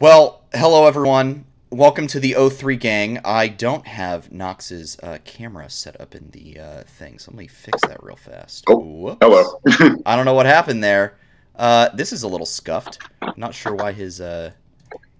[0.00, 1.44] Well, hello everyone.
[1.68, 3.20] Welcome to the O3 gang.
[3.22, 7.46] I don't have Knox's uh, camera set up in the uh, thing, so let me
[7.46, 8.64] fix that real fast.
[8.66, 9.18] Oh, Whoops.
[9.20, 9.60] Hello.
[10.06, 11.18] I don't know what happened there.
[11.54, 12.98] Uh, this is a little scuffed.
[13.36, 14.22] Not sure why his.
[14.22, 14.52] Uh...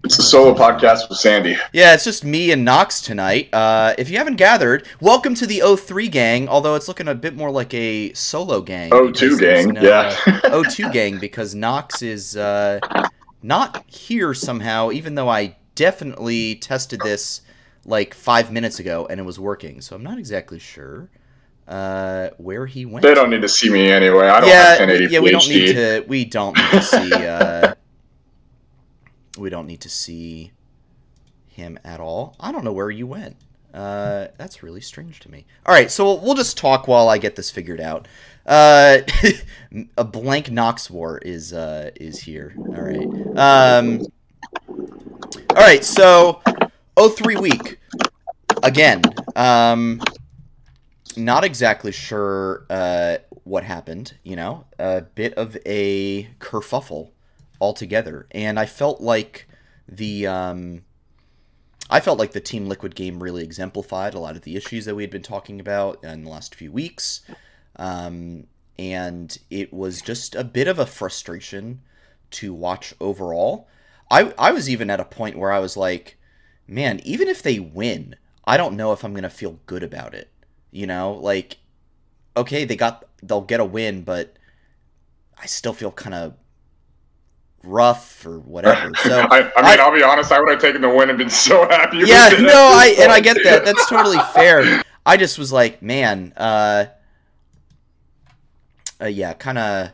[0.03, 1.57] it's a solo podcast with Sandy.
[1.73, 3.53] Yeah, it's just me and Knox tonight.
[3.53, 6.49] Uh, if you haven't gathered, welcome to the O3 gang.
[6.49, 8.89] Although it's looking a bit more like a solo gang.
[8.89, 10.17] O2 gang, no, yeah.
[10.25, 12.79] uh, O2 gang because Knox is uh,
[13.41, 17.41] not here somehow, even though I definitely tested this
[17.85, 19.81] like five minutes ago and it was working.
[19.81, 21.09] So I'm not exactly sure
[21.67, 23.03] uh, where he went.
[23.03, 24.27] They don't need to see me anyway.
[24.27, 26.05] I don't yeah, have 1080 yeah, we don't need to.
[26.07, 27.13] We don't need to see.
[27.13, 27.73] Uh,
[29.37, 30.51] we don't need to see
[31.47, 32.35] him at all.
[32.39, 33.37] I don't know where you went.
[33.73, 35.45] Uh, that's really strange to me.
[35.65, 38.07] All right, so we'll just talk while I get this figured out.
[38.45, 38.99] Uh,
[39.97, 42.53] a blank Knox war is uh, is here.
[42.57, 43.07] All right.
[43.37, 44.01] Um,
[45.51, 46.41] all right, so
[46.99, 47.79] 03 week
[48.63, 49.01] again.
[49.35, 50.01] Um,
[51.15, 54.17] not exactly sure uh, what happened.
[54.23, 57.11] You know, a bit of a kerfuffle
[57.59, 59.47] altogether, and I felt like
[59.87, 60.83] the um,
[61.91, 64.95] I felt like the Team Liquid game really exemplified a lot of the issues that
[64.95, 67.19] we had been talking about in the last few weeks,
[67.75, 68.47] um,
[68.79, 71.81] and it was just a bit of a frustration
[72.31, 73.67] to watch overall.
[74.09, 76.17] I I was even at a point where I was like,
[76.65, 80.29] man, even if they win, I don't know if I'm gonna feel good about it.
[80.71, 81.57] You know, like,
[82.37, 84.37] okay, they got they'll get a win, but
[85.37, 86.35] I still feel kind of
[87.63, 88.91] rough or whatever.
[89.03, 90.31] So I, I mean, I- will be honest.
[90.31, 91.97] I would have taken the win and been so happy.
[91.99, 93.65] yeah, it no, I and I get that.
[93.65, 94.83] That's totally fair.
[95.05, 96.85] I just was like, man, uh,
[99.01, 99.91] uh yeah, kind of,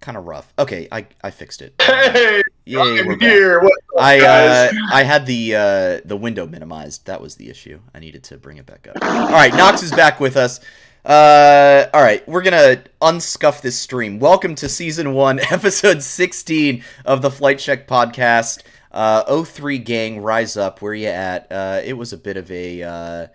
[0.00, 0.52] kind of rough.
[0.58, 1.74] Okay, I I fixed it.
[1.80, 3.60] Hey, Yay, I'm here.
[3.60, 4.72] Up, I uh.
[4.92, 7.06] I had the uh, the window minimized.
[7.06, 7.80] That was the issue.
[7.94, 9.02] I needed to bring it back up.
[9.02, 10.60] All right, Knox is back with us.
[11.04, 14.18] Uh, all right, we're gonna unscuff this stream.
[14.18, 18.62] Welcome to season one, episode sixteen of the Flight Check podcast.
[18.90, 20.80] Uh, 03 gang, rise up.
[20.80, 21.50] Where you at?
[21.50, 23.26] Uh, it was a bit of a uh,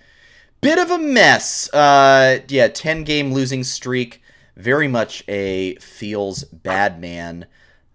[0.62, 1.72] bit of a mess.
[1.72, 4.24] Uh, yeah, ten game losing streak.
[4.56, 7.46] Very much a feels bad man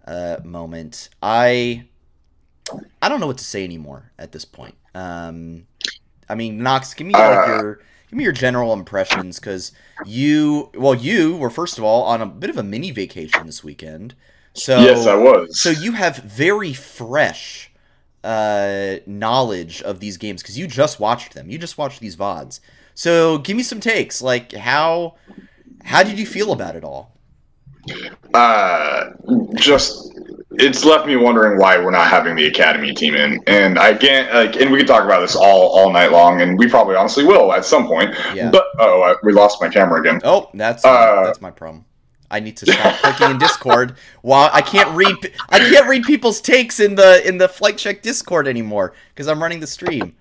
[0.06, 1.08] uh, moment.
[1.20, 1.84] I
[3.02, 4.76] I don't know what to say anymore at this point.
[4.94, 5.66] Um,
[6.28, 7.52] I mean, Knox, give me like Uh.
[7.56, 7.80] your
[8.14, 9.72] give me your general impressions because
[10.06, 13.64] you well you were first of all on a bit of a mini vacation this
[13.64, 14.14] weekend.
[14.52, 15.58] So yes, I was.
[15.58, 17.72] so you have very fresh
[18.22, 21.50] uh, knowledge of these games because you just watched them.
[21.50, 22.60] You just watched these vods.
[22.94, 24.22] So give me some takes.
[24.22, 25.16] Like how
[25.82, 27.18] how did you feel about it all?
[28.32, 29.10] uh,
[29.56, 30.13] just
[30.58, 34.32] it's left me wondering why we're not having the academy team in, and I can't
[34.32, 37.24] like, and we could talk about this all all night long, and we probably honestly
[37.24, 38.14] will at some point.
[38.34, 38.50] Yeah.
[38.50, 40.20] But oh, I, we lost my camera again.
[40.24, 41.84] Oh, that's Uh, that's my problem.
[42.30, 43.96] I need to stop clicking in Discord.
[44.22, 45.14] While I can't read,
[45.50, 49.40] I can't read people's takes in the in the flight check Discord anymore because I'm
[49.42, 50.16] running the stream.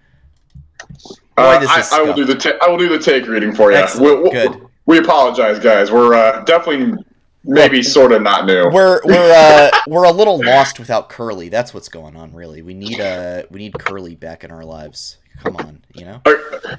[1.36, 3.72] Boy, Uh, I, I will do the ta- I will do the take reading for
[3.72, 3.78] you.
[3.78, 4.68] Excellent, We, we, good.
[4.86, 5.92] we apologize, guys.
[5.92, 7.04] We're uh, definitely
[7.44, 8.70] maybe sort of not new.
[8.70, 11.50] We're we're uh, we're a little lost without Curly.
[11.50, 12.34] That's what's going on.
[12.34, 15.18] Really, we need uh we need Curly back in our lives.
[15.40, 16.22] Come on, you know.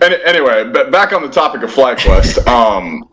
[0.01, 3.05] Anyway, but back on the topic of FlyQuest, um,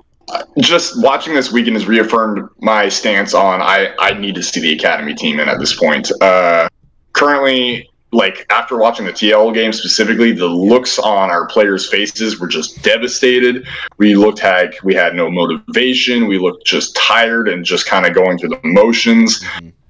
[0.59, 4.73] just watching this weekend has reaffirmed my stance on I, I need to see the
[4.73, 6.11] academy team in at this point.
[6.21, 6.69] Uh,
[7.13, 12.47] currently, like after watching the TL game specifically, the looks on our players' faces were
[12.47, 13.65] just devastated.
[13.97, 16.27] We looked like we had no motivation.
[16.27, 19.43] We looked just tired and just kind of going through the motions.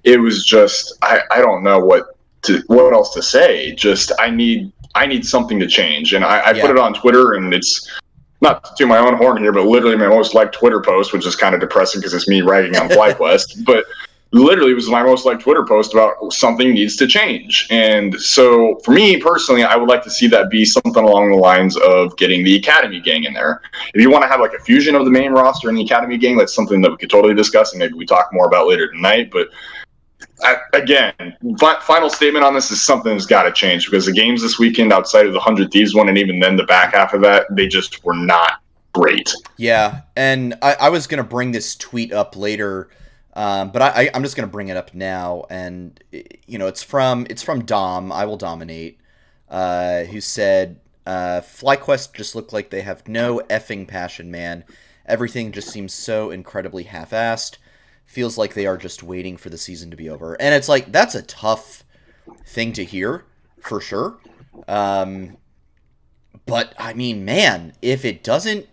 [0.03, 3.73] It was just I, I don't know what to what else to say.
[3.73, 6.61] Just I need I need something to change, and I, I Yeah.
[6.61, 7.89] put it on Twitter, and it's
[8.41, 11.35] not to my own horn here, but literally my most liked Twitter post, which is
[11.35, 13.85] kind of depressing because it's me ragging on FlyQuest, but
[14.31, 17.67] literally it was my most liked Twitter post about something needs to change.
[17.69, 21.37] And so for me personally, I would like to see that be something along the
[21.37, 23.61] lines of getting the Academy gang in there.
[23.93, 26.17] If you want to have like a fusion of the main roster and the Academy
[26.17, 28.91] gang, that's something that we could totally discuss and maybe we talk more about later
[28.91, 29.29] tonight.
[29.31, 29.49] But
[30.43, 31.13] I, again,
[31.59, 34.57] fi- final statement on this is something that's got to change because the games this
[34.57, 37.45] weekend, outside of the Hundred Thieves one, and even then the back half of that,
[37.51, 38.61] they just were not
[38.93, 39.33] great.
[39.57, 42.89] Yeah, and I, I was gonna bring this tweet up later,
[43.33, 45.45] um, but I, I'm just gonna bring it up now.
[45.49, 46.01] And
[46.45, 48.11] you know, it's from it's from Dom.
[48.11, 48.99] I will dominate.
[49.49, 54.63] Uh, who said, uh, "FlyQuest just look like they have no effing passion, man.
[55.05, 57.57] Everything just seems so incredibly half-assed.
[58.05, 60.39] Feels like they are just waiting for the season to be over.
[60.41, 61.83] And it's like that's a tough
[62.45, 63.25] thing to hear
[63.59, 64.19] for sure.
[64.67, 65.37] Um,
[66.45, 68.67] but I mean, man, if it doesn't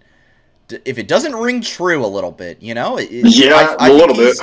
[0.84, 3.92] if it doesn't ring true a little bit, you know, it, yeah, I, I a
[3.92, 4.38] little bit.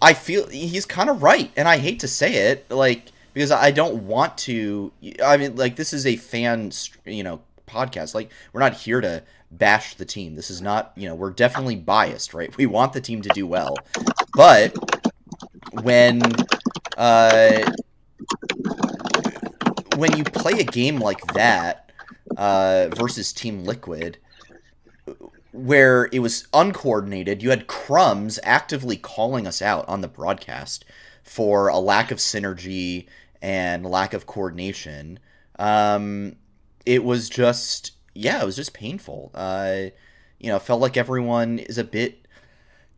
[0.00, 3.70] I feel he's kind of right, and I hate to say it, like because I
[3.70, 4.92] don't want to.
[5.22, 6.72] I mean, like this is a fan,
[7.04, 8.14] you know, podcast.
[8.14, 10.34] Like we're not here to bash the team.
[10.34, 12.54] This is not, you know, we're definitely biased, right?
[12.56, 13.76] We want the team to do well,
[14.34, 14.74] but
[15.82, 16.22] when
[16.96, 17.70] uh,
[19.96, 21.92] when you play a game like that
[22.36, 24.18] uh, versus Team Liquid
[25.66, 27.42] where it was uncoordinated.
[27.42, 30.84] You had Crumbs actively calling us out on the broadcast
[31.22, 33.06] for a lack of synergy
[33.42, 35.18] and lack of coordination.
[35.58, 36.36] Um,
[36.84, 39.32] it was just, yeah, it was just painful.
[39.34, 39.86] Uh,
[40.38, 42.26] you know, felt like everyone is a bit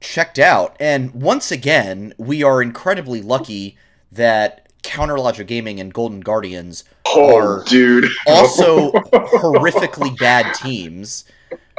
[0.01, 0.77] checked out.
[0.79, 3.79] And once again, we are incredibly lucky
[4.13, 8.11] that Counter Logic Gaming and Golden Guardians oh, are dude.
[8.27, 11.25] also horrifically bad teams.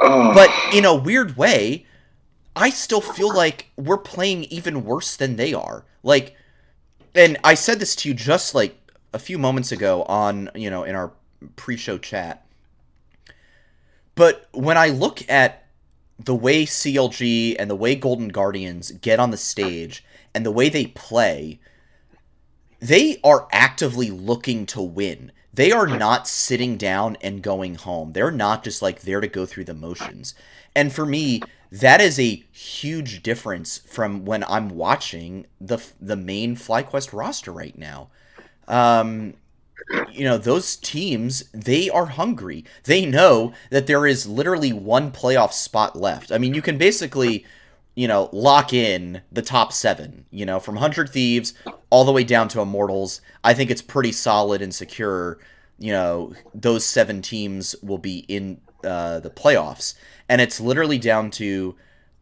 [0.00, 1.86] But in a weird way,
[2.56, 5.84] I still feel like we're playing even worse than they are.
[6.02, 6.36] Like,
[7.14, 8.76] and I said this to you just like
[9.12, 11.12] a few moments ago on, you know, in our
[11.56, 12.46] pre show chat.
[14.14, 15.66] But when I look at
[16.18, 20.04] the way CLG and the way Golden Guardians get on the stage
[20.34, 21.60] and the way they play,
[22.78, 25.32] they are actively looking to win.
[25.52, 28.12] They are not sitting down and going home.
[28.12, 30.34] They're not just like there to go through the motions.
[30.76, 31.42] And for me,
[31.72, 37.76] that is a huge difference from when I'm watching the the main FlyQuest roster right
[37.76, 38.10] now.
[38.68, 39.34] Um,
[40.12, 42.64] you know, those teams, they are hungry.
[42.84, 46.30] They know that there is literally one playoff spot left.
[46.30, 47.44] I mean, you can basically
[48.00, 51.52] you know, lock in the top seven, you know, from 100 Thieves
[51.90, 53.20] all the way down to Immortals.
[53.44, 55.38] I think it's pretty solid and secure.
[55.78, 59.96] You know, those seven teams will be in uh, the playoffs.
[60.30, 61.76] And it's literally down to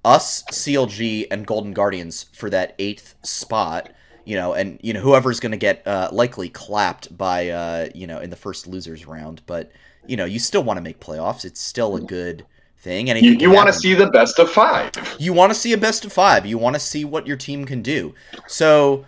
[0.05, 3.93] us, CLG, and Golden Guardians for that eighth spot.
[4.25, 8.09] You know, and, you know, whoever's going to get uh, likely clapped by, uh, you
[8.09, 9.43] know, in the first losers round.
[9.47, 9.71] But,
[10.09, 11.45] you know, you still want to make playoffs.
[11.45, 12.45] It's still a good
[12.79, 13.11] thing.
[13.11, 14.93] And you, you want to see the best of five.
[15.19, 16.47] You want to see a best of five.
[16.47, 18.15] You want to see what your team can do.
[18.47, 19.05] So,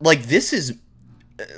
[0.00, 0.78] like, this is,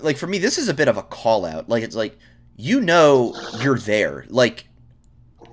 [0.01, 1.69] like, for me, this is a bit of a call out.
[1.69, 2.19] Like, it's like,
[2.57, 4.25] you know, you're there.
[4.29, 4.67] Like,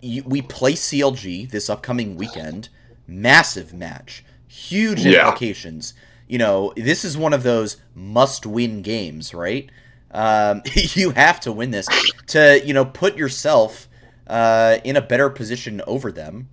[0.02, 2.70] you, we play CLG this upcoming weekend.
[3.08, 4.24] Massive match.
[4.48, 5.26] Huge yeah.
[5.26, 5.94] implications.
[6.28, 9.70] You know, this is one of those must win games, right?
[10.12, 11.88] Um, you have to win this
[12.28, 13.89] to, you know, put yourself
[14.30, 16.48] uh, in a better position over them.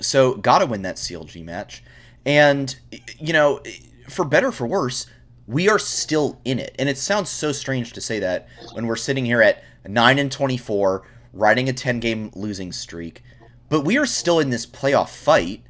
[0.00, 1.82] So, gotta win that CLG match.
[2.24, 2.76] And,
[3.18, 3.60] you know,
[4.08, 5.06] for better for worse,
[5.46, 6.76] we are still in it.
[6.78, 10.30] And it sounds so strange to say that when we're sitting here at 9 and
[10.30, 13.22] 24, riding a 10 game losing streak.
[13.70, 15.62] But we are still in this playoff fight.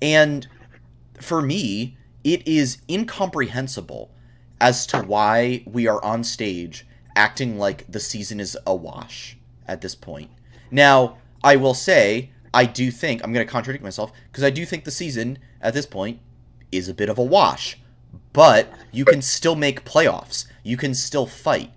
[0.00, 0.46] And
[1.20, 4.10] for me, it is incomprehensible
[4.60, 9.80] as to why we are on stage acting like the season is a wash at
[9.80, 10.30] this point.
[10.72, 14.66] Now, I will say, I do think, I'm going to contradict myself, because I do
[14.66, 16.18] think the season, at this point,
[16.72, 17.78] is a bit of a wash.
[18.32, 20.46] But you can still make playoffs.
[20.62, 21.70] You can still fight.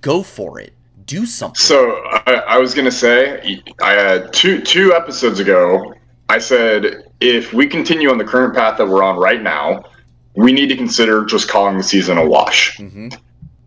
[0.00, 0.72] Go for it.
[1.04, 1.56] Do something.
[1.56, 5.94] So I, I was gonna say, I had two two episodes ago.
[6.28, 9.84] I said if we continue on the current path that we're on right now,
[10.34, 12.76] we need to consider just calling the season a wash.
[12.78, 13.08] Mm-hmm.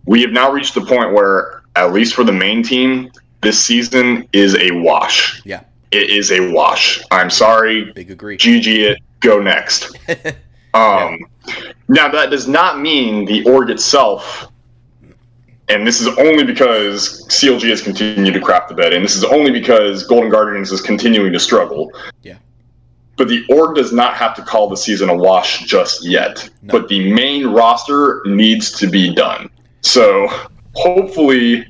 [0.06, 4.27] We have now reached the point where, at least for the main team, this season
[4.34, 5.41] is a wash.
[5.46, 5.62] Yeah.
[5.91, 7.01] It is a wash.
[7.12, 7.91] I'm sorry.
[7.93, 8.38] Big agree.
[8.38, 9.00] GG it.
[9.22, 9.98] Go next.
[10.74, 11.72] um, yeah.
[11.88, 14.51] Now, that does not mean the org itself,
[15.67, 19.24] and this is only because CLG has continued to crap the bed, and this is
[19.24, 21.91] only because Golden Guardians is continuing to struggle.
[22.22, 22.38] Yeah.
[23.17, 26.50] But the org does not have to call the season a wash just yet.
[26.62, 26.72] No.
[26.72, 29.50] But the main roster needs to be done.
[29.81, 30.27] So
[30.75, 31.65] hopefully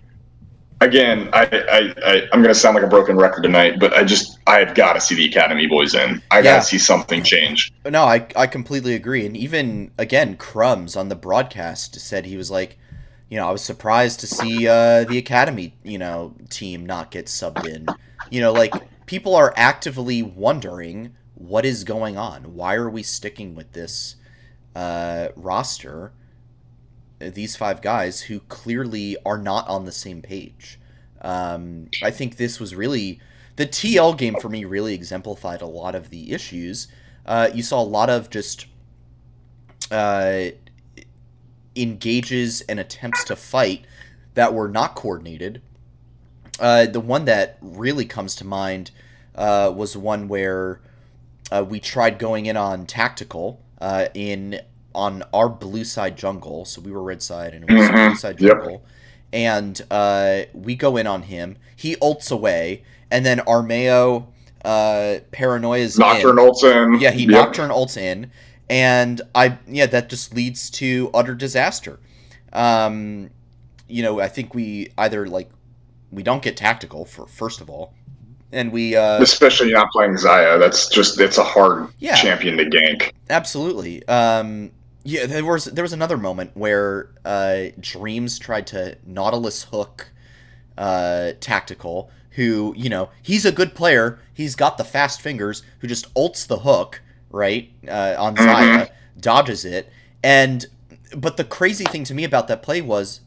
[0.81, 4.03] again, I, I, I am going to sound like a broken record tonight, but I
[4.03, 6.21] just I've got to see the Academy boys in.
[6.31, 7.71] I got to see something change.
[7.85, 9.25] No, I I completely agree.
[9.25, 12.77] And even again, Crumbs on the broadcast said he was like,
[13.29, 17.27] you know, I was surprised to see uh, the Academy, you know, team not get
[17.27, 17.85] subbed in.
[18.29, 18.73] You know, like
[19.05, 22.55] people are actively wondering what is going on.
[22.55, 24.15] Why are we sticking with this
[24.75, 26.11] uh, roster?
[27.19, 30.79] These five guys who clearly are not on the same page.
[31.21, 33.19] Um, I think this was really
[33.57, 34.65] the TL game for me.
[34.65, 36.87] Really exemplified a lot of the issues.
[37.25, 38.67] Uh, you saw a lot of just
[39.91, 40.45] uh,
[41.75, 43.85] engages and attempts to fight
[44.33, 45.61] that were not coordinated.
[46.59, 48.91] Uh, the one that really comes to mind
[49.35, 50.81] uh, was one where
[51.51, 54.59] uh, we tried going in on tactical uh, in
[54.95, 56.65] on our blue side jungle.
[56.65, 58.07] So we were red side and it was Mhm.
[58.09, 58.51] blue side Yep.
[58.57, 58.83] jungle.
[59.31, 61.57] And uh, we go in on him.
[61.75, 64.25] He ults away, and then Armao
[64.65, 66.01] uh, paranoia's in.
[66.01, 66.99] Nocturne Olsen.
[66.99, 67.29] Yeah, he Yep.
[67.31, 68.29] nocturne ults in,
[68.69, 71.99] and I yeah that just leads to utter disaster.
[72.51, 73.29] Um,
[73.87, 75.49] you know, I think we either like
[76.11, 77.93] we don't get tactical for first of all,
[78.51, 80.59] and we uh, Especially not playing Xayah.
[80.59, 82.15] That's just it's a hard Yeah.
[82.15, 83.11] champion to gank.
[83.29, 84.05] absolutely.
[84.07, 84.71] Um,
[85.09, 90.11] yeah, there was there was another moment where uh, Dreams tried to Nautilus hook
[90.77, 94.19] uh, tactical, who you know he's a good player.
[94.33, 95.63] He's got the fast fingers.
[95.79, 97.01] Who just ults the hook
[97.31, 98.89] right uh, on Xayah,
[99.19, 99.91] dodges it,
[100.23, 100.67] and
[101.17, 103.21] but the crazy thing to me about that play was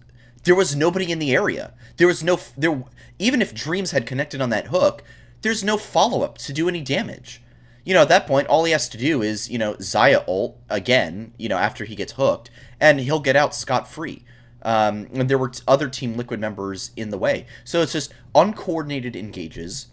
[0.44, 1.72] there was nobody in the area.
[1.96, 2.84] There was no there
[3.18, 5.02] even if Dreams had connected on that hook,
[5.42, 7.41] there's no follow up to do any damage.
[7.84, 10.56] You know, at that point, all he has to do is, you know, Xayah ult
[10.70, 14.24] again, you know, after he gets hooked, and he'll get out scot free.
[14.62, 17.46] Um, and there were other Team Liquid members in the way.
[17.64, 19.88] So it's just uncoordinated engages,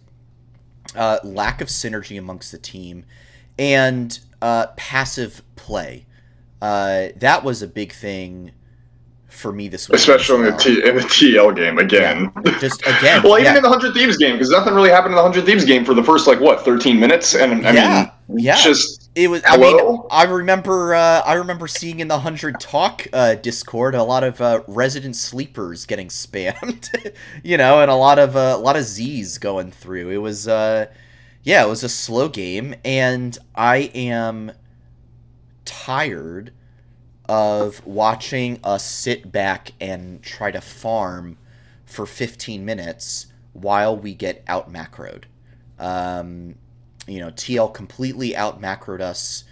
[0.96, 3.06] uh, lack of synergy amongst the team,
[3.58, 6.06] and uh, passive play.
[6.62, 8.52] Uh, that was a big thing
[9.30, 9.96] for me this week.
[9.98, 10.52] Especially in the.
[10.58, 12.32] T in the TL game again.
[12.60, 13.58] Just again, well, even yeah.
[13.58, 15.94] in the Hundred Thieves game, because nothing really happened in the Hundred Thieves game for
[15.94, 18.56] the first like what thirteen minutes, and I Yeah, mean, yeah.
[18.56, 19.42] just It was.
[19.46, 20.94] I mean, I remember.
[20.94, 25.16] Uh, I remember seeing in the hundred talk uh, Discord a lot of uh, resident
[25.16, 26.88] sleepers getting spammed,
[27.44, 30.12] you know, and a lot of uh, a lot of Z's going through.
[30.12, 30.88] It was, uh,
[31.44, 34.52] yeah, it was a slow game, and I am
[35.66, 36.52] tired
[37.30, 41.38] of watching us sit back and try to farm
[41.86, 45.26] for 15 minutes while we get out macroed.
[45.78, 46.56] Um,
[47.08, 49.44] you know, TL completely out macroed us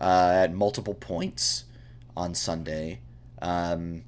[0.00, 1.64] uh, at multiple points
[2.16, 3.00] on Sunday,
[3.42, 4.04] um,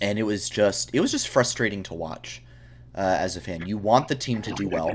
[0.00, 2.42] and it was just it was just frustrating to watch
[2.96, 3.64] uh, as a fan.
[3.64, 4.90] You want the team to do well,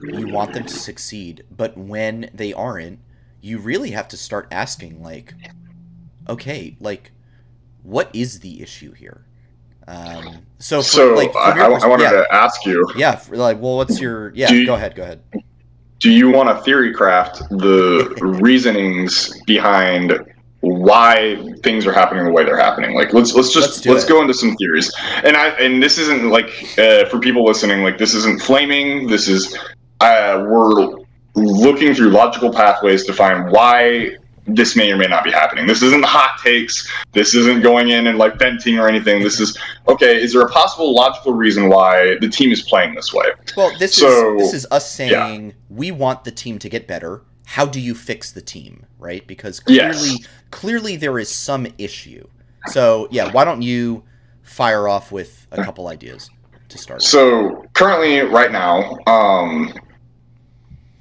[0.00, 3.00] you want them to succeed, but when they aren't,
[3.40, 5.34] you really have to start asking like,
[6.28, 7.12] okay, like,
[7.82, 9.24] what is the issue here?
[9.88, 11.14] Um, so, for, so.
[11.14, 14.32] like, I, I, I wanted yeah, to ask you: yeah, for, like, well, what's your
[14.34, 14.50] yeah?
[14.50, 15.22] You- go ahead, go ahead.
[15.98, 20.12] Do you want to theory craft the reasonings behind
[20.60, 22.94] why things are happening the way they're happening?
[22.94, 24.92] Like, let's let's Let's just let's, go into some theories.
[25.24, 27.82] And I and this isn't like uh, for people listening.
[27.82, 29.06] Like, this isn't flaming.
[29.06, 29.56] This is
[30.00, 31.04] uh, we're
[31.34, 34.16] looking through logical pathways to find why
[34.46, 35.66] this may or may not be happening.
[35.66, 36.90] This isn't hot takes.
[37.12, 39.22] This isn't going in and like venting or anything.
[39.22, 40.20] This is okay.
[40.22, 43.26] Is there a possible logical reason why the team is playing this way?
[43.56, 45.26] Well, this So, is this is us yeah.
[45.26, 47.22] saying we want the team to get better.
[47.44, 49.26] How do you fix the team, right?
[49.26, 50.26] Because clearly, Yes.
[50.50, 52.26] clearly there is some issue.
[52.68, 54.02] So yeah, why don't you
[54.42, 56.28] fire off with a couple ideas
[56.68, 57.02] to start?
[57.02, 59.72] So currently, right now, um,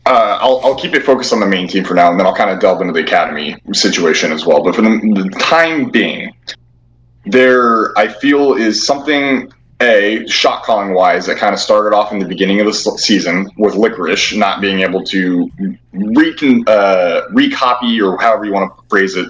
[0.06, 2.36] uh, I'll, I'll keep it focused on the main team for now, and then I'll
[2.36, 4.64] kind of delve into the academy situation as well.
[4.64, 6.32] But for the, the time being,
[7.26, 12.20] there I feel is something a shot calling wise that kind of started off in
[12.20, 15.52] the beginning of the season with Licorice not being able to
[15.94, 19.28] uh, recopy or however you want to phrase it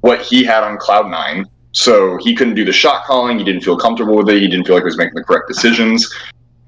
[0.00, 1.46] what he had on Cloud Nine.
[1.72, 3.38] So he couldn't do the shot calling.
[3.38, 4.40] He didn't feel comfortable with it.
[4.40, 6.12] He didn't feel like he was making the correct decisions.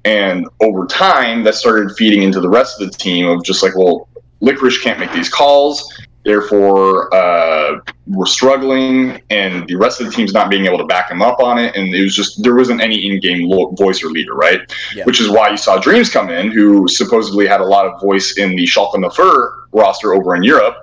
[0.05, 3.75] And over time, that started feeding into the rest of the team of just like,
[3.75, 4.07] well,
[4.41, 5.93] Licorice can't make these calls.
[6.23, 11.09] Therefore, uh, we're struggling, and the rest of the team's not being able to back
[11.09, 11.73] him up on it.
[11.75, 14.59] And it was just there wasn't any in-game lo- voice or leader, right?
[14.93, 15.05] Yeah.
[15.05, 18.37] Which is why you saw Dreams come in, who supposedly had a lot of voice
[18.37, 20.75] in the Schalke and the Fur roster over in Europe.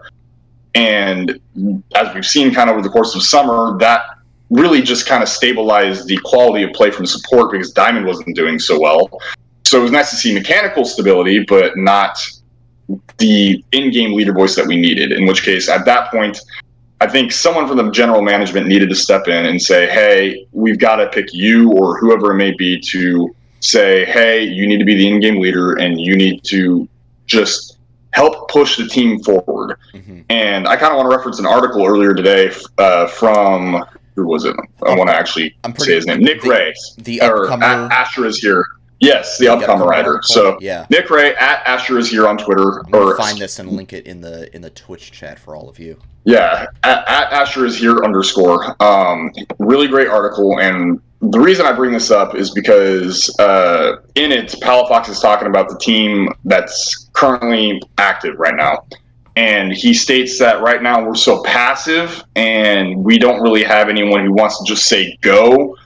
[0.74, 1.38] And
[1.94, 4.02] as we've seen, kind of over the course of summer, that
[4.54, 8.58] really just kind of stabilized the quality of play from support because Diamond wasn't doing
[8.58, 9.10] so well.
[9.66, 12.18] So it was nice to see mechanical stability, but not
[13.18, 15.10] the in-game leader voice that we needed.
[15.10, 16.38] In which case, at that point,
[17.00, 20.78] I think someone from the general management needed to step in and say, "Hey, we've
[20.78, 24.84] got to pick you or whoever it may be to say, hey, you need to
[24.84, 26.88] be the in-game leader and you need to
[27.26, 27.78] just
[28.12, 31.84] help push the team forward." hmm And I kind of want to reference an article
[31.84, 33.84] earlier today uh, from
[34.14, 34.54] who was it?
[34.86, 36.20] I want to actually I'm say his name.
[36.20, 37.90] Nick the- Ray the or upcomer.
[37.90, 38.64] Asher is here.
[39.00, 40.20] Yes, the upcoming writer.
[40.22, 42.80] So yeah, Nick Ray at Asher is here on Twitter.
[42.86, 45.68] I'm Or find this and link it in the in the Twitch chat for all
[45.68, 45.98] of you.
[46.24, 48.80] yeah, at, at Asher is here underscore.
[48.82, 54.30] Um, really great article, and the reason I bring this up is because uh, in
[54.32, 58.86] it, Palafox is talking about the team that's currently active right now.
[59.36, 64.24] And he states that right now we're so passive and we don't really have anyone
[64.24, 65.76] who wants to just say go.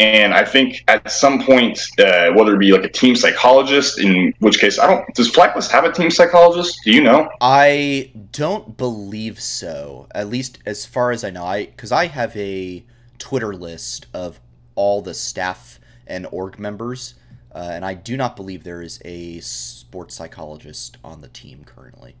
[0.00, 4.32] And I think at some point, uh, whether it be like a team psychologist, in
[4.38, 6.78] which case I don't, does FlyQuest have a team psychologist?
[6.84, 7.30] Do you know?
[7.42, 10.08] I don't believe so.
[10.14, 12.82] At least as far as I know, I because I have a
[13.18, 14.40] Twitter list of
[14.74, 17.14] all the staff and org members,
[17.54, 22.14] uh, and I do not believe there is a sports psychologist on the team currently.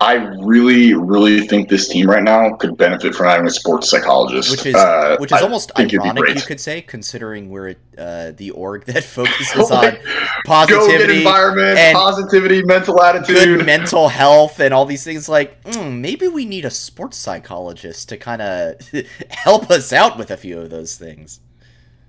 [0.00, 4.50] I really, really think this team right now could benefit from having a sports psychologist.
[4.50, 7.68] Which is Uh, which is almost think it'd be ironic, you could say, considering we're
[7.68, 9.98] at uh, the org that focuses my- on
[10.44, 13.36] positivity, environment, and positivity, mental attitude.
[13.36, 15.28] good mental health, and all these things.
[15.28, 18.74] Like, mm, maybe we need a sports psychologist to kind of
[19.30, 21.40] help us out with a few of those things.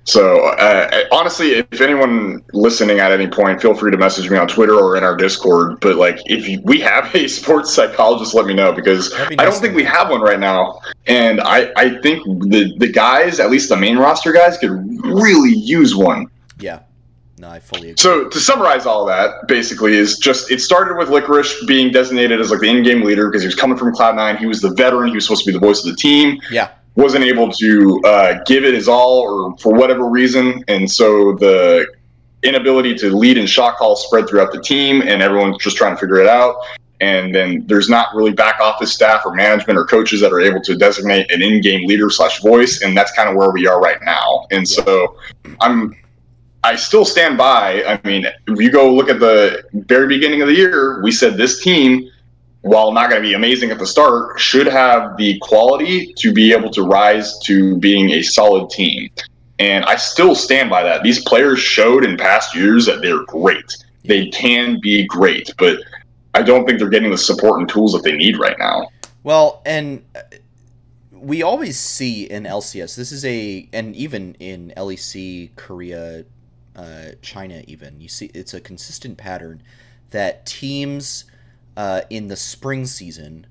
[0.05, 4.47] So, uh, honestly, if anyone listening at any point, feel free to message me on
[4.47, 5.79] Twitter or in our Discord.
[5.79, 9.45] But like, if you, we have a sports psychologist, let me know because That'd I
[9.45, 10.79] don't think we have one right now.
[11.07, 14.71] And I, I think the the guys, at least the main roster guys, could
[15.03, 16.27] really use one.
[16.59, 16.81] Yeah,
[17.39, 17.95] no, I fully agree.
[17.97, 22.51] So to summarize all that, basically, is just it started with Licorice being designated as
[22.51, 24.37] like the in-game leader because he was coming from Cloud Nine.
[24.37, 25.09] He was the veteran.
[25.09, 26.39] He was supposed to be the voice of the team.
[26.51, 31.33] yeah, Wasn't able to uh, give it his all, or for whatever reason, and so
[31.33, 31.85] the
[32.43, 35.99] inability to lead and shot call spread throughout the team, and everyone's just trying to
[35.99, 36.55] figure it out.
[37.01, 40.61] And then there's not really back office staff or management or coaches that are able
[40.61, 44.01] to designate an in-game leader slash voice, and that's kind of where we are right
[44.03, 44.47] now.
[44.51, 45.17] And so
[45.59, 45.95] I'm
[46.63, 47.83] I still stand by.
[47.83, 51.37] I mean, if you go look at the very beginning of the year, we said
[51.37, 52.09] this team,
[52.65, 56.51] while not going to be amazing at the start, should have the quality to be
[56.51, 59.07] able to rise to being a solid team.
[59.59, 61.03] And I still stand by that.
[61.03, 63.71] These players showed in past years that they're great.
[64.03, 65.77] They can be great, but
[66.33, 68.87] I don't think they're getting the support and tools that they need right now.
[69.21, 70.21] Well, and uh,
[71.11, 76.25] we always see in LCS, this is a, and even in LEC, Korea,
[76.75, 79.61] uh, China, even, you see it's a consistent pattern
[80.09, 81.25] that teams
[81.77, 83.47] uh, in the spring season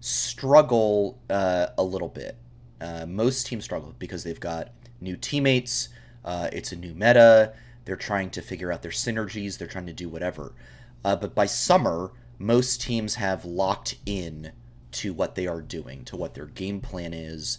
[0.00, 2.36] struggle uh, a little bit.
[2.80, 5.88] Uh, most teams struggle because they've got new teammates,
[6.24, 7.52] uh, it's a new meta,
[7.84, 10.54] they're trying to figure out their synergies, they're trying to do whatever.
[11.04, 14.52] Uh, but by summer, most teams have locked in
[14.92, 17.58] to what they are doing, to what their game plan is,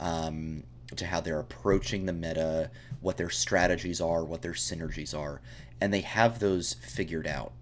[0.00, 0.62] um,
[0.96, 5.40] to how they're approaching the meta, what their strategies are, what their synergies are,
[5.80, 7.52] and they have those figured out.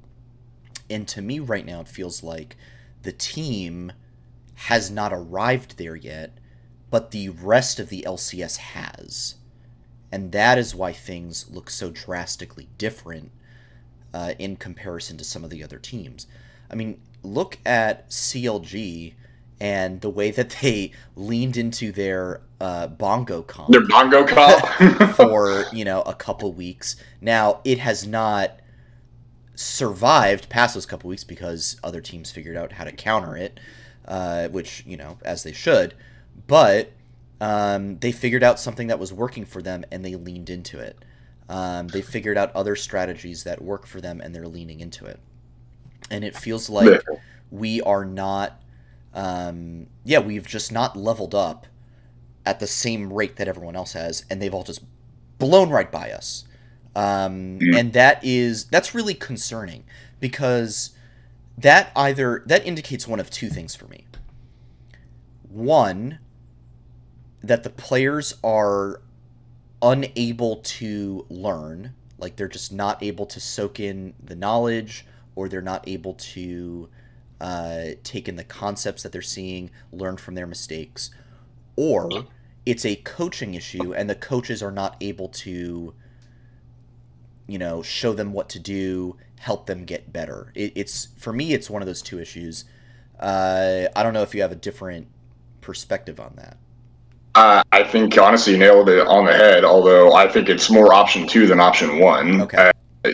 [0.89, 2.57] And to me, right now, it feels like
[3.03, 3.93] the team
[4.55, 6.39] has not arrived there yet,
[6.91, 9.37] but the rest of the LCS has.
[10.11, 13.33] And that is why things look so drastically different
[14.15, 16.27] uh, in comparison to some of the other teams.
[16.71, 19.15] I mean, look at CLG
[19.61, 25.15] and the way that they leaned into their uh, bongo comp Their bongo cop.
[25.17, 26.97] for you know a couple weeks.
[27.21, 28.61] Now it has not
[29.57, 33.59] survived past those couple weeks because other teams figured out how to counter it,
[34.07, 35.95] uh, which you know as they should.
[36.47, 36.93] But
[37.41, 41.05] um, they figured out something that was working for them and they leaned into it.
[41.49, 45.21] Um, they figured out other strategies that work for them and they're leaning into it.
[46.11, 47.03] And it feels like
[47.51, 48.61] we are not,
[49.15, 51.67] um, yeah, we've just not leveled up
[52.45, 54.83] at the same rate that everyone else has, and they've all just
[55.39, 56.45] blown right by us.
[56.97, 57.79] Um, Mm.
[57.79, 59.85] And that is that's really concerning
[60.19, 60.91] because
[61.59, 64.07] that either that indicates one of two things for me.
[65.49, 66.19] One,
[67.43, 69.01] that the players are
[69.83, 75.63] unable to learn, like they're just not able to soak in the knowledge, or they're
[75.63, 76.89] not able to
[77.41, 81.11] uh, take in the concepts that they're seeing, learn from their mistakes,
[81.77, 82.11] or
[82.65, 85.95] it's a coaching issue and the coaches are not able to,
[87.47, 90.53] you know, show them what to do, help them get better.
[90.55, 92.65] It, it's for me, it's one of those two issues.
[93.19, 95.07] Uh, I don't know if you have a different
[95.61, 96.57] perspective on that.
[97.35, 99.65] Uh, I think honestly you nailed it on the head.
[99.65, 102.43] Although I think it's more option two than option one.
[102.43, 102.73] Okay.
[103.05, 103.11] Uh,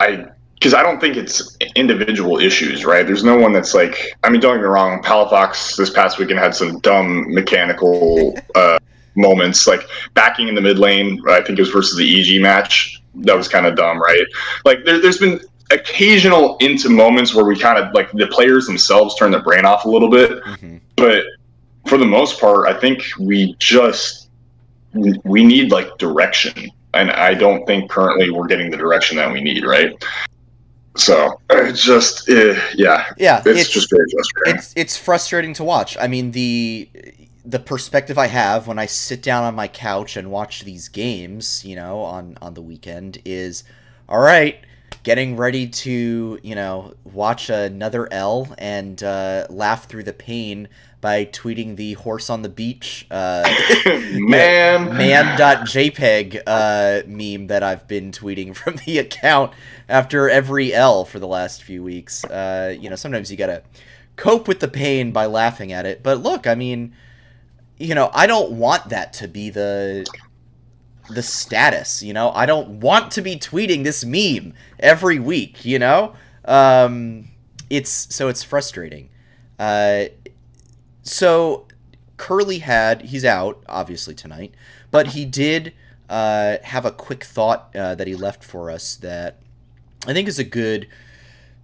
[0.00, 3.06] I because I don't think it's individual issues, right?
[3.06, 4.16] There's no one that's like.
[4.24, 5.00] I mean, don't get me wrong.
[5.02, 8.78] Palafox this past weekend had some dumb mechanical uh,
[9.18, 9.82] moments, like
[10.14, 11.20] backing in the mid lane.
[11.28, 13.02] I think it was versus the EG match.
[13.16, 14.26] that was kind of dumb, right?
[14.64, 19.14] Like there, there's been occasional into moments where we kind of like the players themselves
[19.16, 21.22] turn their brain off a little bit, hmm but
[21.86, 24.28] for the most part, I think we just
[25.24, 29.40] we need like direction, and I don't think currently we're getting the direction that we
[29.40, 29.92] need, right?
[30.96, 34.56] So it's just uh, yeah, Yeah, it's, just very frustrating.
[34.58, 35.96] it's it's frustrating to watch.
[36.00, 36.88] I mean the
[37.48, 41.64] the perspective I have when I sit down on my couch and watch these games,
[41.64, 43.64] you know, on on the weekend is
[44.06, 44.60] all right,
[45.02, 50.68] getting ready to, you know, watch another L and uh, laugh through the pain
[51.00, 53.48] by tweeting the horse on the beach uh,
[54.12, 59.54] man, man.jpg uh, meme that I've been tweeting from the account
[59.88, 62.24] after every L for the last few weeks.
[62.24, 63.62] Uh, you know, sometimes you gotta
[64.16, 66.02] cope with the pain by laughing at it.
[66.02, 66.92] But look, I mean,
[67.78, 70.06] you know, I don't want that to be the
[71.10, 72.02] the status.
[72.02, 75.64] You know, I don't want to be tweeting this meme every week.
[75.64, 76.14] You know,
[76.44, 77.28] um,
[77.70, 79.10] it's so it's frustrating.
[79.58, 80.06] Uh,
[81.02, 81.66] so
[82.16, 84.54] Curly had he's out obviously tonight,
[84.90, 85.72] but he did
[86.08, 89.38] uh, have a quick thought uh, that he left for us that
[90.06, 90.88] I think is a good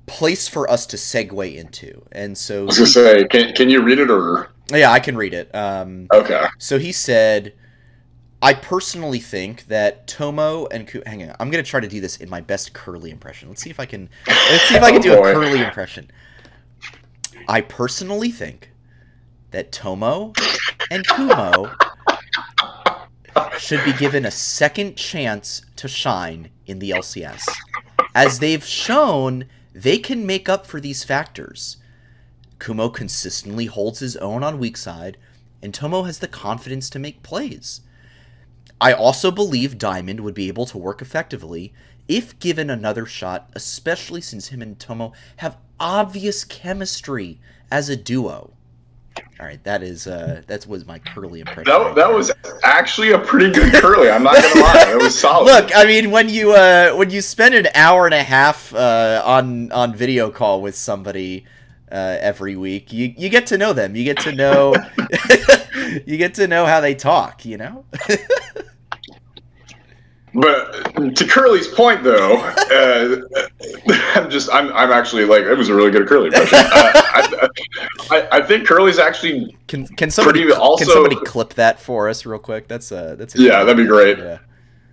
[0.06, 2.02] place for us to segue into.
[2.12, 5.16] And so, I was gonna say, can can you read it or yeah, I can
[5.16, 5.54] read it.
[5.54, 6.46] Um, okay?
[6.58, 7.54] so he said,
[8.42, 12.16] "I personally think that Tomo and Ku- hang on, I'm gonna try to do this
[12.18, 13.48] in my best Curly impression.
[13.48, 14.08] Let's see if I can.
[14.26, 15.22] Let's see if I can Oh, do a.
[15.34, 16.10] Curly impression.
[17.48, 18.70] I personally think
[19.50, 20.32] that Tomo
[20.90, 21.70] and Kumo
[23.58, 27.42] should be given a second chance to shine in the LCS,
[28.14, 31.76] as they've shown they can make up for these factors."
[32.64, 35.18] Kumo consistently holds his own on weak side,
[35.62, 37.82] and Tomo has the confidence to make plays.
[38.80, 41.74] I also believe Diamond would be able to work effectively
[42.08, 47.38] if given another shot, especially since him and Tomo have obvious chemistry
[47.70, 48.54] as a duo.
[49.38, 51.64] All right, that is uh that was my curly impression.
[51.64, 54.08] That, right that was actually a pretty good curly.
[54.10, 55.44] I'm not gonna lie, it was solid.
[55.44, 59.22] Look, I mean, when you uh, when you spend an hour and a half uh,
[59.24, 61.44] on on video call with somebody
[61.94, 63.94] uh, every week, you you get to know them.
[63.94, 64.74] You get to know
[66.06, 67.44] you get to know how they talk.
[67.44, 67.84] You know.
[70.36, 73.20] But to Curly's point, though, uh,
[74.16, 76.58] I'm just I'm I'm actually like it was a really good Curly impression.
[76.58, 77.48] Uh, I,
[78.10, 82.26] I, I think Curly's actually Can can somebody also- can somebody clip that for us
[82.26, 82.66] real quick?
[82.66, 84.18] That's uh that's a Yeah, that'd be great.
[84.18, 84.38] Yeah.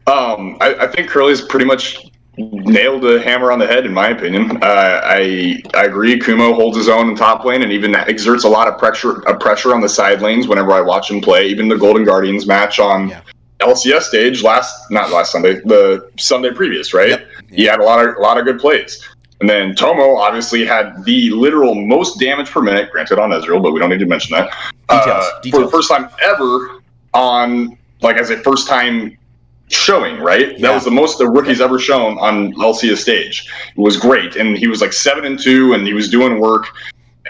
[0.06, 4.10] um I, I think Curly's pretty much nailed the hammer on the head in my
[4.10, 4.52] opinion.
[4.64, 6.20] Uh, I I agree.
[6.20, 9.36] Kumo holds his own in top lane and even exerts a lot of pressure uh,
[9.38, 11.48] pressure on the side lanes whenever I watch him play.
[11.48, 13.22] Even the Golden Guardians match on Yeah.
[13.60, 17.10] LCS stage last not last Sunday the Sunday previous right.
[17.10, 17.28] Yep.
[17.52, 19.08] He had a lot of a lot of good plays.
[19.40, 23.72] And then Tomo obviously had the literal most damage per minute, granted on Ezreal, but
[23.72, 24.52] we don't need to mention that.
[24.88, 26.80] Details, uh, For the first time ever
[27.16, 29.18] on like as a first time
[29.74, 30.52] showing, right?
[30.54, 30.68] Yeah.
[30.68, 33.50] That was the most the rookie's ever shown on LCS stage.
[33.76, 34.36] It was great.
[34.36, 36.68] And he was like seven and two and he was doing work.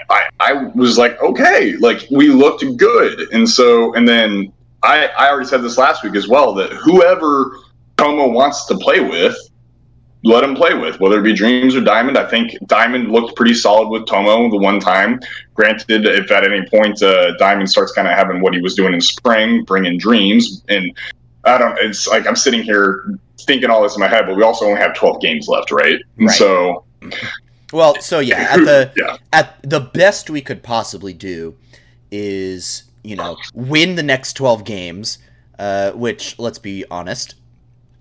[0.09, 3.31] I, I was like, okay, like we looked good.
[3.31, 4.51] And so and then
[4.83, 7.57] I, I already said this last week as well that whoever
[7.97, 9.35] Tomo wants to play with,
[10.23, 12.17] let him play with, whether it be Dreams or Diamond.
[12.17, 15.19] I think Diamond looked pretty solid with Tomo the one time.
[15.55, 18.93] Granted, if at any point uh, Diamond starts kind of having what he was doing
[18.93, 20.95] in spring, bringing Dreams, and
[21.45, 21.77] I don't.
[21.79, 24.79] It's like I'm sitting here thinking all this in my head, but we also only
[24.79, 25.99] have 12 games left, right?
[26.17, 26.35] And Right.
[26.35, 26.83] so
[27.73, 31.55] Well, so yeah, at the yeah, at the best we could possibly do
[32.11, 35.17] is you know win the next 12 games
[35.59, 37.35] uh, which let's be honest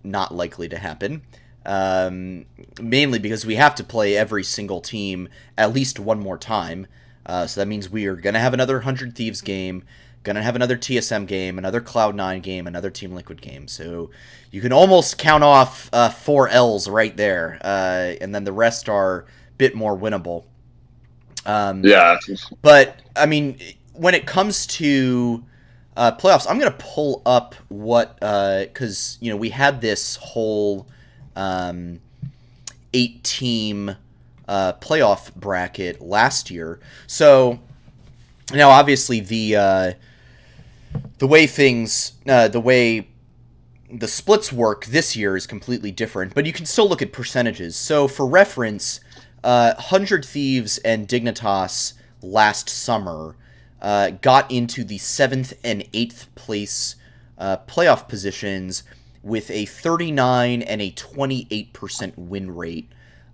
[0.03, 1.22] not likely to happen
[1.66, 2.44] um,
[2.81, 6.87] mainly because we have to play every single team at least one more time
[7.26, 9.85] uh, so that means we are going to have another 100 thieves game
[10.22, 13.66] going to have another tsm game another cloud9 game another team liquid game.
[13.68, 14.11] So
[14.50, 18.88] you can almost count off uh, four l's right there uh, and then the rest
[18.88, 19.24] are a
[19.59, 20.44] bit more winnable.
[21.46, 22.18] Um, yeah,
[22.61, 23.59] but I mean,
[23.94, 25.42] when it comes to
[25.96, 30.87] uh, playoffs, I'm gonna pull up what because you know we had this whole
[31.37, 32.00] um,
[32.92, 33.96] eight team
[34.48, 36.80] uh, playoff bracket last year.
[37.06, 37.61] So
[38.52, 39.92] now, obviously, the uh,
[41.18, 43.09] the way things uh, the way
[43.92, 47.76] the splits work this year is completely different, but you can still look at percentages.
[47.76, 49.00] So, for reference,
[49.42, 53.37] uh, Hundred Thieves and Dignitas last summer
[53.83, 56.96] uh, got into the seventh and eighth place
[57.38, 58.83] uh, playoff positions,
[59.22, 62.90] with a 39 and a 28% win rate,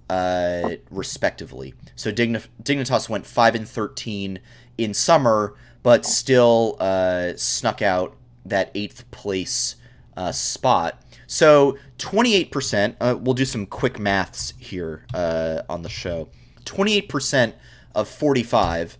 [0.08, 1.74] uh, respectively.
[1.94, 4.40] So Digni- Dignitas went 5 and 13
[4.78, 9.76] in summer, but still uh, snuck out that eighth place
[10.16, 11.02] uh, spot.
[11.26, 16.28] So 28%, uh, we'll do some quick maths here uh, on the show.
[16.64, 17.54] 28%
[17.94, 18.98] of 45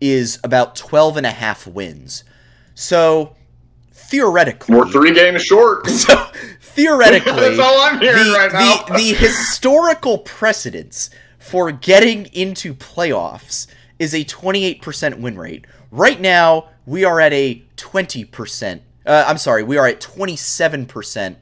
[0.00, 2.24] is about 12 and a half wins.
[2.74, 3.36] So
[3.92, 5.86] theoretically, We're three games short.
[5.90, 6.26] so
[6.60, 8.84] theoretically, That's all I'm hearing the, right now.
[8.86, 13.66] the, the historical precedence for getting into playoffs
[13.98, 15.66] is a 28% win rate.
[15.90, 18.80] Right now, we are at a 20%.
[19.06, 21.36] Uh, I'm sorry, we are at 27%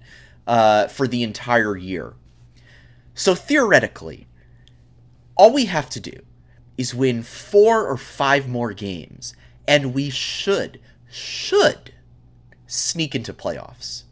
[0.46, 2.14] uh, for the entire year.
[3.14, 4.26] So theoretically,
[5.36, 6.20] all we have to do
[6.76, 9.34] is win four or five more games,
[9.68, 11.92] and we should, should
[12.66, 14.04] sneak into playoffs.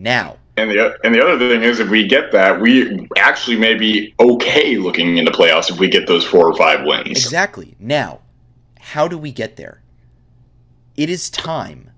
[0.00, 3.74] Now, And the and the other thing is, if we get that, we actually may
[3.74, 7.06] be okay looking into playoffs if we get those four or five wins.
[7.08, 7.76] Exactly.
[7.78, 8.20] Now,
[8.80, 9.82] how do we get there?
[10.96, 11.90] It is time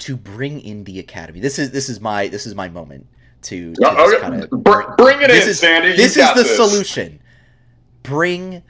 [0.00, 1.38] to bring in the academy.
[1.38, 3.06] This is this is my this is my moment
[3.42, 4.20] to, to Uh, okay.
[4.20, 5.88] kinda Br- bring it this in, is, Sandy.
[5.90, 6.56] You This is the this.
[6.56, 7.20] solution.
[8.02, 8.62] Bring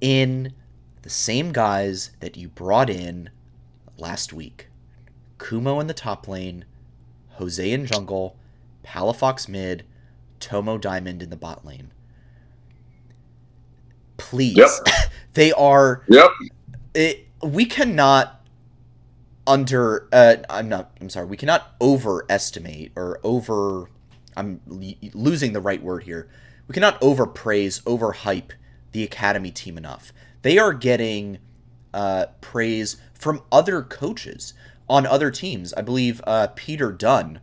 [0.00, 0.54] in
[1.02, 3.28] the same guys that you brought in
[3.98, 4.68] last week.
[5.38, 6.64] Kumo in the top lane,
[7.38, 8.36] Jose in jungle,
[8.84, 9.84] Palafox mid,
[10.40, 11.90] Tomo Diamond in the bot lane.
[14.16, 14.56] Please.
[14.56, 14.70] Yep.
[15.34, 16.30] they are Yep.
[16.94, 18.44] it, we cannot
[19.46, 23.88] under uh, I'm not I'm sorry we cannot overestimate or over
[24.36, 26.28] I'm losing the right word here
[26.66, 28.50] we cannot overpraise overhype
[28.92, 31.38] the academy team enough they are getting
[31.94, 34.52] uh, praise from other coaches
[34.88, 37.40] on other teams I believe uh, Peter Dun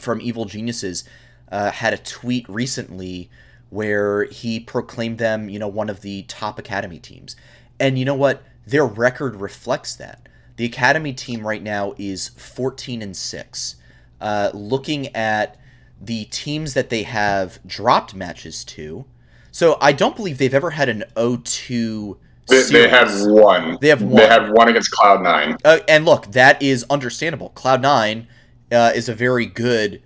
[0.00, 1.04] from Evil Geniuses
[1.50, 3.30] uh, had a tweet recently
[3.70, 7.36] where he proclaimed them, you know, one of the top academy teams.
[7.80, 8.42] And you know what?
[8.66, 10.28] Their record reflects that.
[10.56, 13.76] The academy team right now is 14 and 6.
[14.20, 15.58] Uh, looking at
[16.00, 19.04] the teams that they have dropped matches to.
[19.50, 23.78] So I don't believe they've ever had an 0-2 They, they have one.
[23.80, 24.16] They have one.
[24.16, 24.30] They one.
[24.30, 25.56] have one against Cloud Nine.
[25.64, 27.50] Uh, and look, that is understandable.
[27.54, 28.26] Cloud9
[28.72, 30.02] uh, is a very good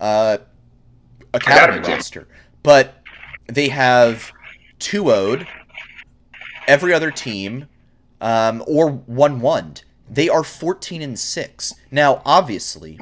[0.00, 0.38] uh,
[1.32, 2.28] academy Academy roster.
[2.62, 3.02] But
[3.46, 4.32] they have
[4.78, 5.46] 2 0'd
[6.66, 7.66] every other team
[8.20, 9.74] um, or 1 1
[10.08, 11.74] They are 14 and 6.
[11.90, 12.98] Now, obviously,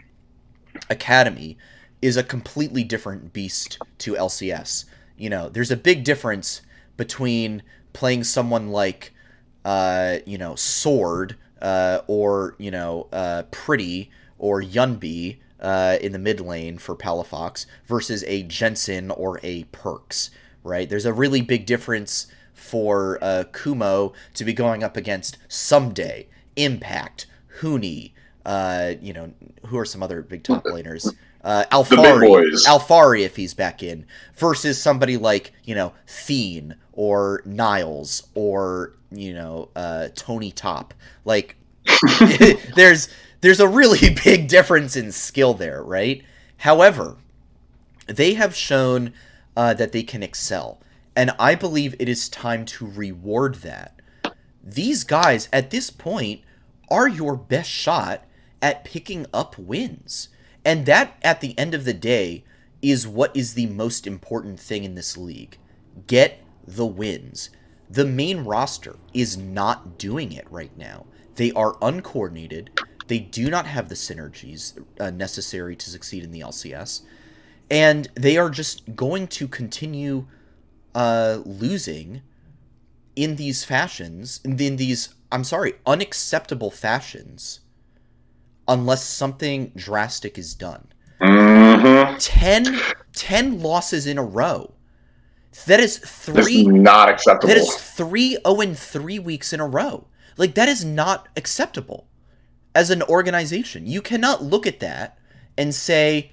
[0.90, 1.56] Academy
[2.00, 4.86] is a completely different beast to LCS.
[5.16, 6.62] You know, there's a big difference
[6.96, 9.12] between playing someone like,
[9.64, 16.18] uh, you know, Sword uh, or, you know, uh, Pretty or Yunbi uh, in the
[16.18, 20.30] mid lane for Palafox versus a Jensen or a Perkz,
[20.64, 20.88] right?
[20.88, 27.26] There's a really big difference for uh, Kumo to be going up against Someday, Impact,
[27.60, 28.12] Huni,
[28.44, 29.32] uh, you know,
[29.66, 31.14] who are some other big top laners?
[31.44, 32.52] Uh, Alphari.
[32.66, 39.34] Alphari if he's back in, versus somebody like you know Thien or Niles or you
[39.34, 40.94] know uh, Tony Top.
[41.24, 41.56] Like
[42.74, 43.08] there's
[43.40, 46.22] there's a really big difference in skill there, right?
[46.58, 47.16] However,
[48.06, 49.12] they have shown
[49.56, 50.80] uh, that they can excel,
[51.16, 54.00] and I believe it is time to reward that.
[54.64, 56.42] These guys at this point
[56.88, 58.24] are your best shot
[58.60, 60.28] at picking up wins.
[60.64, 62.44] And that, at the end of the day,
[62.80, 65.58] is what is the most important thing in this league.
[66.06, 67.50] Get the wins.
[67.90, 71.06] The main roster is not doing it right now.
[71.36, 72.70] They are uncoordinated.
[73.06, 77.02] They do not have the synergies uh, necessary to succeed in the LCS.
[77.70, 80.26] And they are just going to continue
[80.94, 82.22] uh, losing
[83.16, 87.60] in these fashions, in these, I'm sorry, unacceptable fashions,
[88.66, 90.88] unless something drastic is done.
[91.20, 92.16] Mm-hmm.
[92.18, 92.80] 10,
[93.14, 94.74] 10 losses in a row.
[95.66, 96.64] That is three.
[96.64, 97.48] not acceptable.
[97.48, 100.06] That is three oh and three weeks in a row.
[100.36, 102.08] Like that is not acceptable
[102.74, 103.86] as an organization.
[103.86, 105.18] You cannot look at that
[105.58, 106.32] and say,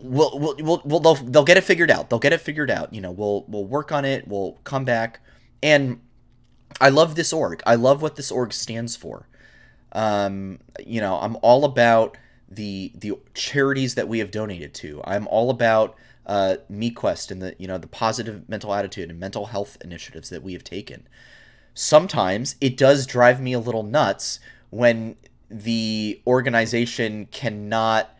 [0.00, 2.10] "We'll, we'll, we'll, we'll they'll, they'll get it figured out.
[2.10, 2.94] They'll get it figured out.
[2.94, 4.28] You know, we'll, we'll work on it.
[4.28, 5.20] We'll come back."
[5.62, 6.00] And
[6.80, 7.62] I love this org.
[7.66, 9.28] I love what this org stands for.
[9.92, 12.16] Um, you know, I'm all about
[12.48, 15.00] the the charities that we have donated to.
[15.04, 19.46] I'm all about uh, MeQuest and the you know the positive mental attitude and mental
[19.46, 21.06] health initiatives that we have taken.
[21.74, 24.38] Sometimes it does drive me a little nuts
[24.70, 25.16] when
[25.50, 28.10] the organization cannot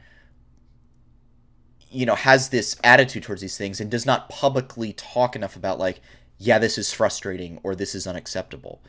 [1.90, 5.78] you know has this attitude towards these things and does not publicly talk enough about
[5.78, 6.00] like
[6.38, 8.82] yeah this is frustrating or this is unacceptable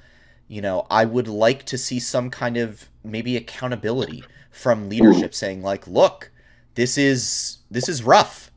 [0.48, 5.62] you know i would like to see some kind of maybe accountability from leadership saying
[5.62, 6.32] like look
[6.74, 8.52] this is this is rough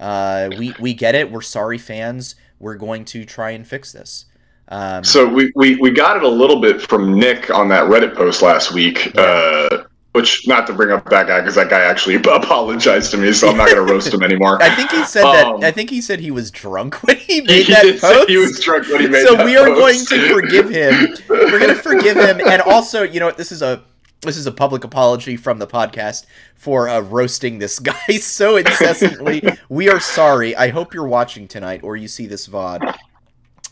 [0.00, 4.26] uh, we we get it we're sorry fans we're going to try and fix this
[4.68, 8.14] um, So we, we, we got it a little bit from Nick on that Reddit
[8.14, 9.12] post last week.
[9.16, 13.32] Uh, which not to bring up that guy because that guy actually apologized to me,
[13.32, 14.58] so I'm not going to roast him anymore.
[14.62, 15.66] I think he said Um, that.
[15.68, 18.28] I think he said he was drunk when he made he that post.
[18.28, 20.10] he was drunk when he made so we are post.
[20.10, 21.16] going to forgive him.
[21.28, 23.36] We're going to forgive him, and also, you know what?
[23.38, 23.82] This is a
[24.22, 29.42] this is a public apology from the podcast for uh, roasting this guy so incessantly.
[29.68, 30.54] we are sorry.
[30.56, 32.94] I hope you're watching tonight, or you see this VOD.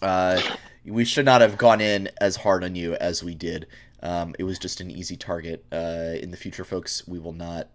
[0.00, 0.40] Uh,
[0.84, 3.66] we should not have gone in as hard on you as we did.
[4.02, 5.64] Um, it was just an easy target.
[5.72, 7.68] Uh, in the future, folks, we will not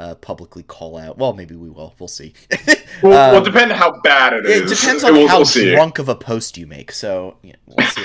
[0.00, 1.18] uh, publicly call out.
[1.18, 1.94] Well, maybe we will.
[1.98, 2.34] We'll see.
[3.02, 4.72] Well, well, Um, depending on how bad it is.
[4.72, 6.90] it depends on We'll- how we'll drunk of a post you make.
[6.92, 8.04] So yeah, we'll see.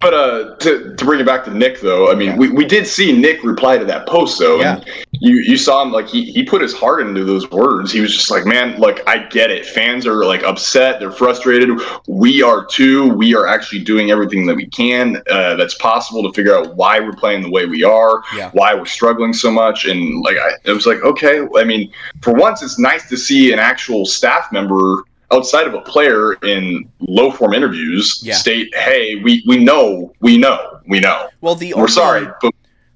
[0.00, 2.36] But uh, to, to bring it back to Nick, though, I mean, Yeah.
[2.36, 4.62] we, we did see Nick reply to that post, though.
[4.62, 4.82] And
[5.12, 7.92] you, you saw him, like, he, he put his heart into those words.
[7.92, 9.66] He was just like, man, look, I get it.
[9.66, 11.00] Fans are, like, upset.
[11.00, 11.78] They're frustrated.
[12.08, 13.10] We are, too.
[13.10, 16.98] We are actually doing everything that we can uh, that's possible to figure out why
[16.98, 18.48] we're playing the way we are, Yeah.
[18.54, 19.84] why we're struggling so much.
[19.84, 23.52] And, like, I, it was like, okay, I mean, for once, it's nice to see
[23.52, 28.34] an actual staff member outside of a player in low form interviews Yeah.
[28.34, 31.28] state, "Hey, we we know, we know, we know.
[31.40, 32.52] Well, the We're only, sorry, but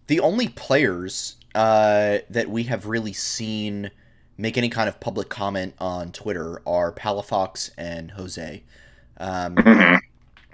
[0.06, 3.90] The only players uh, that we have really seen
[4.36, 8.62] make any kind of public comment on Twitter are Palafox and Jose.
[9.18, 10.00] Um, Mhm.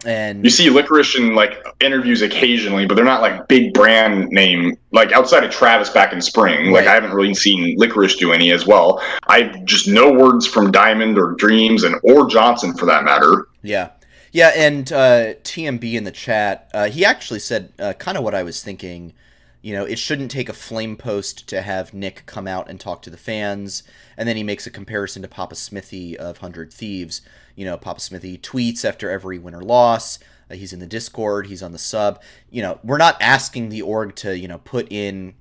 [0.06, 4.76] And you see licorice in like interviews occasionally, but they're not like big brand name.
[4.92, 6.88] Like outside of Travis back in spring, like Right.
[6.88, 9.02] I haven't really seen licorice do any as well.
[9.28, 13.46] I just no words from Diamond or Dreams and or Johnsun for that matter.
[13.62, 13.90] Yeah.
[14.32, 18.34] Yeah, and uh, TMB in the chat, uh, he actually said uh, kind of what
[18.34, 19.12] I was thinking.
[19.62, 23.02] You know, it shouldn't take a flame post to have Nick come out and talk
[23.02, 23.82] to the fans.
[24.16, 27.20] And then he makes a comparison to Papa Smithy of 100 Thieves.
[27.56, 30.18] You know, Papa Smithy tweets after every win or loss.
[30.50, 32.22] Uh, he's in the Discord, he's on the sub.
[32.50, 35.34] You know, we're not asking the org to, you know, put in,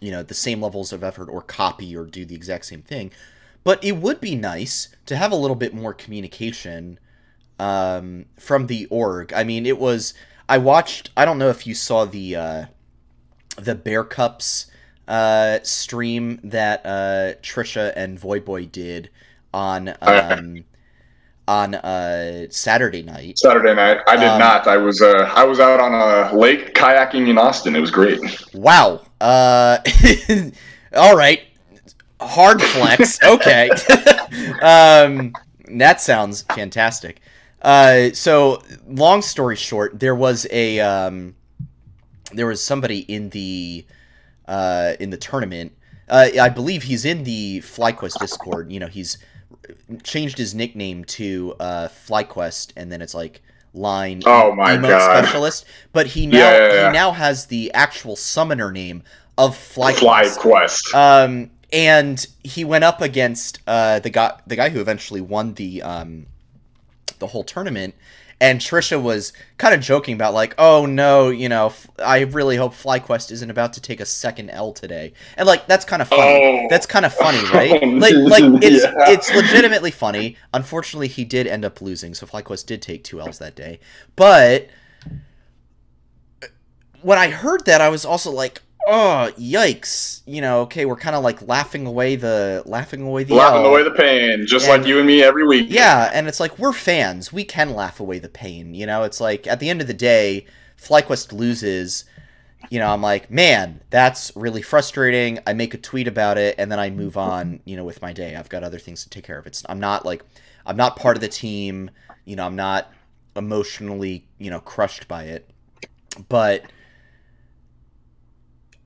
[0.00, 3.10] you know, the same levels of effort or copy or do the exact same thing.
[3.64, 6.98] But it would be nice to have a little bit more communication
[7.58, 9.32] um, from the org.
[9.32, 10.14] I mean, it was.
[10.48, 11.10] I watched.
[11.16, 12.64] I don't know if you saw the uh,
[13.56, 14.66] the Bear Cups
[15.08, 19.10] uh, stream that uh, Trisha and Voyboy did
[19.52, 20.64] on um,
[21.48, 23.38] on uh, Saturday night.
[23.38, 24.66] Saturday night, I did Um, not.
[24.66, 27.74] I was uh, I was out on a lake kayaking in Austin.
[27.76, 28.20] It was great.
[28.54, 29.02] Wow.
[29.20, 29.78] Uh,
[30.96, 31.40] all right.
[32.20, 33.18] Hard flex.
[33.24, 33.68] Okay.
[34.62, 35.32] um,
[35.76, 37.20] that sounds fantastic.
[37.60, 41.34] Uh, so long story short, there was a um,
[42.34, 43.84] there was somebody in the
[44.46, 45.72] uh, in the tournament.
[46.08, 48.70] Uh, I believe he's in the FlyQuest Discord.
[48.72, 49.18] You know, he's
[50.02, 53.40] changed his nickname to uh, FlyQuest, and then it's like
[53.74, 55.24] line Oh my emote God.
[55.24, 55.64] specialist.
[55.92, 56.86] But he now Yeah, yeah, yeah.
[56.88, 59.02] he now has the actual summoner name
[59.38, 59.98] of FlyQuest.
[59.98, 60.94] Fly Quest.
[60.94, 65.80] Um, and he went up against uh, the guy the guy who eventually won the
[65.82, 66.26] um,
[67.18, 67.94] the whole tournament.
[68.42, 72.56] And Trisha was kind of joking about like, oh no, you know, f- I really
[72.56, 75.12] hope FlyQuest isn't about to take a second L today.
[75.36, 76.64] And like that's kind of funny.
[76.64, 76.66] Oh.
[76.68, 77.80] That's kind of funny, right?
[78.02, 79.10] Like like it's yeah.
[79.12, 80.36] it's legitimately funny.
[80.52, 83.78] Unfortunately, he did end up losing, so FlyQuest did take two L's that day.
[84.16, 84.68] But
[86.42, 86.48] uh,
[87.02, 90.22] when I heard that, I was also like, oh yikes!
[90.26, 93.66] You know, okay, we're kind of like laughing away the laughing away the Laughing L.
[93.70, 95.66] away the pain, just And- like you and me every week.
[95.70, 97.32] Yeah, and it's like we're fans.
[97.32, 98.74] We can laugh away the pain.
[98.74, 100.46] You know, it's like at the end of the day,
[100.80, 102.04] FlyQuest loses.
[102.70, 105.40] You know, I'm like, man, that's really frustrating.
[105.46, 107.60] I make a tweet about it, and then I move on.
[107.64, 108.36] You know, with my day.
[108.36, 109.46] I've got other things to take care of.
[109.46, 110.22] It's I'm not like
[110.64, 111.90] I'm not part of the team.
[112.24, 112.92] You know, I'm not
[113.34, 115.48] emotionally you know crushed by it,
[116.28, 116.64] but.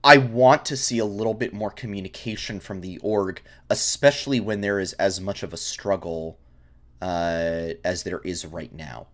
[0.06, 4.78] I want to see a little bit more communication from the org, especially when there
[4.78, 6.38] is as much of a struggle
[7.02, 9.08] uh, as there is right now.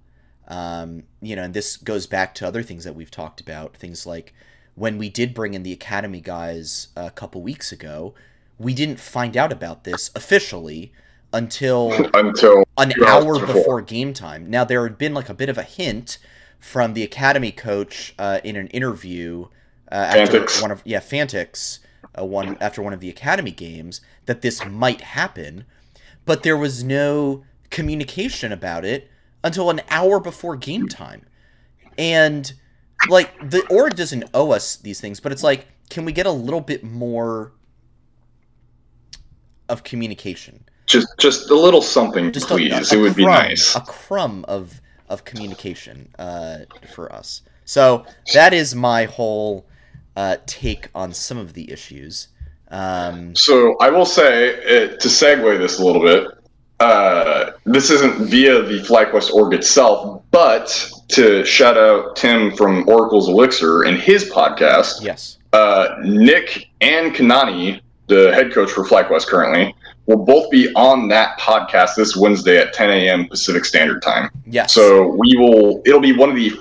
[0.49, 3.74] Um, you know, and this goes back to other things that we've talked about.
[3.74, 4.34] Things like
[4.74, 8.12] when we did bring in the academy guys a couple weeks ago,
[8.59, 10.93] we didn't find out about this officially
[11.32, 13.55] until Until an hour before.
[13.55, 13.80] before.
[13.80, 14.51] game time.
[14.51, 16.18] Now there had been like a bit of a hint
[16.61, 19.47] from the academy coach uh, in an interview
[19.93, 20.62] uh, after Fantix.
[20.62, 21.78] one of yeah Fantix
[22.18, 25.64] uh, one after one of the Academy games that this might happen,
[26.24, 29.09] but there was no communication about it
[29.45, 31.24] until an hour before game time,
[31.97, 32.53] and
[33.09, 36.30] like the org doesn't owe us these things, but it's like can we get a
[36.32, 37.53] little bit more
[39.68, 40.64] of communication?
[40.86, 42.93] Just just a little something, Just please.
[42.93, 43.76] a, it would be nice.
[43.76, 46.59] A crumb of of communication uh,
[46.95, 47.43] for us.
[47.66, 49.66] So that is my whole
[50.17, 52.29] uh, take on some of the issues.
[52.71, 56.29] Um, So I will say uh, to segue this a little bit.
[56.81, 63.29] Uh, this isn't via the FlyQuest org itself, but to shout out Tim from Oracle's
[63.29, 65.03] Elixir and his podcast.
[65.03, 65.39] yes.
[65.53, 69.75] uh, Nick and Kanani, the head coach for FlyQuest currently,
[70.07, 73.29] will both be on that podcast this Wednesday at 10 a.m.
[73.29, 74.29] Pacific Standard Time.
[74.47, 74.73] Yes.
[74.75, 75.83] So we will.
[75.87, 76.53] It'll be one of the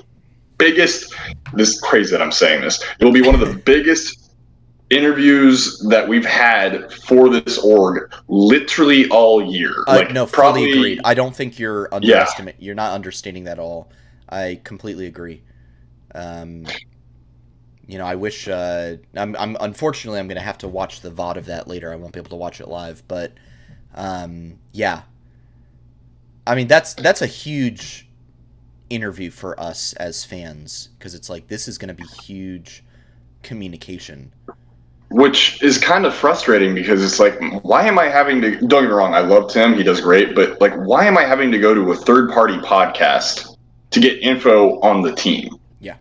[0.62, 1.14] biggest.
[1.54, 2.84] This is crazy that I'm saying this.
[3.00, 4.22] It'll be one of the biggest
[4.90, 9.74] interviews that we've had for this org literally all year.
[9.88, 11.02] Uh, like no, fully probably agreed.
[11.04, 12.56] I don't think you're underestimate.
[12.60, 13.90] You're not understating that at all.
[14.30, 15.42] I completely agree.
[16.14, 16.66] Um,
[17.88, 18.48] you know, I wish.
[18.48, 21.92] Uh, I'm, I'm unfortunately I'm going to have to watch the VOD of that later.
[21.92, 23.34] I won't be able to watch it live, but
[23.96, 25.04] um, yeah.
[26.46, 28.08] I mean, that's that's a huge
[28.92, 32.84] interview for us as fans because it's like this is going to be huge
[33.42, 34.32] communication.
[35.10, 38.90] which is kind of frustrating because it's like why am i having to don't get
[38.90, 41.58] me wrong i love tim he does great but like why am i having to
[41.58, 43.58] go to a third party podcast
[43.90, 45.96] to get info on the team Yeah.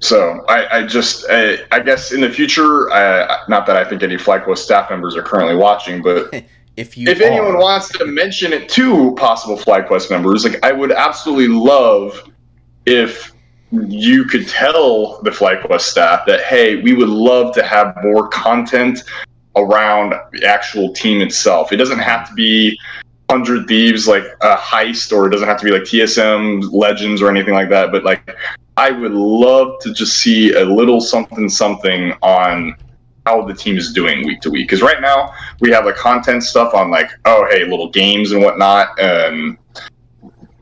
[0.00, 4.02] so i, I just I, I guess in the future uh, not that i think
[4.02, 6.30] any FlyQuest staff members are currently watching but
[6.76, 10.90] If you if anyone wants to mention it to possible FlyQuest members, like I would
[10.90, 12.28] absolutely love
[12.84, 13.32] if
[13.70, 19.04] you could tell the FlyQuest staff that hey, we would love to have more content
[19.56, 21.72] around the actual team itself.
[21.72, 22.78] It doesn't have to be
[23.30, 27.30] hundred thieves like a heist, or it doesn't have to be like TSM legends or
[27.30, 27.92] anything like that.
[27.92, 28.36] But like,
[28.76, 32.76] I would love to just see a little something something on
[33.26, 34.68] how the team is doing week to week.
[34.68, 38.42] Because right now we have the content stuff on like oh hey little games and
[38.42, 39.56] whatnot and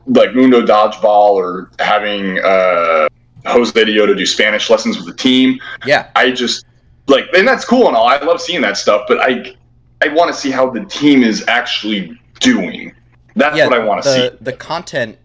[0.07, 3.07] like Mundo Dodgeball or having uh
[3.45, 5.59] Josedeodo do Spanish lessons with the team.
[5.85, 6.65] yeah, I just
[7.07, 8.07] like and that's cool and all.
[8.07, 9.55] I love seeing that stuff, but I
[10.01, 12.93] I want to see how the team is actually doing.
[13.35, 14.37] That's yeah, what I want to see.
[14.41, 15.17] The content,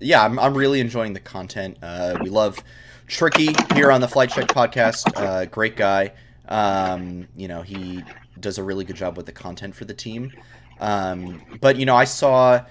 [0.00, 1.76] yeah, I'm, I'm really enjoying the content.
[1.82, 2.62] Uh, we love
[3.08, 5.12] Tricky here on the Flight Check podcast.
[5.16, 6.12] Uh, great guy.
[6.52, 8.04] Um, you know, he
[8.38, 10.30] does a really good job with the content for the team.
[10.80, 12.64] Um, but you know, I saw.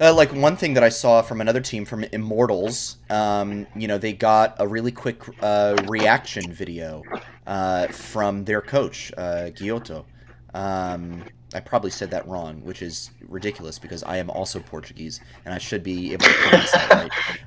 [0.00, 3.96] Uh, like one thing that I saw from another team from Immortals, um, you know,
[3.96, 7.04] they got a really quick uh, reaction video
[7.46, 10.04] uh, from their coach, uh, Guilhoto.
[10.52, 11.22] Um,
[11.54, 15.58] I probably said that wrong, which is ridiculous because I am also Portuguese and I
[15.58, 16.90] should be able to pronounce that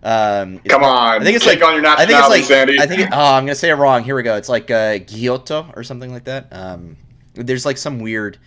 [0.03, 0.41] right.
[0.41, 2.79] Um, Come on, I think it's like- on your I think it's like Sandy.
[2.79, 4.03] I think it, oh, I'm gonna say it wrong.
[4.03, 4.35] Here we go.
[4.37, 6.47] It's like uh, Guilhoto or something like that.
[6.51, 6.95] Um,
[7.33, 8.37] there's like some weird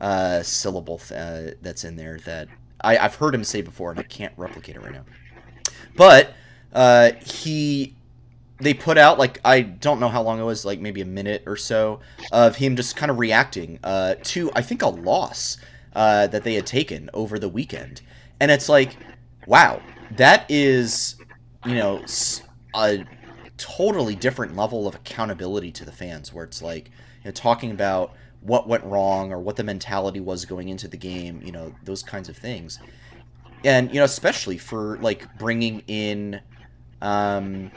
[0.00, 2.48] uh, syllable th- uh, that's in there that
[2.80, 5.04] I, I've heard him say before, and I can't replicate it right now.
[5.96, 6.32] But
[6.72, 7.94] uh, he,
[8.60, 11.44] they put out like I don't know how long it was, like maybe a minute
[11.46, 12.00] or so
[12.32, 15.58] of him just kind of reacting uh, to I think a loss
[15.94, 18.02] uh, that they had taken over the weekend,
[18.40, 18.96] and it's like,
[19.46, 19.80] wow,
[20.16, 21.16] that is,
[21.66, 22.04] you know,
[22.74, 23.04] a
[23.56, 26.88] totally different level of accountability to the fans, where it's like,
[27.22, 30.96] you know, talking about what went wrong or what the mentality was going into the
[30.96, 32.78] game, you know, those kinds of things.
[33.64, 36.40] And, you know, especially for like bringing in
[37.02, 37.72] um,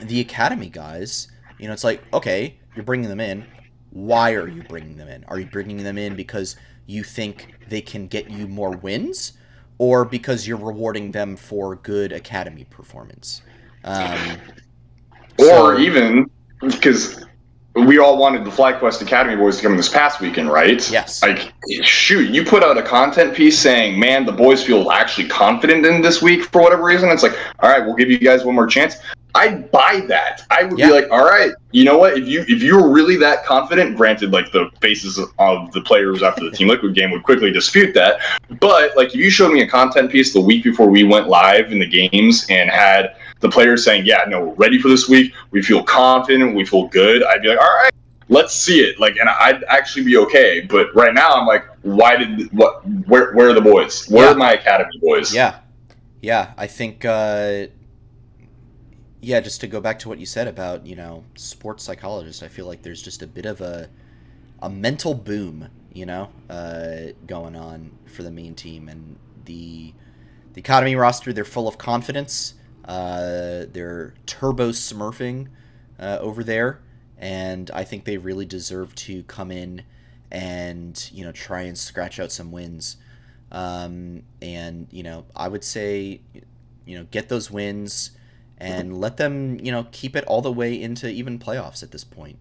[0.00, 1.28] the academy guys,
[1.58, 3.44] you know, it's like, okay, you're bringing them in.
[3.90, 5.24] Why are you bringing them in?
[5.24, 6.56] Are you bringing them in because
[6.86, 9.34] you think they can get you more wins
[9.78, 13.42] or because you're rewarding them for good academy performance?
[13.84, 14.38] Um,
[15.38, 16.30] or so- even
[16.60, 17.24] because
[17.74, 20.88] we all wanted the FlyQuest Academy boys to come this past weekend, right?
[20.90, 21.22] Yes.
[21.22, 21.52] Like,
[21.82, 26.00] shoot, you put out a content piece saying, "Man, the boys feel actually confident in
[26.00, 28.66] this week for whatever reason." It's like, all right, we'll give you guys one more
[28.68, 28.96] chance.
[29.36, 30.42] I'd buy that.
[30.52, 30.86] I would Yeah.
[30.86, 32.16] be like, all right, you know what?
[32.16, 36.22] If you if you were really that confident, granted, like the faces of the players
[36.22, 38.20] after the Team Liquid game would quickly dispute that.
[38.60, 41.72] But like, if you showed me a content piece the week before we went live
[41.72, 45.32] in the games and had the players saying, "Yeah, no, we're ready for this week.
[45.52, 46.54] We feel confident.
[46.56, 47.92] We feel good," I'd be like, "All right,
[48.28, 50.62] let's see it." Like, and I'd actually be okay.
[50.62, 52.82] But right now, I'm like, "Why did what?
[53.06, 53.32] Where?
[53.34, 54.08] Where are the boys?
[54.08, 54.32] Where Yeah.
[54.32, 55.56] are my academy boys?" Yeah,
[56.22, 56.52] yeah.
[56.56, 57.66] I think, uh,
[59.20, 62.48] yeah, just to go back to what you said about you know sports psychologists, I
[62.48, 63.88] feel like there's just a bit of a
[64.62, 69.92] a mental boom, you know, uh, going on for the main team and the
[70.54, 71.30] the academy roster.
[71.34, 72.54] They're full of confidence.
[72.84, 75.48] Uh, they're turbo smurfing
[75.98, 76.80] uh, over there,
[77.18, 79.82] and I think they really deserve to come in
[80.30, 82.96] and you know try and scratch out some wins.
[83.52, 86.20] Um, and you know, I would say,
[86.84, 88.10] you know, get those wins
[88.58, 92.04] and let them you know keep it all the way into even playoffs at this
[92.04, 92.38] point,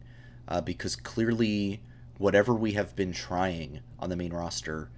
[0.48, 1.82] uh, because clearly
[2.18, 4.90] whatever we have been trying on the main roster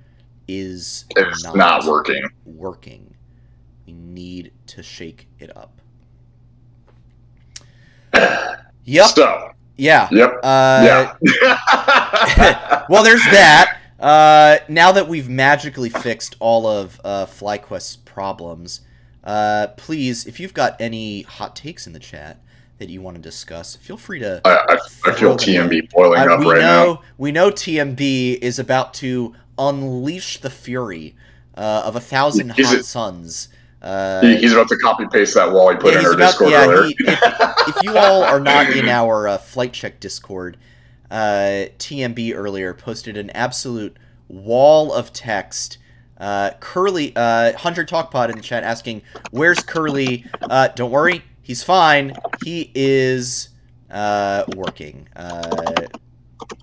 [0.47, 2.23] is It's not working.
[2.45, 3.14] working.
[3.85, 5.81] We need to shake it up.
[8.87, 9.07] Yep.
[9.07, 10.07] So, Yeah.
[10.11, 10.35] yep.
[10.43, 12.85] Uh, yeah.
[12.89, 13.79] well, there's that.
[13.99, 18.81] Uh, now that we've magically fixed all of uh, FlyQuest's problems,
[19.23, 22.39] uh, please, if you've got any hot takes in the chat
[22.77, 24.39] that you want to discuss, feel free to.
[24.45, 24.77] I, I,
[25.09, 25.81] I feel them in.
[25.81, 27.01] TMB boiling Uh, up right know now.
[27.17, 31.15] we know TMB is about to unleash the fury
[31.55, 33.49] uh, of a thousand Is hot it- suns.
[33.85, 36.27] Uh, He, he's about to copy paste that wall he put yeah, in our about-
[36.31, 36.87] Discord yeah, earlier.
[36.87, 40.57] he- if, if you all are not in our uh, flight check Discord,
[41.11, 43.95] uh, TMB earlier posted an absolute
[44.27, 45.77] wall of text.
[46.17, 51.61] Uh, Curly, uh, Hunter Talkpod in the chat asking, "Where's Curly?" Uh, don't worry, he's
[51.61, 52.15] fine.
[52.43, 53.49] He is
[53.91, 55.07] uh, working.
[55.15, 55.85] Uh,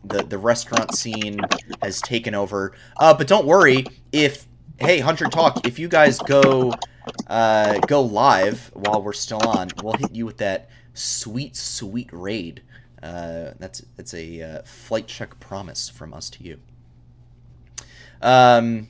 [0.04, 1.38] the the restaurant scene
[1.82, 2.72] has taken over.
[2.98, 4.46] Uh, but don't worry, if
[4.80, 6.72] hey Hunter Talk, if you guys go
[7.26, 12.62] uh, go live while we're still on, we'll hit you with that sweet sweet raid.
[13.02, 16.58] Uh, that's that's a uh, flight check promise from us to you.
[18.20, 18.88] Um,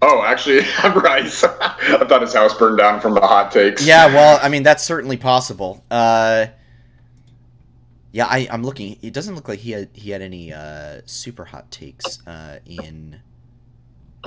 [0.00, 0.60] oh, actually,
[0.92, 1.44] Bryce.
[1.44, 3.84] I thought his house burned down from the hot takes.
[3.84, 5.84] yeah, well, I mean that's certainly possible.
[5.90, 6.46] Uh,
[8.12, 8.98] yeah, I, I'm looking.
[9.02, 13.20] It doesn't look like he had he had any uh, super hot takes uh, in.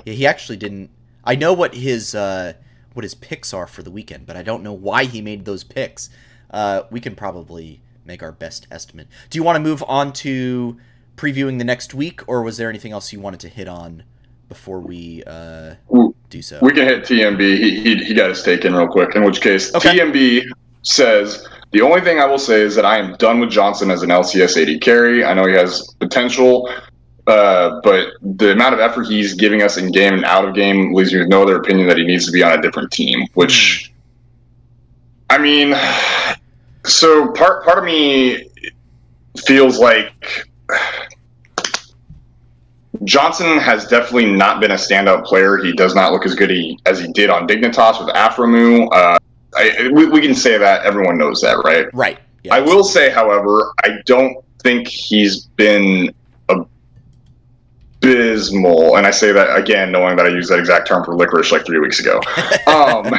[0.03, 0.89] Yeah, he actually didn't.
[1.23, 2.53] I know what his uh,
[2.95, 5.63] what his picks are for the weekend, but I don't know why he made those
[5.63, 6.09] picks.
[6.49, 9.07] Uh, we can probably make our best estimate.
[9.29, 10.77] Do you want to move on to
[11.17, 14.03] previewing the next week, or was there anything else you wanted to hit on
[14.47, 15.75] before we uh,
[16.29, 16.59] do so?
[16.61, 17.57] We can hit TMB.
[17.57, 19.97] He, he, he got his take in real quick, in which case, Okay.
[19.97, 20.45] TMB
[20.83, 24.03] says the only thing I will say is that I am done with Johnsun as
[24.03, 25.25] an LCS AD carry.
[25.25, 26.71] I know he has potential,
[27.27, 30.93] uh, but the amount of effort he's giving us in game and out of game
[30.93, 33.27] leaves me with no other opinion that he needs to be on a different team,
[33.33, 33.91] which.
[35.27, 35.73] I mean,
[36.85, 38.47] so part part of me
[39.45, 40.47] feels like
[43.03, 45.57] Johnsun has definitely not been a standout player.
[45.57, 48.87] He does not look as good he, as he did on Dignitas with Aphromoo.
[48.91, 49.17] Uh,
[49.55, 51.93] I, we, we can say that everyone knows that, right?
[51.93, 52.19] right.
[52.43, 52.55] Yeah.
[52.55, 56.13] I will say, however, I don't think he's been
[58.05, 61.51] abysmal, and I say that again, knowing that I used that exact term for licorice
[61.51, 62.19] like three weeks ago.
[62.67, 63.13] um,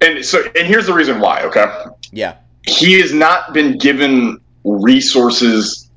[0.00, 1.42] and so, and here's the reason why.
[1.42, 1.66] Okay,
[2.12, 2.36] Yeah.
[2.66, 5.90] he has not been given resources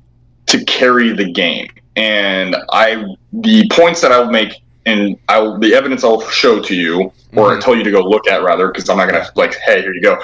[0.46, 1.68] to carry the game.
[1.96, 7.12] And I, the points that I'll make, and I'll the evidence I'll show to you,
[7.36, 7.60] or Mhm.
[7.60, 10.02] tell you to go look at rather, because I'm not gonna like, hey, here you
[10.02, 10.18] go,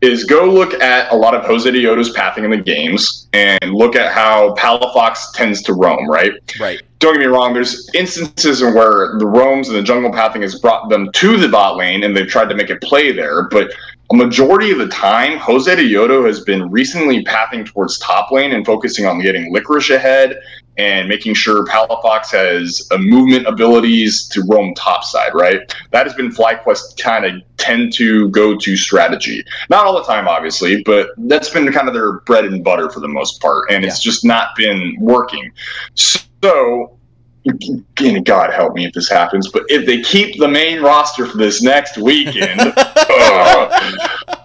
[0.00, 4.12] is go look at a lot of Josedeodo's pathing in the games and look at
[4.12, 6.32] how Palafox tends to roam, right?
[6.58, 6.80] Right.
[6.98, 10.90] don't get me wrong, there's instances where the roams and the jungle pathing has brought
[10.90, 13.70] them to the bot lane and they've tried to make a play there, but
[14.12, 19.06] a majority of the time, Josedeodo has been recently pathing towards top lane and focusing
[19.06, 20.38] on getting Licorice ahead
[20.76, 25.74] and making sure Palafox has uh, movement abilities to roam topside, right?
[25.90, 29.44] That has been FlyQuest kind of tend to go to strategy.
[29.68, 33.00] Not all the time, obviously, but that's been kind of their bread and butter for
[33.00, 35.50] the most part, and it's just not been working.
[35.94, 36.96] So,
[37.44, 41.36] and God help me if this happens, but if they keep the main roster for
[41.36, 44.36] this next weekend, uh,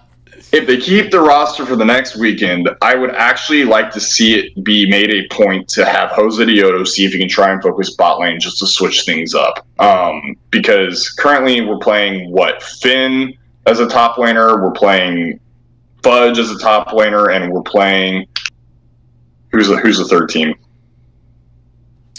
[0.52, 4.34] if they keep the roster for the next weekend, I would actually like to see
[4.38, 7.94] it be made a point to have Josedeodo see if he can try and focus
[7.96, 9.66] bot lane just to switch things up.
[9.78, 13.34] Um, because currently we're playing what Finn
[13.66, 15.40] as a top laner, we're playing
[16.02, 18.26] Fudge as a top laner, and we're playing
[19.50, 20.54] who's the who's the third team?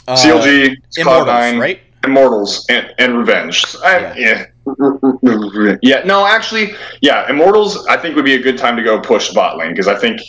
[0.07, 1.79] Uh, CLG, Immortals, Cloud9, right?
[2.03, 3.63] Immortals, and, and Revenge.
[3.83, 4.45] I, yeah.
[5.81, 6.03] yeah.
[6.05, 7.85] no, actually, yeah, Immortals.
[7.87, 10.21] I think would be a good time to go push bot lane because I think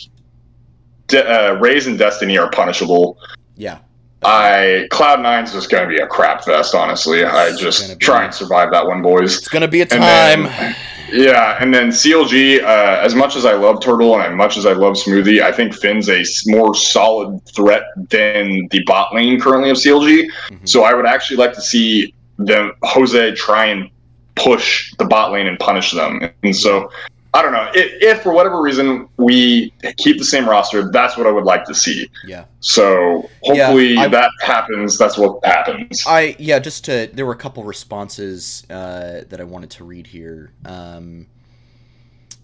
[1.07, 3.17] De- uh, Raes and Destiny are punishable.
[3.55, 3.79] Yeah.
[4.23, 6.75] I Cloud Nine's just going to be a crap fest.
[6.75, 9.37] Honestly, I just try and survive that one, boys.
[9.37, 10.43] It's gonna be a time.
[10.43, 10.75] then-
[11.11, 12.63] Yeah, and then CLG.
[12.63, 15.51] Uh, as much as I love Turtle and as much as I love Smoothie, I
[15.51, 20.25] think Finn's a more solid threat than the bot lane currently of CLG.
[20.25, 20.65] Mm-hmm.
[20.65, 23.89] So I would actually like to see them Jose try and
[24.35, 26.29] push the bot lane and punish them.
[26.43, 26.91] And so
[27.33, 30.89] I don't know if, if, for whatever reason we keep the same roster.
[30.89, 32.09] That's what I would like to see.
[32.25, 32.45] Yeah.
[32.59, 34.97] So hopefully yeah, that happens.
[34.97, 36.03] That's what happens.
[36.07, 36.57] I yeah.
[36.57, 40.51] Just to there were a couple responses uh, that I wanted to read here.
[40.65, 41.27] Um,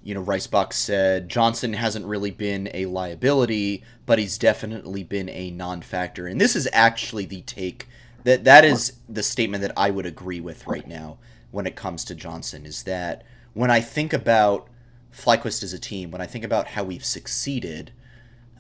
[0.03, 5.49] you know, Ricebox said Johnsun hasn't really been a liability, but he's definitely been a
[5.49, 7.87] non-factor, and this is actually the take
[8.23, 11.17] that that is the statement that I would agree with right now
[11.49, 12.65] when it comes to Johnsun.
[12.65, 13.23] Is that
[13.53, 14.67] when I think about
[15.15, 17.91] FlyQuest as a team, when I think about how we've succeeded,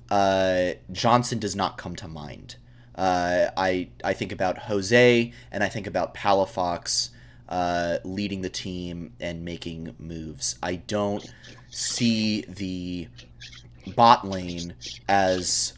[0.09, 2.55] uh, Johnsun does not come to mind.
[2.95, 7.09] Uh, I I think about Jose and I think about Palafox
[7.49, 10.57] uh, leading the team and making moves.
[10.63, 11.25] I don't
[11.69, 13.07] see the
[13.95, 14.75] bot lane
[15.07, 15.73] as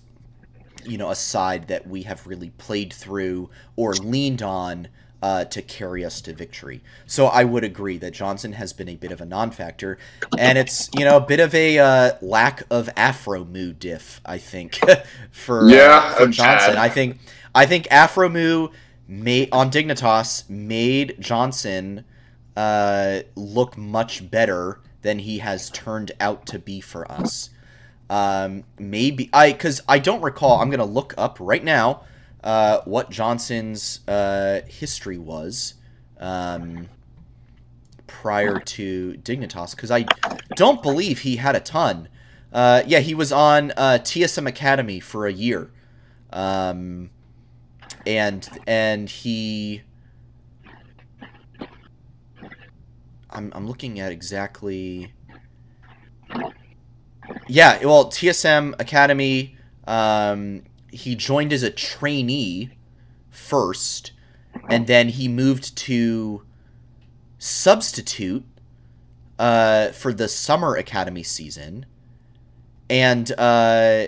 [0.85, 4.87] you know a side that we have really played through or leaned on
[5.21, 6.81] uh, to carry us to victory.
[7.05, 9.97] So I would agree that Johnsun has been a bit of a non-factor,
[10.37, 14.21] and it's you know a bit of a uh, lack of Aphromoo diff.
[14.25, 14.79] I think
[15.31, 16.75] for uh, yeah uh, for Johnsun.
[16.75, 17.19] I think
[17.55, 18.71] I think Aphromoo
[19.07, 22.03] made on Dignitas made Johnsun
[22.55, 27.49] uh, look much better than he has turned out to be for us.
[28.09, 30.61] Um, maybe I because I don't recall.
[30.61, 32.03] I'm gonna look up right now
[32.47, 35.73] uh, what Johnsun's uh, history was
[36.17, 36.87] um,
[38.07, 40.05] prior to Dignitas, because I
[40.55, 42.07] don't believe he had a ton.
[42.53, 45.69] Uh, yeah, he was on uh, TSM Academy for a year,
[46.31, 47.09] um,
[48.05, 49.81] and and he.
[53.29, 55.11] I'm I'm looking at exactly.
[57.49, 59.57] Yeah, well, TSM Academy.
[59.85, 62.71] Um, he joined as a trainee
[63.29, 64.11] first,
[64.69, 66.43] and then he moved to
[67.37, 68.45] substitute
[69.37, 71.85] uh, for the summer academy season,
[72.89, 74.07] and uh,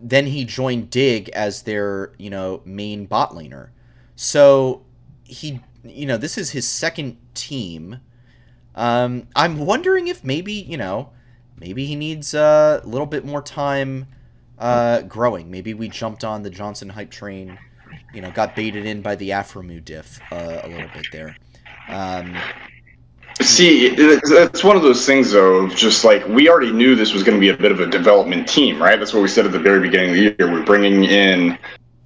[0.00, 3.70] then he joined Dig as their you know main bot laner.
[4.16, 4.82] So
[5.24, 8.00] he you know this is his second team.
[8.74, 11.10] Um, I'm wondering if maybe you know
[11.58, 14.06] maybe he needs a little bit more time
[14.62, 15.50] uh, growing.
[15.50, 17.58] Maybe we jumped on the Johnsun hype train,
[18.14, 21.36] you know, got baited in by the Aphromoo diff uh, a little bit there.
[21.88, 22.36] Um,
[23.40, 25.66] See, it's one of those things, though.
[25.68, 28.46] Just like we already knew this was going to be a bit of a development
[28.46, 28.98] team, right?
[28.98, 30.52] That's what we said at the very beginning of the year.
[30.52, 31.58] We're bringing in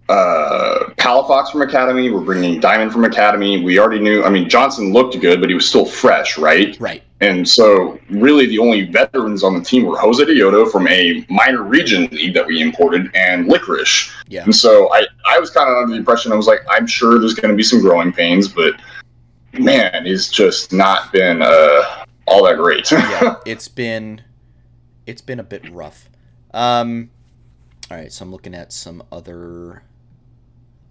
[0.09, 2.11] uh, Palafox from Academy.
[2.11, 3.63] We're bringing Diamond from Academy.
[3.63, 4.25] We already knew.
[4.25, 6.79] I mean, Johnsun looked good, but he was still fresh, right?
[6.81, 7.03] Right.
[7.21, 12.09] And so, really, the only veterans on the team were Josedeodo from a minor region
[12.13, 14.13] league that we imported, and Licorice.
[14.29, 14.45] Yeah.
[14.45, 17.19] And so, I I was kind of under the impression I was like, I'm sure
[17.19, 18.75] there's going to be some growing pains, but
[19.55, 22.91] man, he's just not been uh, all that great.
[22.93, 24.21] yeah, it's been
[25.07, 26.11] it's been a bit rough.
[26.53, 27.11] Um,
[27.91, 29.83] all right, so I'm looking at some other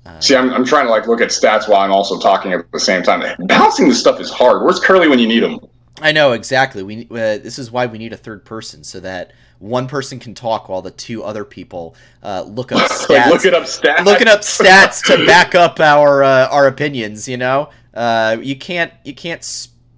[0.06, 2.72] uh, See, I'm, I'm trying to like look at stats while I'm also talking at
[2.72, 3.24] the same time.
[3.48, 4.64] Balancing this stuff is hard.
[4.64, 5.60] Where's Curly when you need him?
[6.02, 6.84] I know exactly.
[6.84, 10.34] We uh, this is why we need a third person so that one person can
[10.36, 13.30] talk while the two other people uh, look up stats.
[13.30, 14.04] looking up stats.
[14.04, 17.28] Looking up stats to back up our uh, our opinions.
[17.28, 19.44] You know, uh, you can't you can't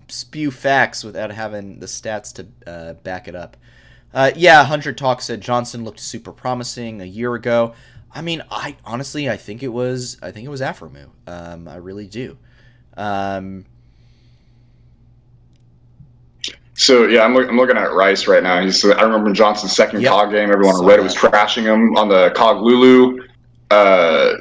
[0.07, 3.57] spew facts without having the stats to uh, back it up.
[4.35, 7.73] yeah, Hundred Talk said Johnsun looked super promising a year ago.
[8.13, 11.09] I mean, I honestly, I think it was, I think it was Aphromoo.
[11.27, 12.37] Um, I really do.
[12.95, 13.65] Um,
[16.77, 18.61] so yeah, I'm, I'm looking at Rice right now.
[18.61, 20.11] He's, I remember Johnsun's second yep.
[20.11, 20.51] COG game.
[20.51, 23.27] Everyone on Reddit was trashing him on the COG Lulu.
[23.71, 24.33] Uh,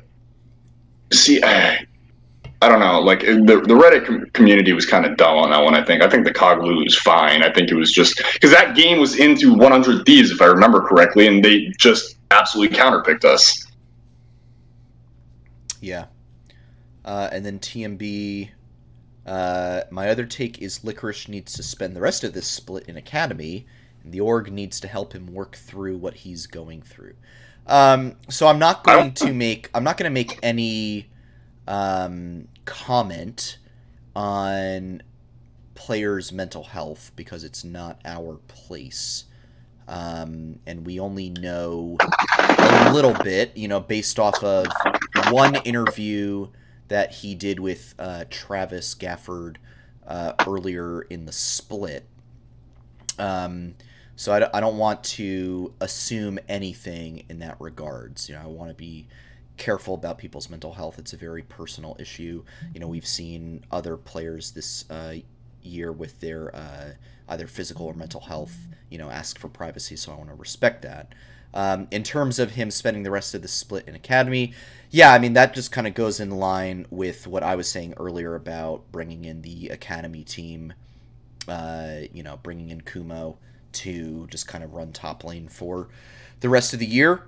[1.13, 1.87] see, I,
[2.63, 3.01] I don't know.
[3.01, 5.75] Like the the Reddit com- community was kind of dumb on that one.
[5.75, 6.03] I think.
[6.03, 7.43] I think the COG Lulu is fine.
[7.43, 10.81] I think it was just because that game was into 100 Thieves, if I remember
[10.81, 13.67] correctly, and they just absolutely counterpicked us.
[15.81, 16.07] Yeah.
[17.05, 18.51] Uh, and then TMB.
[19.27, 22.97] Uh, my other take is Licorice needs to spend the rest of this split in
[22.97, 23.67] Academy,
[24.03, 27.15] and the org needs to help him work through what he's going through.
[27.67, 31.09] Um, so I'm not going to make I'm not going to make any
[31.67, 33.59] um, comment
[34.15, 35.03] on
[35.75, 39.25] players' mental health because it's not our place
[39.89, 44.67] um, and we only know a little bit, you know, based off of
[45.31, 46.49] one interview
[46.89, 49.57] that he did with uh, Travis Gafford
[50.07, 52.07] uh, earlier in the split.
[53.19, 53.75] Um,
[54.15, 58.29] so I, I don't want to assume anything in that regards.
[58.29, 59.07] You know, I want to be
[59.57, 60.99] careful about people's mental health.
[60.99, 62.45] It's a very personal issue.
[62.75, 65.17] You know, we've seen other players this uh,
[65.63, 66.93] year with their uh,
[67.29, 68.57] either physical or mental health,
[68.91, 69.97] you know, ask for privacy.
[69.97, 71.15] So I want to respect that.
[71.55, 74.53] Um, in terms of him spending the rest of the split in academy,
[74.91, 77.95] yeah, I mean that just kind of goes in line with what I was saying
[77.97, 80.75] earlier about bringing in the academy team.
[81.49, 83.39] Uh, you know, bringing in Kumo
[83.73, 85.89] to just kind of run top lane for
[86.41, 87.23] the rest of the year.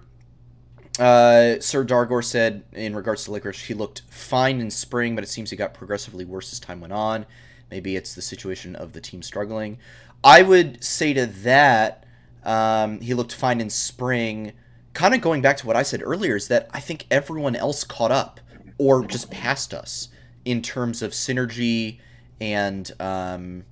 [0.98, 5.28] Uh, Sir Dargor said in regards to Licorice, he looked fine in spring, but it
[5.28, 7.24] seems he got progressively worse as time went on.
[7.70, 9.78] Maybe it's the situation of the team struggling.
[10.24, 12.04] I would say to that,
[12.44, 14.52] um, he looked fine in spring.
[14.92, 17.84] Kind of going back to what I said earlier, is that I think everyone else
[17.84, 18.40] caught up
[18.78, 20.08] or just passed us
[20.44, 22.00] in terms of synergy
[22.40, 23.64] and, um,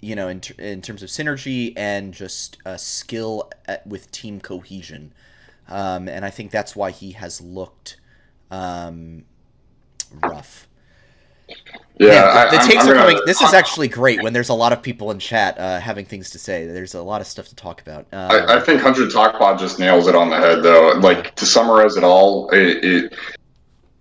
[0.00, 5.12] you know, in, in terms of synergy and just uh, skill at, with team cohesion.
[5.68, 7.98] Um, and I think that's why he has looked
[8.50, 9.24] um,
[10.22, 10.66] rough.
[11.98, 13.16] Yeah, the, the I, takes I'm, are I'm coming.
[13.16, 16.06] gonna, This is actually great when there's a lot of people in chat uh, having
[16.06, 16.66] things to say.
[16.66, 18.06] There's a lot of stuff to talk about.
[18.12, 20.92] Um, I, I think Hundred Talkpod just nails it on the head, though.
[20.98, 23.12] Like to summarize it all, it, it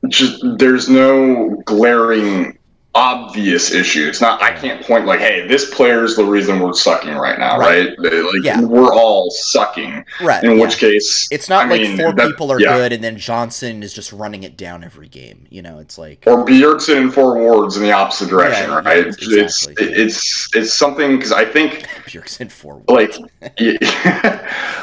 [0.08, 2.58] just there's no glaring
[3.00, 4.08] obvious issue.
[4.08, 7.40] It's not I can't point like, hey, this player is the reason we're sucking right
[7.40, 7.90] now, Right.
[7.98, 8.26] right?
[8.34, 8.62] Like Yeah.
[8.62, 10.04] we're all sucking.
[10.22, 10.44] right.
[10.44, 10.62] In yeah.
[10.62, 12.76] which case, it's not I like mean, four that- people are yeah.
[12.78, 15.48] good and then Johnsun is just running it down every game.
[15.50, 19.08] You know, it's like or Bjergsen and four wards in the opposite direction, right?
[19.08, 22.82] exactly, it's it's it's something because I think Bjergsen four.
[22.90, 23.16] like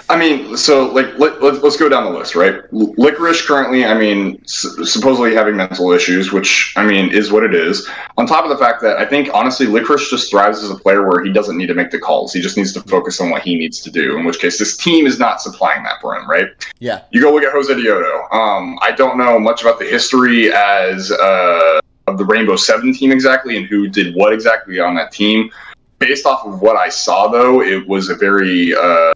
[0.08, 3.92] i mean so like let, let, let's go down the list right licorice currently i
[3.98, 8.44] mean s- supposedly having mental issues which i mean is what it is on top
[8.44, 11.32] of the fact that i think honestly licorice just thrives as a player where he
[11.32, 12.32] doesn't need to make the calls.
[12.32, 14.76] He just needs to focus on what he needs to do in which case this
[14.76, 16.48] team is not supplying that for him right?
[16.78, 17.02] Yeah.
[17.10, 21.80] you go look at Josedeodo um, i don't know much about the history as uh,
[22.06, 25.50] of the Rainbow7 team exactly and who did what exactly on that team.
[25.98, 29.12] Based off of what I saw, though, it was a very uh,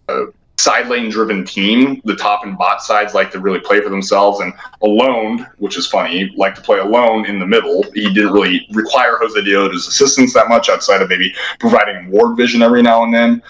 [0.61, 2.01] side lane driven team.
[2.05, 4.53] The top and bot sides like to really play for themselves, and
[4.83, 7.83] alone, which is funny, like to play alone in the middle.
[7.95, 12.83] He didn't really require Josedeodo's assistance that much outside of maybe providing ward vision every
[12.83, 13.43] now and then.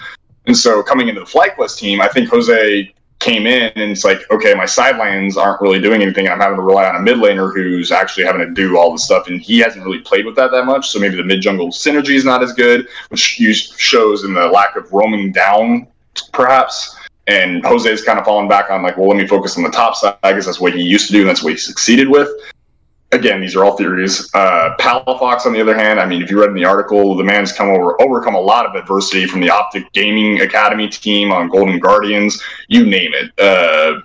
[0.47, 4.19] And so coming into the FlyQuest team, I think Jose came in and it's like,
[4.31, 7.53] okay, my sidelines aren't really doing anything, I'm having to rely on a mid laner
[7.53, 10.49] who's actually having to do all the stuff, and he hasn't really played with that
[10.51, 10.89] that much.
[10.89, 13.21] So maybe the mid jungle synergy is not as good, which
[13.77, 15.87] shows in the lack of roaming down,
[16.33, 16.97] perhaps.
[17.27, 19.95] And Jose's kind of fallen back on like, well, let me focus on the top
[19.95, 22.29] side because that's what he used to do, and that's what he succeeded with.
[23.13, 24.29] Again, these are all theories.
[24.33, 27.23] Uh, Palafox, on the other hand, I mean, if you read in the article, the
[27.23, 31.49] man's come over overcome a lot of adversity from the Optic Gaming Academy team on
[31.49, 33.31] Golden Guardians, you name it.
[33.37, 34.01] Uh,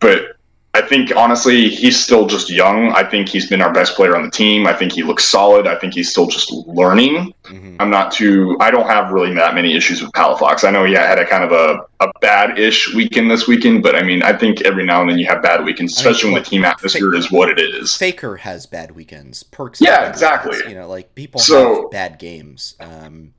[0.00, 0.37] but
[0.78, 2.92] I think honestly, he's still just young.
[2.92, 4.66] I think he's been our best player on the team.
[4.66, 5.66] I think he looks solid.
[5.66, 7.34] I think he's still just learning.
[7.44, 8.56] hmm I'm not too.
[8.60, 10.62] I don't have really that many issues with Palafox.
[10.66, 14.02] I know he had a kind of a, a bad-ish weekend this weekend, but I
[14.02, 16.42] mean, I think every now and then you have bad weekends, I mean, especially when
[16.42, 17.96] the team atmosphere is what it is.
[17.96, 19.42] Faker has bad weekends.
[19.42, 19.80] Perkz.
[19.80, 20.52] Yeah, exactly.
[20.52, 20.72] weekends.
[20.72, 22.74] You know, like people So- have bad games.
[22.80, 23.32] Um,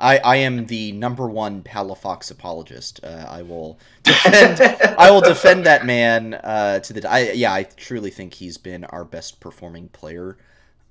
[0.00, 3.00] I, I am the number one Palafox apologist.
[3.04, 4.60] Uh, I will defend.
[4.98, 7.10] I will defend that man uh, to the.
[7.10, 10.38] I, yeah, I truly think he's been our best performing player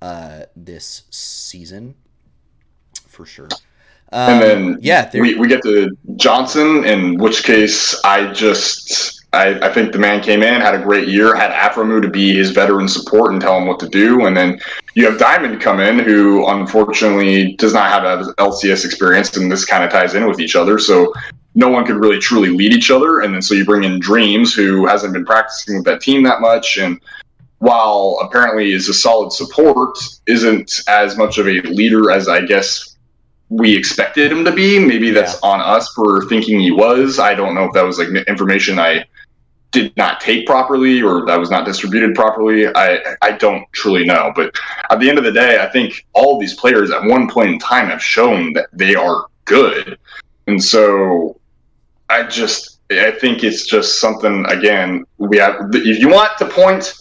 [0.00, 1.96] uh, this season,
[3.06, 3.48] for sure.
[4.12, 9.68] Um, And then yeah, we, we get to Johnsun, in which case I just I,
[9.68, 12.50] I think the man came in, had a great year, had Aphromoo to be his
[12.50, 14.58] veteran support and tell him what to do, and then
[14.94, 19.64] you have Diamond come in, who unfortunately does not have a LCS experience, and this
[19.64, 20.78] kind of ties in with each other.
[20.78, 21.12] So
[21.54, 24.54] no one could really truly lead each other, and then so you bring in Dreams,
[24.54, 27.00] who hasn't been practicing with that team that much, and
[27.58, 32.96] while apparently is a solid support, isn't as much of a leader as I guess
[33.50, 34.78] we expected him to be.
[34.78, 37.18] Maybe that's on us for thinking he was.
[37.18, 39.04] I don't know if that was like information I
[39.72, 42.66] did not take properly or that was not distributed properly.
[42.68, 44.32] I I don't truly know.
[44.34, 44.54] But
[44.90, 47.58] at the end of the day, I think all these players at one point in
[47.58, 49.98] time have shown that they are good.
[50.46, 51.38] And so
[52.08, 56.92] I just I think it's just something again, we have if you want to point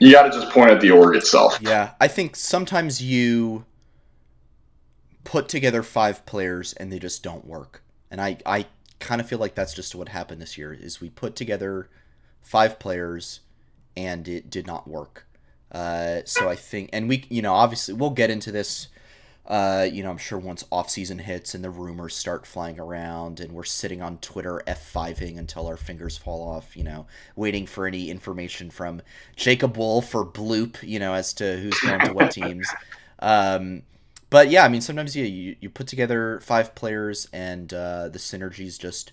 [0.00, 1.58] you got to just point at the org itself.
[1.60, 3.64] Yeah, I think sometimes you
[5.24, 7.82] put together five players and they just don't work.
[8.10, 8.66] And I, I
[8.98, 11.88] kind of feel like that's just what happened this year is we put together
[12.42, 13.40] five players
[13.96, 15.26] and it did not work.
[15.72, 18.88] Uh, so I think, and we, you know, obviously we'll get into this.
[19.46, 23.40] Uh, you know, I'm sure once off season hits and the rumors start flying around,
[23.40, 27.86] and we're sitting on Twitter F5ing until our fingers fall off, you know, waiting for
[27.86, 29.00] any information from
[29.36, 32.68] Jacob Wolf or Bloop, you know, as to who's going to what teams.
[33.20, 33.82] Um,
[34.30, 38.18] but yeah, I mean, sometimes yeah, you, you put together five players and uh, the
[38.20, 39.12] synergies just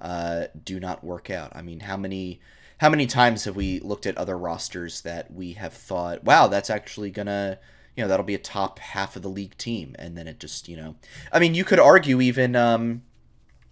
[0.00, 1.52] uh, do not work out.
[1.54, 2.40] I mean, how many
[2.78, 6.70] how many times have we looked at other rosters that we have thought, wow, that's
[6.70, 7.58] actually gonna
[7.96, 10.68] you know that'll be a top half of the league team, and then it just
[10.68, 10.96] you know,
[11.32, 13.02] I mean, you could argue even um,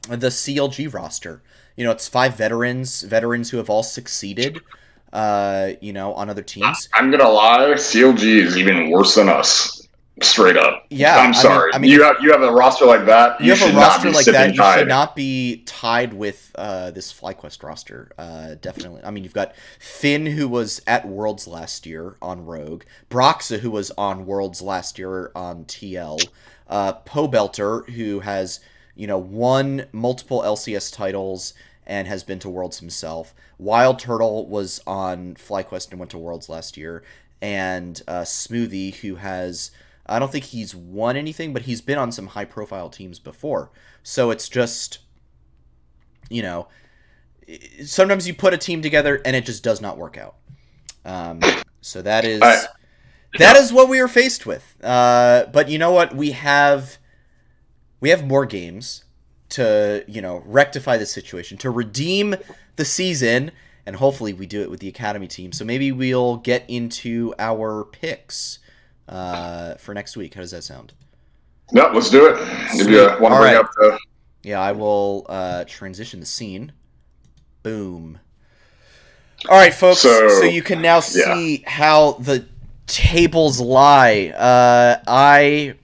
[0.08, 1.42] the CLG roster.
[1.76, 4.60] You know, it's five veterans, veterans who have all succeeded.
[5.12, 6.88] Uh, you know, on other teams.
[6.92, 9.83] I'm gonna lie, CLG is even worse than us.
[10.22, 10.86] Straight up.
[10.90, 11.72] Yeah, I'm sorry.
[11.74, 13.40] I mean, I mean you have you have a roster like that.
[13.40, 14.54] You, You, have should a roster not be like that.
[14.54, 18.12] You should not be tied with uh, this FlyQuest roster.
[18.16, 19.02] Uh, definitely.
[19.02, 22.84] I mean, you've got Finn, who was at Worlds last year on Rogue.
[23.10, 26.28] Broxah, who was on Worlds last year on TL.
[26.68, 28.60] Uh, Pobelter, who has
[28.94, 31.54] you know won multiple LCS titles
[31.86, 33.34] and has been to Worlds himself.
[33.58, 37.02] Wild Turtle was on FlyQuest and went to Worlds last year.
[37.42, 39.70] And uh, Smoothie, who has
[40.06, 43.70] I don't think he's won anything, but he's been on some high profile teams before.
[44.02, 44.98] So it's just,
[46.28, 46.68] you know,
[47.84, 50.36] sometimes you put a team together and it just does not work out.
[51.04, 51.40] Um,
[51.80, 52.66] so that is I-
[53.38, 54.76] that is what we are faced with.
[54.82, 56.14] Uh, but you know what?
[56.14, 56.98] We have
[58.00, 59.04] we have more games
[59.50, 62.34] to you know rectify the situation to redeem
[62.76, 63.50] the season
[63.86, 67.84] and hopefully we do it with the academy team so maybe we'll get into our
[67.84, 68.58] picks
[69.08, 70.34] uh, for next week.
[70.34, 70.92] How does that sound?
[71.72, 72.36] Yep, let's do it.
[72.74, 73.56] If you want to bring right.
[73.56, 73.98] up the
[74.42, 76.72] yeah i will uh, transition the scene.
[77.62, 78.18] Boom.
[79.48, 80.00] All right folks.
[80.00, 82.46] So, So, you can now see how the
[82.86, 84.32] tables lie.
[84.36, 85.74] Uh, i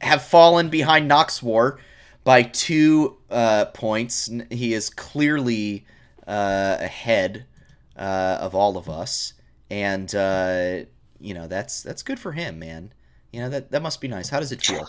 [0.00, 1.78] have fallen behind Nox War
[2.24, 4.30] by two uh, points.
[4.50, 5.84] He is clearly
[6.26, 7.44] uh, ahead
[7.96, 9.34] uh, of all of us,
[9.68, 10.80] and uh,
[11.20, 12.92] you know that's that's good for him, man.
[13.32, 14.28] You know that that must be nice.
[14.28, 14.88] How does it feel?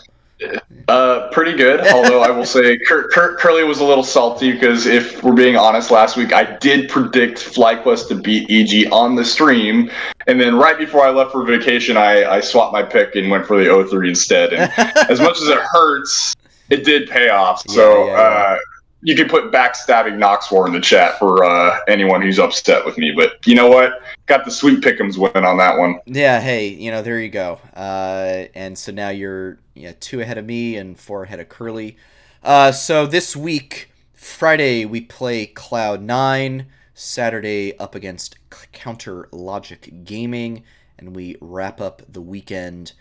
[0.88, 1.80] Uh, pretty good.
[1.92, 5.56] Although I will say, Cur- Cur- Curly was a little salty because if we're being
[5.56, 9.90] honest, last week I did predict FlyQuest to beat EG on the stream,
[10.26, 13.46] and then right before I left for vacation, I, I swapped my pick and went
[13.46, 14.52] for the O3 instead.
[14.52, 14.72] And
[15.08, 16.34] as much as it hurts,
[16.70, 17.62] it did pay off.
[17.68, 18.22] So Yeah, yeah, yeah.
[18.22, 18.58] Uh,
[19.02, 22.96] you can put backstabbing Nox War in the chat for uh, anyone who's upset with
[22.98, 23.12] me.
[23.14, 24.00] But you know what?
[24.26, 26.00] Got the sweet pickums win on that one.
[26.06, 27.60] Yeah, hey, you know there you go.
[27.74, 31.96] Uh, and so now you're yeah two ahead of me and four ahead of Curly.
[32.42, 36.66] Uh, so this week, Friday we play Cloud Nine.
[36.94, 38.36] Saturday up against
[38.72, 40.62] Counter Logic Gaming,
[40.98, 42.92] and we wrap up the weekend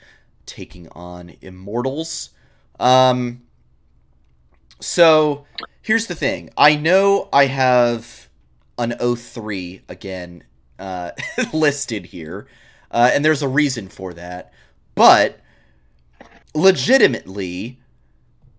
[0.45, 2.31] taking on Immortals.
[2.79, 3.43] Um,
[4.79, 5.45] so
[5.81, 6.49] here's the thing.
[6.57, 8.29] I know I have
[8.77, 10.43] an 03 again
[10.79, 11.11] uh,
[11.53, 12.47] listed here,
[12.89, 14.53] uh, and there's a reason for that.
[14.95, 15.39] But
[16.53, 17.79] legitimately,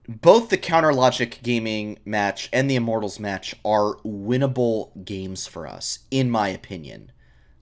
[0.09, 6.01] both the Counter Logic Gaming match and the Immortals match are winnable games for us,
[6.11, 7.13] in my opinion.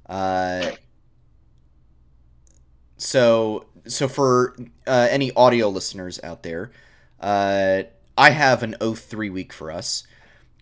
[0.06, 0.72] Uh,
[2.96, 4.56] so, so for
[4.86, 6.70] uh, any audio listeners out there,
[7.20, 7.82] uh,
[8.16, 10.04] I have an 03 week for us.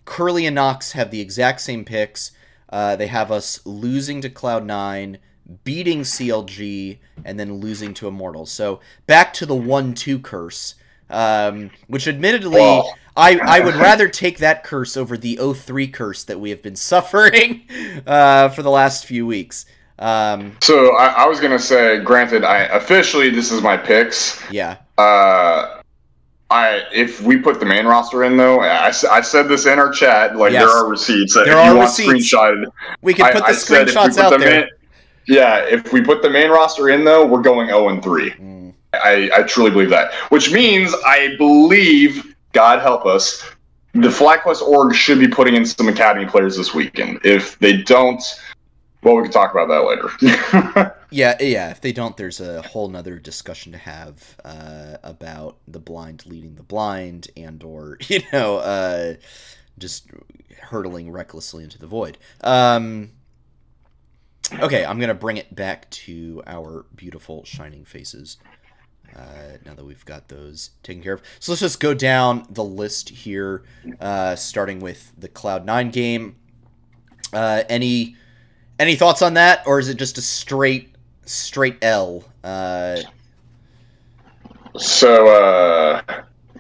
[0.05, 2.33] Curly and Knox have the exact same picks.
[2.71, 5.17] Uh, they have us losing to Cloud9,
[5.65, 8.51] beating CLG, and then losing to Immortals.
[8.53, 10.75] So back to the 1 2 curse,
[11.11, 16.23] um, which admittedly, Well- I, I would rather take that curse over the 03 curse
[16.25, 17.67] that we have been suffering
[18.07, 19.67] uh, for the last few weeks.
[19.99, 24.41] Um, So I, I was gonna say, granted, I officially this is my picks.
[24.53, 24.77] yeah.
[24.97, 25.78] Uh,
[26.51, 30.37] I if we put the main roster in though, I said this in our chat.
[30.37, 30.63] Like Yes.
[30.65, 31.35] there are receipts.
[31.35, 32.33] That There if you are want receipts.
[32.33, 32.65] screenshotted,
[33.03, 34.69] We can I- put the I said screenshots out the there.
[35.27, 38.31] yeah, if we put the main roster in though, we're going zero and three.
[38.31, 38.73] Mm.
[38.95, 40.15] I, I truly believe that.
[40.31, 43.45] Which means I believe, God help us,
[43.93, 47.21] the FlyQuest org should be putting in some academy players this weekend.
[47.25, 48.23] If they don't,
[49.03, 50.95] well, we can talk about that later.
[51.11, 51.71] Yeah, yeah.
[51.71, 56.55] If they don't, there's a whole nother discussion to have uh, about the blind leading
[56.55, 59.15] the blind, and or you know, uh,
[59.79, 60.11] just
[60.61, 62.19] hurtling recklessly into the void.
[62.43, 63.13] Um,
[64.61, 68.37] okay, I'm gonna bring it back to our beautiful shining faces.
[69.17, 72.63] Uh, now that we've got those taken care of, so let's just go down the
[72.65, 73.63] list here,
[73.99, 76.37] uh, starting with the Cloud Nine game.
[77.33, 78.17] Uh, any
[78.79, 82.25] Any thoughts on that, or is it just a straight straight L?
[82.45, 83.01] Uh,
[84.77, 86.03] So uh,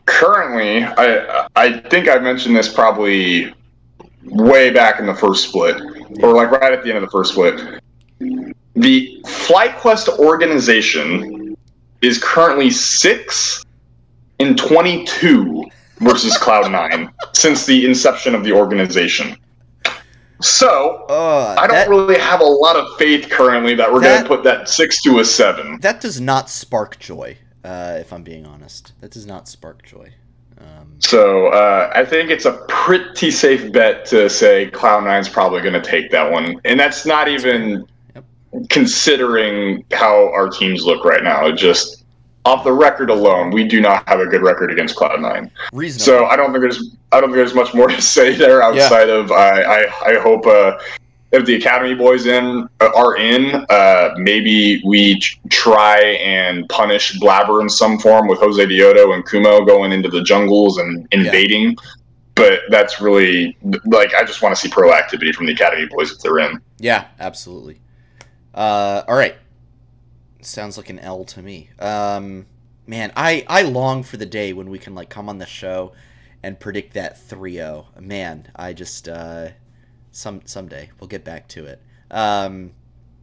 [0.06, 3.54] currently, I I think I mentioned this probably
[4.24, 5.80] way back in the first split,
[6.22, 7.80] or like right at the end of the first split.
[8.74, 11.56] The FlyQuest organization
[12.02, 13.64] is currently six
[14.40, 15.64] in twenty-two
[16.00, 19.36] versus Cloud Nine since the inception of the organization.
[20.40, 24.22] So uh, I don't that, really have a lot of faith currently that we're going
[24.22, 25.78] to put that six to a seven.
[25.80, 27.36] that does not spark joy.
[27.64, 30.10] Uh, if I'm being honest, that does not spark joy.
[30.60, 35.60] Um, So uh, I think it's a pretty safe bet to say Cloud Nine's probably
[35.60, 38.24] going to take that one, and that's not even Yep.
[38.70, 41.50] considering how our teams look right now.
[41.52, 41.97] Just
[42.48, 45.50] off the record alone, we do not have a good record against Cloud Nine.
[45.72, 46.04] reasonable.
[46.04, 49.10] So I don't think there's I don't think there's much more to say there outside
[49.10, 50.78] of I I, I hope uh,
[51.30, 55.20] if the Academy boys in uh, are in, uh, maybe we
[55.50, 60.78] try and punish Blabber in some form with Josedeodo and Kumo going into the jungles
[60.78, 61.76] and invading.
[62.34, 66.20] But that's really like I just want to see proactivity from the Academy boys if
[66.20, 66.60] they're in.
[66.78, 67.80] Yeah, absolutely.
[68.54, 69.36] Uh, all right.
[70.40, 71.70] Sounds like an L to me.
[71.78, 72.46] Um,
[72.86, 75.92] man, I I long for the day when we can like come on the show
[76.42, 78.00] and predict that 3-0.
[78.00, 79.48] Man, I just uh
[80.12, 81.82] some someday we'll get back to it.
[82.10, 82.72] Um,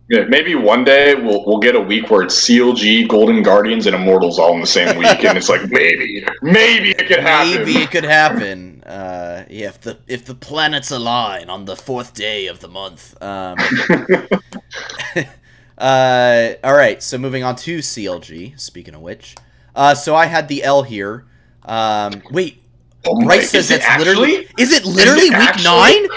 [0.10, 3.96] Yeah, maybe one day we'll we'll get a week where it's CLG, Golden Guardians, and
[3.96, 7.66] Immortals all in the same week, and it's like maybe, maybe it could happen.
[7.66, 8.84] maybe it could happen.
[8.84, 13.20] Uh, yeah, if the if the planets align on the fourth day of the month.
[13.22, 13.58] Um,
[15.78, 18.60] uh, all right, so moving on to CLG.
[18.60, 19.36] Speaking of which,
[19.76, 21.26] uh, so I had the L here.
[21.64, 22.64] Um, wait,
[23.06, 25.64] Oh Bryce says is it it's literally is it literally it week actually?
[25.64, 26.08] nine?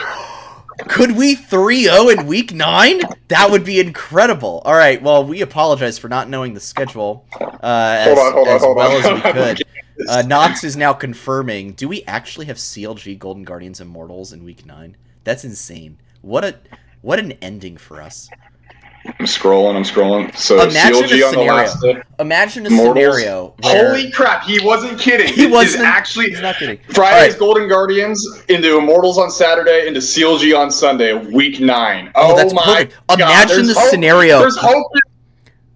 [0.89, 3.01] Could we 3-0 in week nine?
[3.29, 4.63] That would be incredible.
[4.65, 8.49] All right, well, we apologize for not knowing the schedule uh, as, Hold on, hold
[8.49, 9.05] on, as hold well on.
[9.05, 9.63] as we could.
[10.09, 11.73] Uh, Knox is now confirming.
[11.73, 14.97] Do we actually have CLG Golden Guardians Immortals in week nine?
[15.25, 15.99] That's insane.
[16.23, 16.55] What a
[17.03, 18.31] what an ending for us.
[19.07, 20.36] I'm scrolling, I'm scrolling.
[20.36, 21.55] So Imagine CLG a on the scenario.
[21.55, 21.84] last.
[22.20, 22.94] Imagine a Immortals?
[23.16, 25.32] scenario where Holy crap, he wasn't kidding.
[25.32, 26.78] He wasn't- actually he's not kidding.
[26.90, 32.11] Friday's All Golden Guardians into Immortals on Saturday into CLG on Sunday, week nine.
[32.14, 32.96] Oh, Oh, that's my perfect.
[33.09, 33.88] God, Imagine the hope.
[33.90, 34.38] scenario.
[34.40, 34.86] There's hope.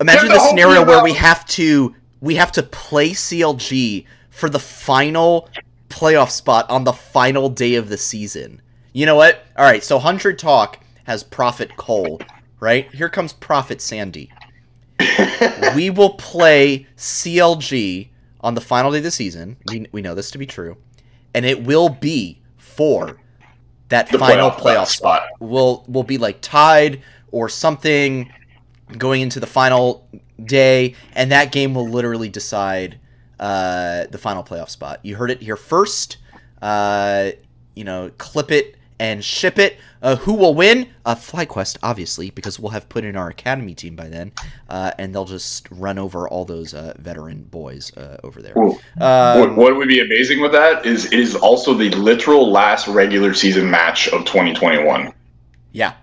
[0.00, 3.10] Imagine Yeah, the the whole scenario where about- we have to we have to play
[3.10, 5.48] CLG for the final
[5.88, 8.60] playoff spot on the final day of the season.
[8.92, 9.44] You know what?
[9.56, 12.20] All right, so Hundred Talk has Prophet Cole,
[12.62, 12.94] right?
[12.94, 14.30] Here comes Prophet Sandy.
[15.74, 18.08] we will play CLG
[18.40, 19.56] on the final day of the season.
[19.66, 20.76] We, we know this to be true,
[21.34, 23.18] and it will be for
[23.88, 25.22] that The final playoff playoff, spot.
[25.22, 25.28] spot.
[25.40, 27.02] We'll we'll be like tied
[27.32, 28.32] or something
[28.96, 30.08] going into the final
[30.42, 33.00] day, and that game will literally decide
[33.40, 35.00] uh, the final playoff spot.
[35.02, 36.18] You heard it here first.
[36.62, 37.32] Uh,
[37.74, 39.78] you know, clip it and ship it.
[40.00, 40.88] Uh, who will win?
[41.04, 44.30] Uh, FlyQuest, obviously, because we'll have put in our academy team by then,
[44.68, 48.54] uh, and they'll just run over all those uh, veteran boys uh, over there.
[49.00, 52.86] Um, what, what would be amazing with that is it is also the literal last
[52.86, 55.12] regular season match of 2021.
[55.72, 55.94] yeah,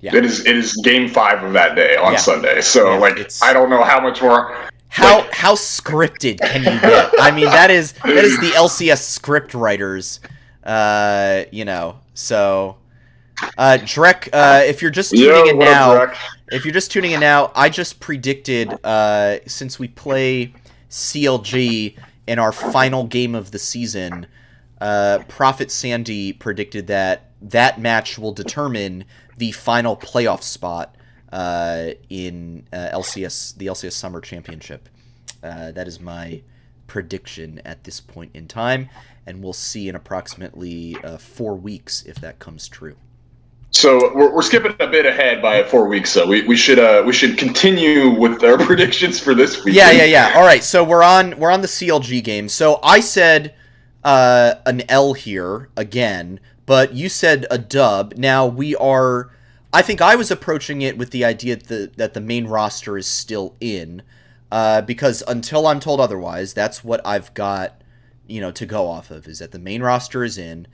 [0.00, 0.14] Yeah.
[0.16, 2.18] It is it is game five of that day on Yeah.
[2.18, 2.60] Sunday.
[2.60, 4.54] So Yeah, like it's- I don't know how much more
[4.88, 7.12] How Like- how scripted can you get?
[7.20, 10.18] I mean, that is that is the LCS script writers,
[10.64, 11.98] uh, you know.
[12.14, 12.76] So,
[13.58, 16.12] uh, Drek, uh, if you're just tuning Yo, in now,
[16.48, 20.54] if you're just tuning in now, I just predicted uh, since we play
[20.90, 21.96] CLG
[22.26, 24.26] in our final game of the season,
[24.80, 29.04] uh, Prophet Sandy predicted that that match will determine
[29.36, 30.94] the final playoff spot
[31.32, 34.88] uh, in uh, LCS, the LCS Summer Championship.
[35.42, 36.42] Uh, that is my
[36.86, 38.88] prediction at this point in time,
[39.30, 42.96] and we'll see in approximately uh, four weeks if that comes true.
[43.70, 46.10] So we're, we're skipping a bit ahead by four weeks.
[46.10, 49.74] So we, we should uh we should continue with our predictions for this week.
[49.74, 50.32] Yeah, yeah, yeah.
[50.34, 52.48] All right, so we're on we're on the CLG game.
[52.48, 53.54] So I said
[54.02, 58.14] uh, an L here again, but you said a dub.
[58.16, 59.30] Now we are.
[59.72, 63.06] I think I was approaching it with the idea that that the main roster is
[63.06, 64.02] still in,
[64.50, 67.79] uh, because until I'm told otherwise, that's what I've got,
[68.30, 69.26] you know, to go off of.
[69.26, 70.66] Is that the main roster is in,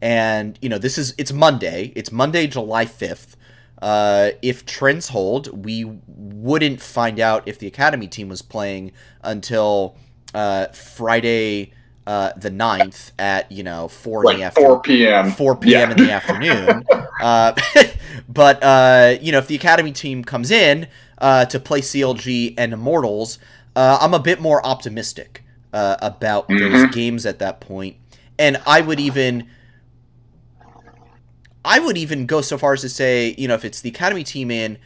[0.00, 1.92] and you know this is it's Monday.
[1.96, 3.36] It's Monday, July fifth.
[3.82, 8.92] Uh, if trends hold, we wouldn't find out if the academy team was playing
[9.22, 9.96] until
[10.34, 11.72] uh, Friday
[12.06, 14.68] uh, the 9th at you know four in the like afternoon.
[14.70, 15.30] four p.m.
[15.32, 15.90] 4 p.m.
[15.90, 15.90] Yeah.
[15.90, 16.84] in the afternoon.
[17.20, 17.54] Uh,
[18.28, 20.86] But uh, you know, if the academy team comes in
[21.18, 23.38] uh, to play CLG and Immortals,
[23.74, 25.42] uh, I'm a bit more optimistic
[25.72, 26.72] uh, about Mhm.
[26.72, 27.96] those games at that point,
[28.38, 29.46] and I would even.
[31.64, 34.24] I would even go so far as to say, you know, if it's the academy
[34.24, 34.78] team in,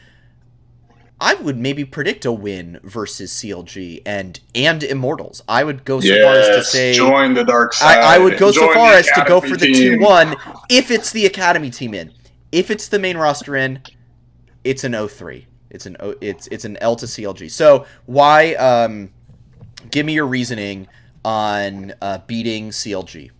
[1.21, 5.41] I would maybe predict a win versus CLG and and Immortals.
[5.47, 7.99] I would go so far as to say join the dark side.
[7.99, 10.35] I, I would go so far as to go for the two one
[10.69, 12.11] if it's the academy team in.
[12.51, 13.79] If it's the main roster in,
[14.65, 15.45] it's an 0-3.
[15.69, 17.49] It's an o, it's it's an L to CLG.
[17.49, 19.11] So why um
[19.91, 20.87] give me your reasoning
[21.23, 23.31] on uh, beating CLG.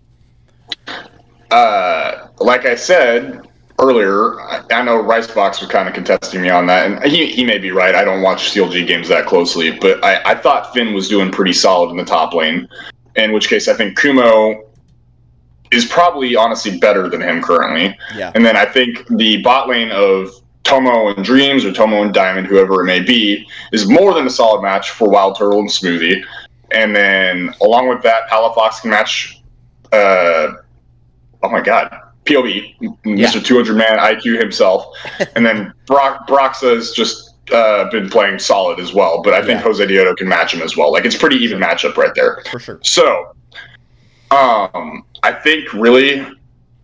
[1.52, 3.48] Uh, like I said
[3.80, 7.46] earlier, I, I know Ricebox was kind of contesting me on that, and he, he
[7.46, 7.94] may be right.
[7.94, 11.54] I don't watch CLG games that closely, but I, I thought Finn was doing pretty
[11.54, 12.68] solid in the top lane.
[13.16, 14.66] In which case, I think Kumo
[15.72, 17.98] is probably honestly better than him currently.
[18.16, 18.32] Yeah.
[18.36, 20.30] And then I think the bot lane of
[20.66, 24.30] Tomo and Dreams or Tomo and Diamond, whoever it may be, is more than a
[24.30, 26.22] solid match for Wild Turtle and Smoothie.
[26.72, 29.42] And then along with that, Palafox can match.
[29.94, 30.54] Uh,
[31.44, 31.96] oh my God,
[32.26, 32.90] POV, Yeah.
[33.28, 33.44] Mr.
[33.46, 34.88] 200 man IQ himself,
[35.36, 39.22] and then Brock Broxah has just uh, been playing solid as well.
[39.22, 39.68] But I think Yeah.
[39.72, 40.92] Josedeodo can match him as well.
[40.92, 42.44] Like it's pretty even matchup right there.
[42.52, 42.80] For sure.
[42.84, 43.36] So,
[44.32, 46.26] um, I think really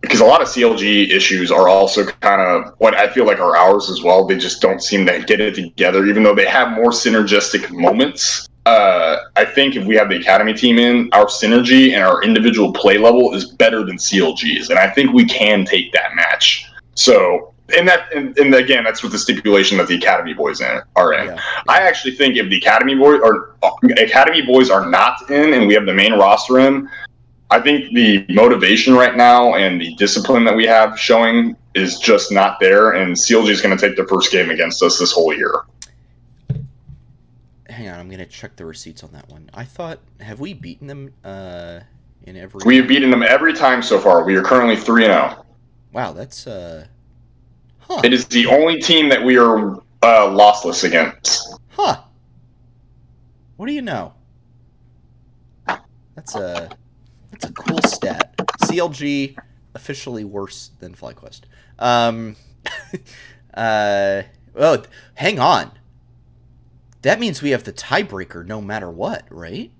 [0.02, 3.56] because a lot of CLG issues are also kind of what I feel like are
[3.56, 4.26] ours as well.
[4.26, 8.48] They just don't seem to get it together, even though they have more synergistic moments.
[8.66, 12.72] Uh, I think if we have the academy team in, our synergy and our individual
[12.72, 16.68] play level is better than CLG's, and I think we can take that match.
[16.94, 20.80] So, and that, and, and again, that's with the stipulation that the academy boys in,
[20.96, 21.28] are in.
[21.28, 21.40] Yeah.
[21.68, 23.56] I actually think if the academy boys or
[23.96, 26.88] academy boys are not in, and we have the main roster in,
[27.52, 32.32] I think the motivation right now and the discipline that we have showing is just
[32.32, 35.34] not there, and CLG is going to take the first game against us this whole
[35.34, 35.54] year.
[37.68, 39.48] Hang on, I'm gonna check the receipts on that one.
[39.54, 41.80] I thought have we beaten them uh
[42.24, 44.24] in every We have beaten them every time so far.
[44.24, 45.46] We are currently three and zero.
[45.90, 46.86] Wow, that's uh
[47.80, 48.00] Huh.
[48.04, 51.58] It is the only team that we are uh, lossless against.
[51.70, 52.02] Huh.
[53.56, 54.14] What do you know?
[56.14, 56.70] That's a
[57.32, 58.36] that's a cool stat.
[58.62, 59.36] CLG
[59.74, 61.40] officially worse than FlyQuest.
[61.78, 62.36] Um
[63.54, 64.22] uh
[64.54, 64.82] oh,
[65.14, 65.72] hang on.
[67.02, 69.72] That means we have the tiebreaker no matter what, right?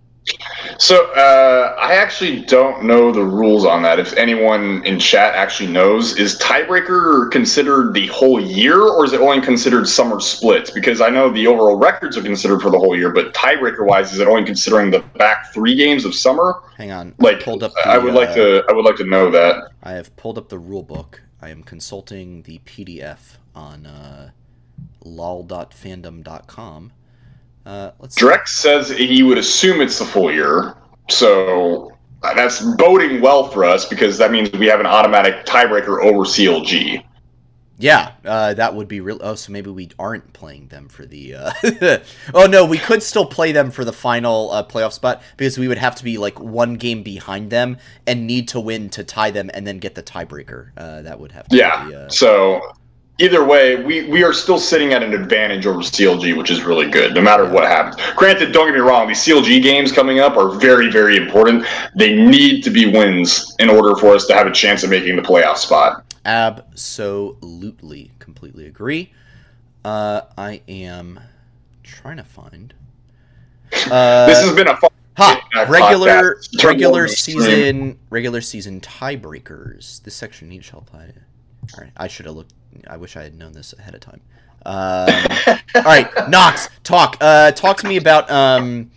[0.79, 3.99] So uh, I actually don't know the rules on that.
[3.99, 9.21] If anyone in chat actually knows, is tiebreaker considered the whole year, or is it
[9.21, 10.71] only considered summer splits?
[10.71, 14.13] Because I know the overall records are considered for the whole year, but tiebreaker wise,
[14.13, 16.63] is it only considering the back three games of summer?
[16.77, 17.15] Hang on.
[17.19, 18.65] Like, pulled up I the, would like uh, to.
[18.69, 19.71] I would like to know that.
[19.83, 21.23] I have pulled up the rule book.
[21.41, 24.31] I am consulting the PDF on uh,
[25.05, 26.93] lol.fandom.com.
[27.65, 28.25] Uh, let's see.
[28.25, 30.77] Drex says he would assume it's the full year,
[31.11, 31.93] so
[32.23, 36.21] uh, that's boding well for us because that means we have an automatic tiebreaker over
[36.21, 37.05] CLG.
[37.79, 39.19] Yeah, uh, that would be real.
[39.21, 41.35] Oh, so maybe we aren't playing them for the.
[41.35, 41.99] Uh...
[42.35, 45.67] oh no, we could still play them for the final uh, playoff spot because we
[45.67, 49.33] would have to be like one game behind them and need to win to tie
[49.33, 50.71] them and then get the tiebreaker.
[50.77, 51.89] Uh, that would have to Yeah.
[51.89, 51.95] be.
[51.95, 52.09] Uh...
[52.09, 52.61] So
[53.23, 56.91] either way, we, we are still sitting at an advantage over CLG, which is really
[56.91, 57.97] good, no matter what happens.
[58.17, 61.65] Granted, don't get me wrong, these CLG games coming up are very, very important.
[61.97, 65.17] They need to be wins in order for us to have a chance of making
[65.17, 66.05] the playoff spot.
[66.25, 69.13] Absolutely, completely agree.
[69.85, 71.21] Uh, I am
[71.83, 72.75] trying to find.
[73.91, 75.67] Uh, this has been a fun Ha!
[75.69, 77.41] Regular regular on the stream.
[77.41, 80.03] season regular season tiebreakers.
[80.03, 80.89] This section needs help.
[80.95, 81.05] I,
[81.75, 82.55] all right, I should have looked.
[82.89, 84.21] I wish I had known this ahead of time.
[84.65, 85.09] Um,
[85.75, 87.17] all right, Knox, talk.
[87.21, 88.31] Uh, talk to me about.
[88.31, 88.91] Um,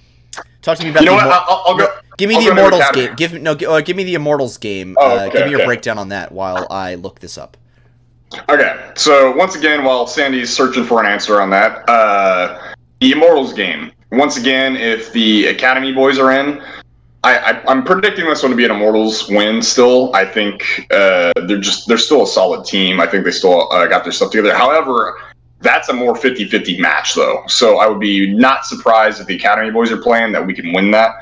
[0.61, 1.01] talk to me about.
[1.01, 1.25] You know what?
[1.27, 1.87] I'll, I'll go.
[2.17, 3.15] give me I'll the Immortals game.
[3.15, 3.53] Give me no.
[3.53, 4.95] Uh, give me the Immortals game.
[4.99, 5.65] Oh, uh, give me your okay.
[5.65, 7.57] breakdown on that while I look this up.
[8.49, 13.53] Okay, so once again, while Sandy's searching for an answer on that, uh, the Immortals
[13.53, 13.91] game.
[14.11, 16.61] Once again, if the Academy boys are in,
[17.25, 19.61] I, I'm predicting this one to be an Immortals win.
[19.61, 23.01] Still, I think uh, they're just they're still a solid team.
[23.01, 24.55] I think they still uh, got their stuff together.
[24.55, 25.19] However,
[25.61, 27.43] that's a more 50-50 match though.
[27.47, 30.71] So I would be not surprised if the Academy boys are playing that we can
[30.73, 31.15] win that.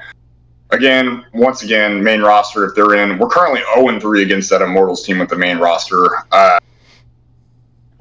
[0.71, 5.05] Again, once again, main roster if they're in, we're currently 0 3 against that Immortals
[5.05, 6.25] team with the main roster.
[6.31, 6.59] Uh,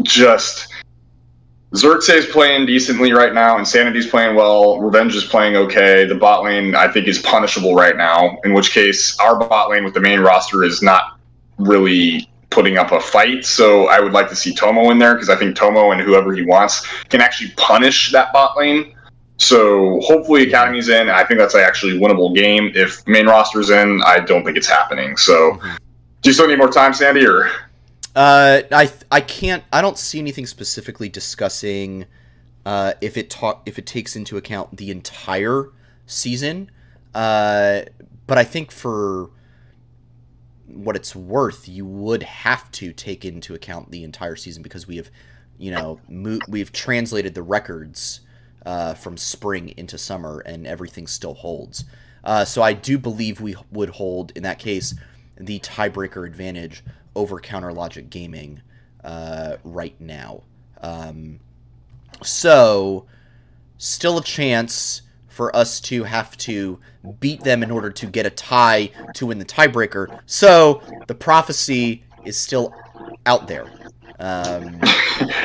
[0.03, 0.73] just
[1.73, 6.05] Xerxe is playing decently right now, Insanity's playing well, Revenge is playing okay.
[6.05, 9.83] The bot lane I think is punishable right now, in which case our bot lane
[9.83, 11.19] with the main roster is not
[11.59, 13.47] really putting up a fight.
[13.47, 16.35] So I would like to see Tomo in there because I think Tomo and whoever
[16.35, 18.95] he wants can actually punish that bot lane.
[19.39, 21.09] So hopefully Academy's in.
[21.09, 22.71] I think that's actually winnable game.
[22.75, 25.17] If main roster's in, I don't think it's happening.
[25.17, 25.77] So mm-hmm.
[26.21, 27.51] do you still need more time, Sandy, or?
[28.15, 29.65] Uh, I I can't.
[29.73, 32.07] I don't see anything specifically discussing
[32.67, 35.71] uh, if it talk if it takes into account the entire
[36.07, 36.71] season.
[37.15, 37.83] Uh,
[38.27, 39.31] but I think for
[40.67, 44.97] what it's worth, you would have to take into account the entire season because we
[44.97, 45.11] have,
[45.59, 48.21] you know, mo- we've translated the records
[48.65, 51.85] uh, from spring into summer, and everything still holds.
[52.25, 54.95] Uh, so I do believe we would hold in that case
[55.39, 56.85] the tiebreaker advantage
[57.15, 58.63] over Counter Logic Gaming
[59.05, 60.43] uh, right now.
[60.81, 61.41] Um,
[62.23, 63.07] so
[63.79, 66.79] still a chance for us to have to
[67.21, 70.21] beat them in order to get a tie to win the tiebreaker.
[70.27, 72.75] So the prophecy is still
[73.27, 73.67] out there.
[74.19, 74.79] Um,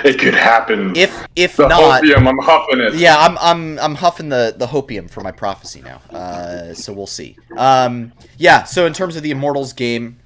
[0.04, 0.96] it could happen.
[0.96, 2.94] if if the not, hopium, I'm huffing it.
[2.96, 6.00] yeah, I'm I'm I'm huffing the the hopium for my prophecy now.
[6.16, 7.38] Uh, so we'll see.
[7.58, 8.66] Um, yeah.
[8.66, 10.20] So in terms of the Immortals game,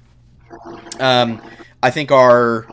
[1.00, 1.40] um,
[1.82, 2.66] I think our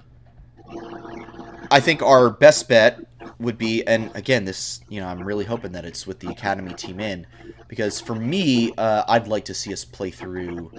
[1.72, 2.99] I think our best bet
[3.39, 6.73] would be, and again, this you know I'm really hoping that it's with the Academy
[6.73, 7.26] team in,
[7.68, 10.72] because for me, uh, I'd like to see us play through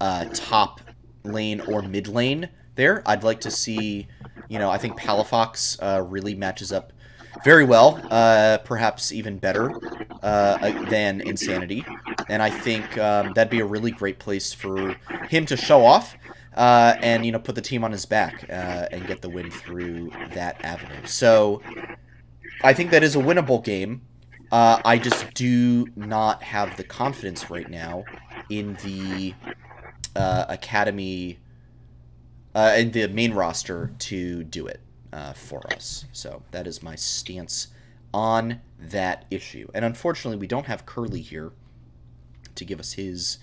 [0.00, 0.80] uh, top
[1.24, 2.48] lane or mid lane.
[2.74, 4.06] There, I'd like to see,
[4.48, 6.92] you know, I think Palafox uh, really matches up
[7.44, 9.72] very well, uh, perhaps even better
[10.22, 11.84] uh, than Insanity.
[12.28, 14.96] And I think um, that'd be a really great place for
[15.28, 16.16] him to show off
[16.58, 19.48] uh, and, you know, put the team on his back uh, and get the win
[19.50, 21.06] through that avenue.
[21.06, 21.62] So
[22.62, 24.02] I think that is a winnable game.
[24.50, 28.04] Uh, I just do not have the confidence right now
[28.50, 29.34] in the
[30.16, 31.38] uh, Academy,
[32.54, 34.80] uh, in the main roster to do it
[35.12, 36.06] uh, for us.
[36.12, 37.68] So that is my stance
[38.12, 39.68] on that issue.
[39.74, 41.52] And unfortunately, we don't have Curly here
[42.54, 43.38] to give us his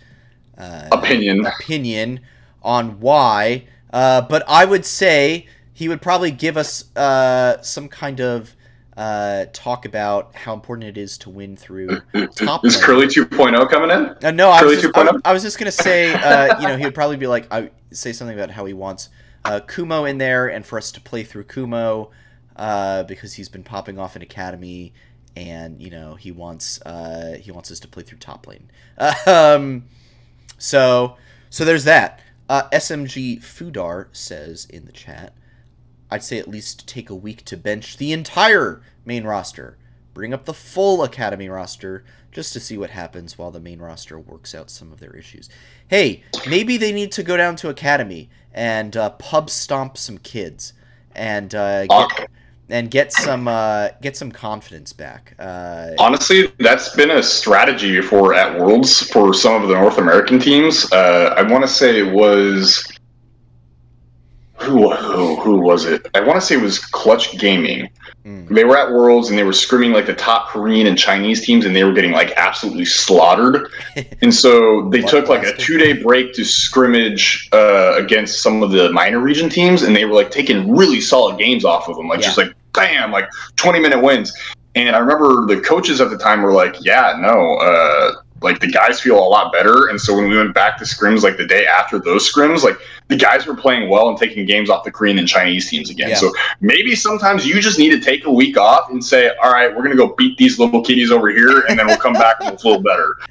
[0.58, 1.46] uh, Opinion.
[1.46, 2.20] opinion
[2.66, 3.68] on why.
[3.94, 8.56] Uh, but I would say he would probably give us uh, some kind of
[8.98, 11.88] uh, talk about how important it is to win through
[12.36, 12.70] top lane.
[12.70, 12.84] Is lane.
[12.84, 14.16] Curly 2.0 coming in?
[14.26, 16.86] Uh, no, I was, just, I, I was just gonna say, uh, you know, he
[16.86, 19.10] would probably be like, I say something about how he wants
[19.44, 22.12] uh, Kumo in there, and for us to play through Kumo
[22.56, 24.94] uh, because he's been popping off in Academy,
[25.36, 28.70] and you know he wants uh, he wants us to play through top lane.
[29.28, 29.86] Um,
[30.58, 31.18] so
[31.50, 32.22] so there's that.
[32.48, 35.34] Uh, SMG Fudar says in the chat,
[36.12, 39.78] I'd say at least take a week to bench the entire main roster.
[40.14, 44.20] Bring up the full Academy roster just to see what happens while the main roster
[44.20, 45.50] works out some of their issues.
[45.88, 50.74] Hey, maybe they need to go down to Academy and uh, pub stomp some kids
[51.14, 52.30] and uh, get,
[52.70, 55.36] and get some uh, get some confidence back.
[55.40, 60.40] Uh, Honestly, that's been a strategy for at Worlds for some of the North American
[60.40, 60.92] teams.
[60.92, 62.86] Uh, I want to say it was
[64.66, 66.08] who, who who was it?
[66.16, 67.90] I want to say it was Clutch Gaming.
[68.26, 71.46] mm, They were at Worlds and they were scrimming like the top Korean and Chinese
[71.46, 73.70] teams, and they were getting like absolutely slaughtered.
[74.22, 78.72] and so they took like a two day break to scrimmage uh, against some of
[78.72, 82.08] the minor region teams, and they were like taking really solid games off of them,
[82.08, 82.26] like Yeah.
[82.26, 84.34] just like bam, like twenty minute wins.
[84.76, 88.68] And I remember the coaches at the time were like, "Yeah, no, uh, like the
[88.68, 91.46] guys feel a lot better." And so when we went back to scrims, like the
[91.46, 94.92] day after those scrims, like the guys were playing well and taking games off the
[94.92, 96.10] Korean and Chinese teams again.
[96.10, 96.16] Yeah.
[96.16, 96.32] So
[96.62, 99.84] maybe sometimes you just need to take a week off and say, "All right, we're
[99.84, 102.58] gonna go beat these little kitties over here, and then we'll come back and we'll
[102.58, 103.16] feel better."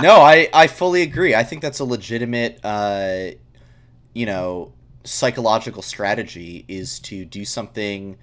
[0.00, 1.34] No, I, I fully agree.
[1.34, 3.32] I think that's a legitimate, uh,
[4.14, 4.72] you know,
[5.04, 8.16] psychological strategy is to do something,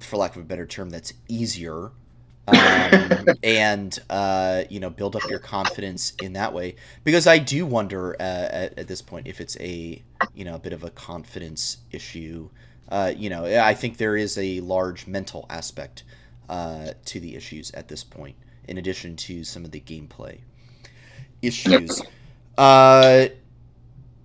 [0.00, 1.92] for lack of a better term, that's easier,
[2.48, 6.76] um, and uh, you know, build up your confidence in that way.
[7.04, 10.02] Because I do wonder uh, at, at this point if it's a
[10.34, 12.48] you know a bit of a confidence issue.
[12.90, 16.04] Uh, you know, I think there is a large mental aspect
[16.48, 18.34] uh, to the issues at this point
[18.66, 20.38] in addition to some of the gameplay
[21.42, 22.00] issues.
[22.56, 23.28] Uh,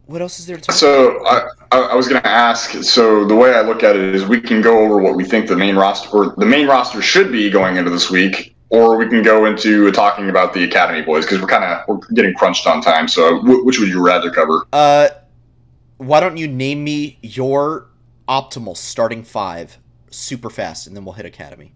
[0.06, 2.84] what else is there to talk So I, I I was going to ask.
[2.84, 5.48] So the way I look at it is, we can go over what we think
[5.48, 9.08] the main roster or the main roster should be going into this week, or we
[9.08, 12.68] can go into talking about the academy boys because we're kind of we're getting crunched
[12.68, 13.08] on time.
[13.08, 14.66] So wh- which would you rather cover?
[14.74, 15.10] Uh,
[15.98, 17.88] why don't you name me your
[18.28, 19.78] optimal starting five
[20.10, 21.74] super fast, and then we'll hit Academy.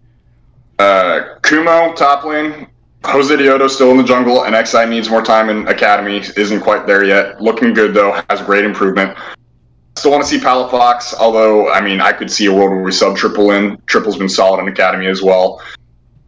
[0.78, 2.68] Uh, Kumo top lane.
[3.02, 6.18] Josedeodo still in the jungle, and XI needs more time in academy.
[6.36, 7.40] Isn't quite there yet.
[7.40, 8.20] Looking good though.
[8.28, 9.16] Has great improvement.
[9.98, 12.92] Still want to see Palafox, although I mean I could see a world where we
[12.92, 13.80] sub triple in.
[13.86, 15.60] Triple's been solid in academy as well.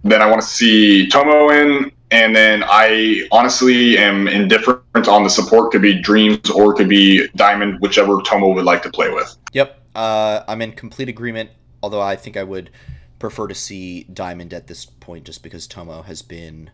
[0.03, 5.31] Then I want to see Tomo in, and then I honestly am indifferent on the
[5.31, 5.71] support.
[5.71, 9.37] Could be Dreams or could be Diamond, whichever Tomo would like to play with.
[9.53, 11.51] Yep, uh, I'm in complete agreement.
[11.83, 12.71] Although I think I would
[13.19, 16.71] prefer to see Diamond at this point, just because Tomo has been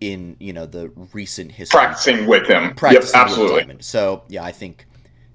[0.00, 2.74] in you know the recent history practicing with him.
[2.74, 3.60] Practicing yep, absolutely.
[3.60, 3.84] Diamond.
[3.84, 4.86] So yeah, I think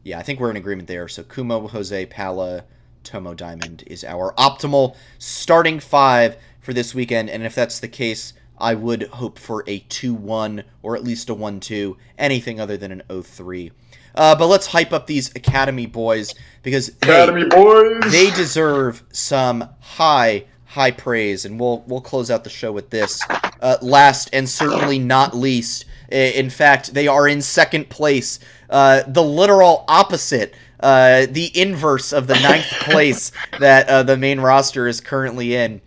[0.04, 1.08] yeah, I think we're in agreement there.
[1.08, 2.66] So Kumo, Jose, Pala,
[3.04, 7.30] Tomo, Diamond is our optimal starting five for this weekend.
[7.30, 11.30] And if that's the case, I would hope for a 2 1 or at least
[11.30, 13.72] a 1 2, anything other than an 0 3.
[14.16, 19.68] Uh, but let's hype up these Academy boys because Academy they, boys they deserve some
[19.80, 21.46] high, high praise.
[21.46, 23.22] And we'll we'll close out the show with this.
[23.64, 29.24] Uh, last and certainly not least, in fact, they are in second place, uh, the
[29.24, 30.54] literal opposite.
[30.80, 33.32] Uh, the inverse of the ninth place
[33.62, 35.80] that uh, the main roster is currently in.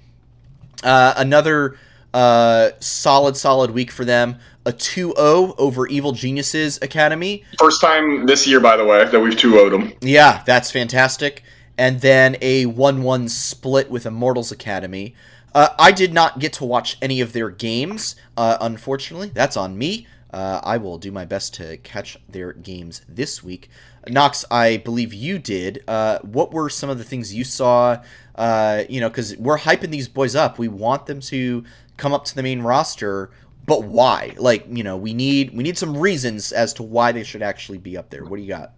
[0.83, 1.77] Uh, another
[2.15, 4.39] uh, solid, solid week for them.
[4.65, 7.45] A 2 0 over Evil Geniuses Academy.
[7.59, 9.93] First time this year, by the way, that we've 2 0'd them.
[10.01, 11.43] Yeah, that's fantastic.
[11.77, 15.15] And then a 1 1 split with Immortals Academy.
[15.57, 19.31] Uh, I did not get to watch any of their games, uh, unfortunately.
[19.33, 20.07] That's on me.
[20.31, 23.71] Uh, I will do my best to catch their games this week.
[24.07, 25.83] Knox, I believe you did.
[25.89, 28.03] Uh, what were some of the things you saw?
[28.35, 30.59] Uh, you know, because we're hyping these boys up.
[30.59, 31.65] We want them to
[31.97, 33.31] come up to the main roster,
[33.65, 34.35] but why?
[34.37, 37.79] Like, you know, we need we need some reasons as to why they should actually
[37.79, 38.27] be up there.
[38.27, 38.75] What do you got?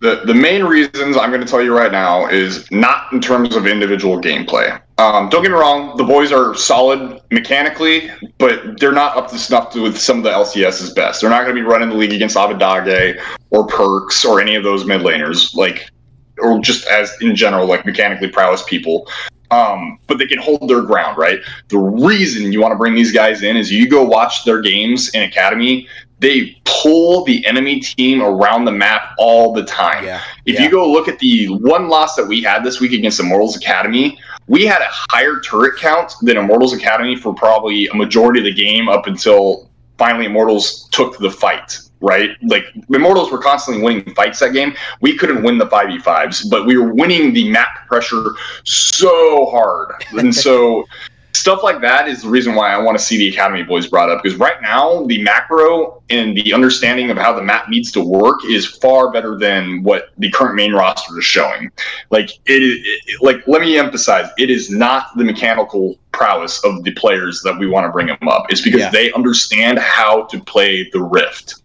[0.00, 3.54] The the main reasons I'm going to tell you right now is not in terms
[3.54, 4.80] of individual gameplay.
[5.00, 9.38] Um, don't get me wrong, the boys are solid mechanically, but they're not up to
[9.38, 11.20] snuff with some of the LCS's best.
[11.22, 13.18] They're not going to be running the league against Abbedagge
[13.48, 15.90] or Perkz or any of those mid laners, like,
[16.38, 19.08] or just as in general, like mechanically prowess people.
[19.50, 21.40] Um, but they can hold their ground, right?
[21.68, 25.08] The reason you want to bring these guys in is you go watch their games
[25.14, 25.88] in Academy.
[26.20, 30.04] They pull the enemy team around the map all the time.
[30.04, 30.64] Yeah, if yeah.
[30.64, 34.18] you go look at the one loss that we had this week against Immortals Academy,
[34.46, 38.52] we had a higher turret count than Immortals Academy for probably a majority of the
[38.52, 42.30] game up until finally Immortals took the fight, right?
[42.42, 44.74] Like Immortals were constantly winning fights that game.
[45.00, 48.34] We couldn't win the 5v5s, but we were winning the map pressure
[48.64, 49.92] so hard.
[50.12, 50.84] And so
[51.32, 54.10] stuff like that is the reason why I want to see the Academy boys brought
[54.10, 58.00] up because right now the macro and the understanding of how the map needs to
[58.00, 61.70] work is far better than what the current main roster is showing.
[62.10, 66.90] Like it it, like let me emphasize, it is not the mechanical prowess of the
[66.92, 68.46] players that we want to bring them up.
[68.48, 68.90] It's because Yeah.
[68.90, 71.62] they understand how to play the Rift.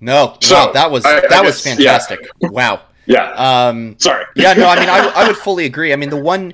[0.00, 1.98] No, So, wow, that was I- I that was guess, yeah.
[1.98, 2.28] fantastic.
[2.42, 2.80] Wow.
[3.06, 3.30] Yeah.
[3.32, 4.24] Um, Sorry.
[4.34, 5.92] yeah, no, I mean, I would fully agree.
[5.92, 6.52] I mean, the one,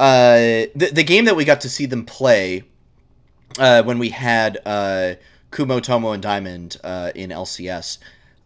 [0.00, 2.64] uh, the, the game that we got to see them play
[3.58, 5.14] uh, when we had uh,
[5.50, 7.98] Kumo, Tomo, and Diamond uh, in LCS,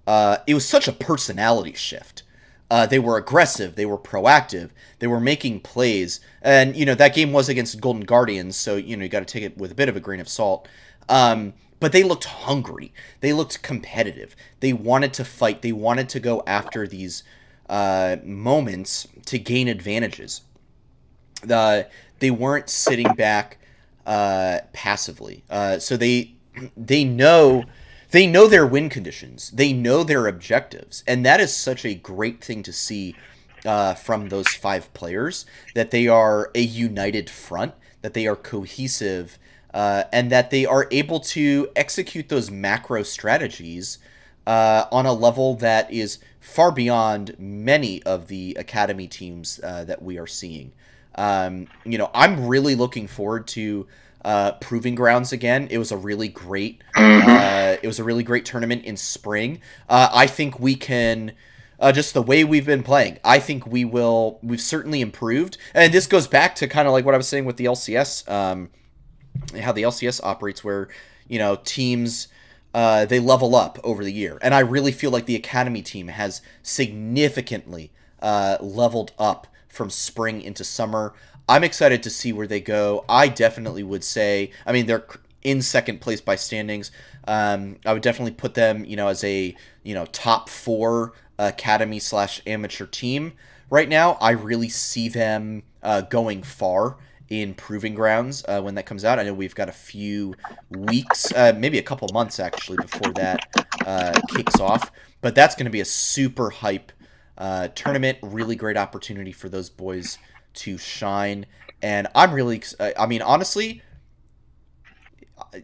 [0.08, 2.24] uh, it was such a personality shift.
[2.72, 7.14] Uh, they were aggressive, they were proactive, they were making plays, and you know that
[7.14, 9.76] game was against Golden Guardians, so you know you got to take it with a
[9.76, 10.66] bit of a grain of salt.
[11.08, 16.18] Um, but they looked hungry, they looked competitive, they wanted to fight, they wanted to
[16.18, 17.22] go after these
[17.68, 20.40] uh, moments to gain advantages.
[21.44, 21.88] The
[22.18, 23.58] they weren't sitting back
[24.06, 26.34] uh, passively, uh, so they
[26.76, 27.64] they know
[28.10, 32.42] they know their win conditions, they know their objectives, and that is such a great
[32.42, 33.16] thing to see
[33.64, 39.38] uh, from those five players that they are a united front, that they are cohesive,
[39.72, 43.98] uh, and that they are able to execute those macro strategies
[44.46, 50.02] uh, on a level that is far beyond many of the academy teams uh, that
[50.02, 50.72] we are seeing.
[51.16, 53.86] Um, you know, I'm really looking forward to
[54.24, 55.68] uh, Proving Grounds again.
[55.70, 59.60] It was a really great, uh, it was a really great tournament in spring.
[59.88, 61.32] Uh, I think we can.
[61.80, 64.38] Uh, just the way we've been playing, I think we will.
[64.42, 67.46] We've certainly improved, and this goes back to kind of like what I was saying
[67.46, 68.70] with the LCS, um,
[69.60, 70.88] how the LCS operates, where
[71.26, 72.28] you know teams
[72.72, 76.08] uh, they level up over the year, and I really feel like the academy team
[76.08, 77.92] has significantly
[78.22, 81.12] uh, leveled up from spring into summer.
[81.48, 83.04] I'm excited to see where they go.
[83.08, 85.06] I definitely would say, I mean, they're
[85.42, 86.90] in second place by standings.
[87.26, 91.98] Um, I would definitely put them, you know, as a you know top four academy
[91.98, 93.32] slash amateur team
[93.70, 94.16] right now.
[94.20, 96.96] I really see them uh, going far
[97.28, 99.18] in Proving Grounds uh, when that comes out.
[99.18, 100.34] I know we've got a few
[100.70, 103.46] weeks, uh, maybe a couple months actually, before that
[103.86, 104.90] uh, kicks off.
[105.20, 106.92] But that's going to be a super hype
[107.38, 108.18] uh, tournament.
[108.22, 110.18] Really great opportunity for those boys
[110.54, 111.46] to shine.
[111.82, 112.62] And I'm really,
[112.98, 113.82] I mean, honestly,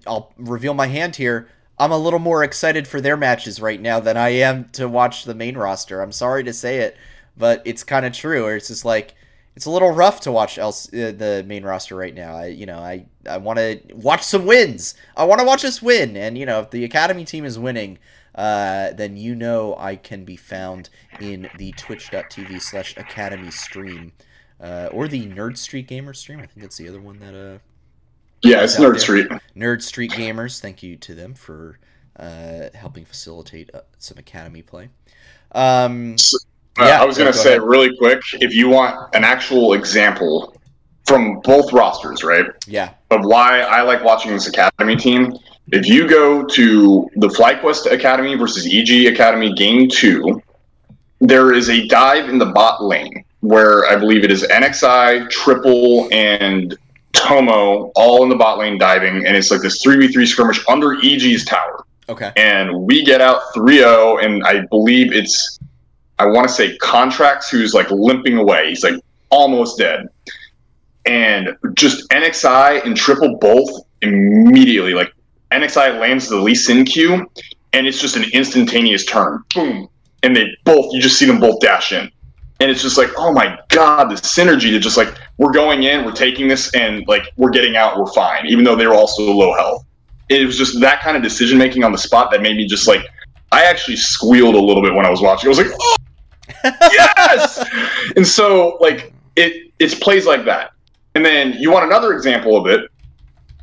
[0.07, 1.49] I'll reveal my hand here.
[1.79, 5.25] I'm a little more excited for their matches right now than I am to watch
[5.25, 6.03] the main roster.
[6.03, 6.97] I'm sorry to say it,
[7.37, 8.45] but it's kind of true.
[8.45, 9.15] Or it's just like
[9.57, 12.35] it's a little rough to watch else uh, the main roster right now.
[12.37, 14.95] I you know I I want to watch some wins.
[15.17, 17.99] I want to watch us win, and you know if the academy team is winning,
[18.35, 20.91] uh, then you know I can be found
[21.21, 24.13] in the Twitch.tv slash Academy stream.
[24.61, 26.39] Uh, or the Nerd Street Gamer stream.
[26.39, 27.59] I think that's the other one that uh,
[28.43, 29.29] yeah, it's Nerd Street.
[29.57, 30.61] Nerd Street Gamers.
[30.61, 31.79] Thank you to them for
[32.17, 34.89] uh, helping facilitate uh, some Academy play.
[35.53, 36.39] Um, so,
[36.79, 37.63] uh, yeah, I was going to go say ahead.
[37.63, 40.57] really quick if you want an actual example
[41.07, 42.47] from both rosters, right?
[42.67, 42.95] Yeah.
[43.11, 45.35] Of why I like watching this Academy team.
[45.69, 50.43] If you go to the FlyQuest Academy versus EG Academy Game 2,
[51.21, 56.09] there is a dive in the bot lane where I believe it is NXI, Triple,
[56.13, 56.77] and
[57.13, 61.45] Tomo all in the bot lane diving, and it's like this 3v3 skirmish under EG's
[61.45, 61.85] tower.
[62.09, 62.33] Okay.
[62.37, 65.61] And we get out 3 0, and I believe it's,
[66.19, 68.69] I want to say Contractz, who's like limping away.
[68.71, 69.01] He's like
[69.31, 70.09] almost dead.
[71.07, 73.71] And just NXI and Triple both
[74.03, 75.13] immediately, like
[75.53, 77.29] NXI lands the Lee Sin Q,
[77.73, 79.43] and it's just an instantaneous turn.
[79.55, 79.89] Boom.
[80.23, 82.11] And they both, you just see them both dash in.
[82.61, 86.05] And it's just like oh my god the synergy to just like we're going in
[86.05, 89.23] we're taking this and like we're getting out we're fine even though they were also
[89.23, 89.87] low health.
[90.29, 92.87] It was just that kind of decision making on the spot that made me just
[92.87, 93.01] like
[93.51, 95.49] i actually squealed a little bit when i was watching.
[95.49, 95.97] I was like oh
[96.93, 97.67] yes!
[98.17, 100.73] And so like it it's plays like that.
[101.15, 102.91] And then you want another example of it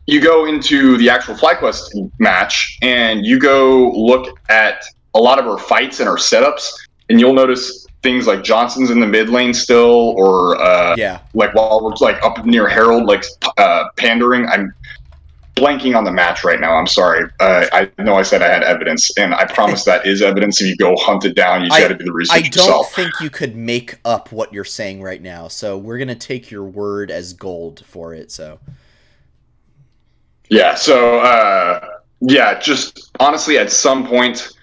[0.08, 5.46] you go into the actual FlyQuest match and you go look at a lot of
[5.46, 6.72] our fights and our setups,
[7.10, 11.54] and you'll notice things like Johnsun's in the mid lane still, or uh, yeah, like
[11.54, 13.26] while we're like up near Herald, like
[13.58, 14.46] uh, pandering.
[14.48, 14.74] I'm
[15.56, 16.76] blanking on the match right now.
[16.76, 17.28] I'm sorry.
[17.40, 20.62] Uh, I know I said I had evidence, and I promise that is evidence.
[20.62, 22.94] If you go hunt it down, you got to do the research I don't yourself.
[22.94, 25.48] think you could make up what you're saying right now.
[25.48, 28.32] So we're gonna take your word as gold for it.
[28.32, 28.60] So
[30.50, 30.76] yeah.
[30.76, 31.88] So uh,
[32.22, 34.54] yeah, just honestly, at some point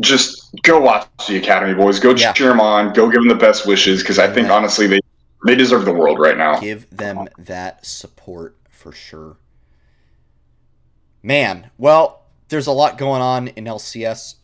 [0.00, 2.00] just go watch the Academy Boys.
[2.00, 2.32] Go yeah.
[2.32, 2.92] cheer them on.
[2.92, 5.00] Go give them the best wishes because I think honestly they
[5.46, 6.58] they deserve the world right now.
[6.60, 9.36] Give them that support for sure.
[11.22, 14.36] Man, well, there's a lot going on in LCS.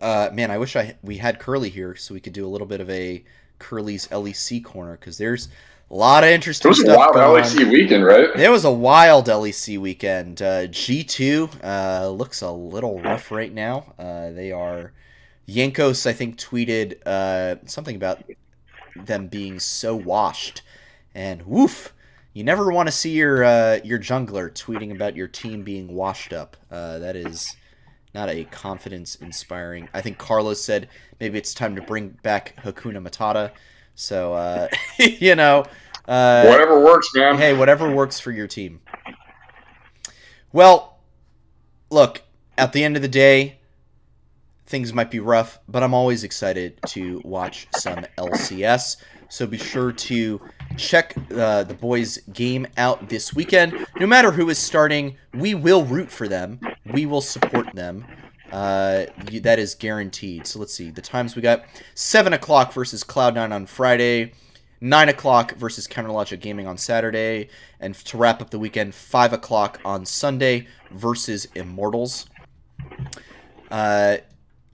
[0.00, 2.66] Uh, man, I wish I we had Curly here so we could do a little
[2.66, 3.24] bit of a
[3.58, 5.48] Curly's LEC corner because there's
[5.92, 6.70] a lot of interesting.
[6.70, 8.30] It was a wild LEC weekend, right?
[8.34, 10.40] It was a wild LEC weekend.
[10.40, 13.92] Uh, G two uh, looks a little rough right now.
[13.98, 14.92] Uh, they are
[15.46, 18.24] Jankos, I think, tweeted uh, something about
[18.96, 20.62] them being so washed,
[21.14, 21.92] and woof.
[22.32, 26.32] You never want to see your uh, your jungler tweeting about your team being washed
[26.32, 26.56] up.
[26.70, 27.54] Uh, that is
[28.14, 29.90] not a confidence inspiring.
[29.92, 30.88] I think Carlos said
[31.20, 33.50] maybe it's time to bring back Hakuna Matata.
[33.94, 35.66] So you know,
[36.06, 37.36] uh, whatever works, man.
[37.36, 38.80] Hey, whatever works for your team.
[40.52, 40.98] Well,
[41.90, 42.22] look,
[42.58, 43.58] at the end of the day,
[44.66, 48.96] things might be rough, but I'm always excited to watch some LCS.
[49.28, 50.40] So be sure to
[50.76, 53.86] check uh, the boys' game out this weekend.
[53.98, 56.60] No matter who is starting, we will root for them.
[56.84, 58.04] We will support them.
[58.50, 59.06] Uh,
[59.40, 60.46] that is guaranteed.
[60.46, 60.90] So let's see.
[60.90, 61.64] The times we got
[61.94, 64.32] 7 o'clock versus Cloud9 on Friday.
[64.82, 67.48] 9 o'clock versus Counterlogic Gaming on Saturday.
[67.78, 72.26] And to wrap up the weekend, 5 o'clock on Sunday versus Immortals.
[73.70, 74.16] Uh,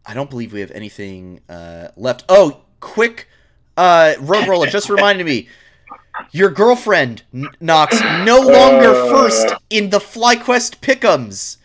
[0.07, 2.25] I don't believe we have anything uh, left.
[2.31, 3.29] Oh, quick
[3.77, 5.49] uh, Road Roller just reminded me.
[6.33, 7.23] Your girlfriend,
[7.61, 9.09] Knox, no longer uh.
[9.09, 11.59] first in the FlyQuest pickums.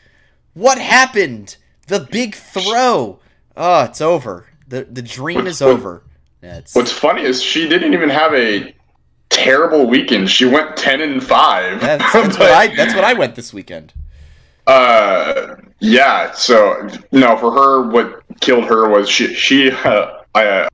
[0.54, 1.58] What happened?
[1.88, 3.20] The big throw.
[3.58, 4.48] Oh, it's over.
[4.68, 6.04] The the dream is over.
[6.44, 6.76] That's...
[6.76, 8.76] What's funny is she didn't even have a
[9.30, 10.30] terrible weekend.
[10.30, 11.80] She went ten and five.
[11.80, 12.76] That's, that's but, what I.
[12.76, 13.94] That's what I went this weekend.
[14.68, 16.34] Uh, yeah.
[16.34, 19.34] So no, for her, what killed her was she.
[19.34, 20.70] She, uh, I, uh,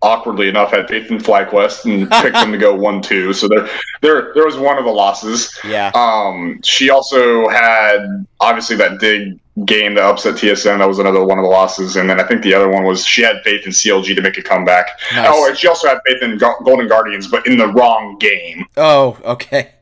[0.00, 3.32] awkwardly enough, had faith in FlyQuest and picked them to go one two.
[3.32, 3.68] So there,
[4.00, 5.58] there, there was one of the losses.
[5.64, 5.90] Yeah.
[5.96, 10.78] Um, she also had obviously that dig game that upset TSM.
[10.78, 11.96] That was another one of the losses.
[11.96, 14.36] And then I think the other one was she had faith in CLG to make
[14.36, 14.88] a comeback.
[15.14, 15.28] Nice.
[15.30, 18.66] Oh, and she also had faith in Golden Guardians, but in the wrong game.
[18.76, 19.72] Oh, okay.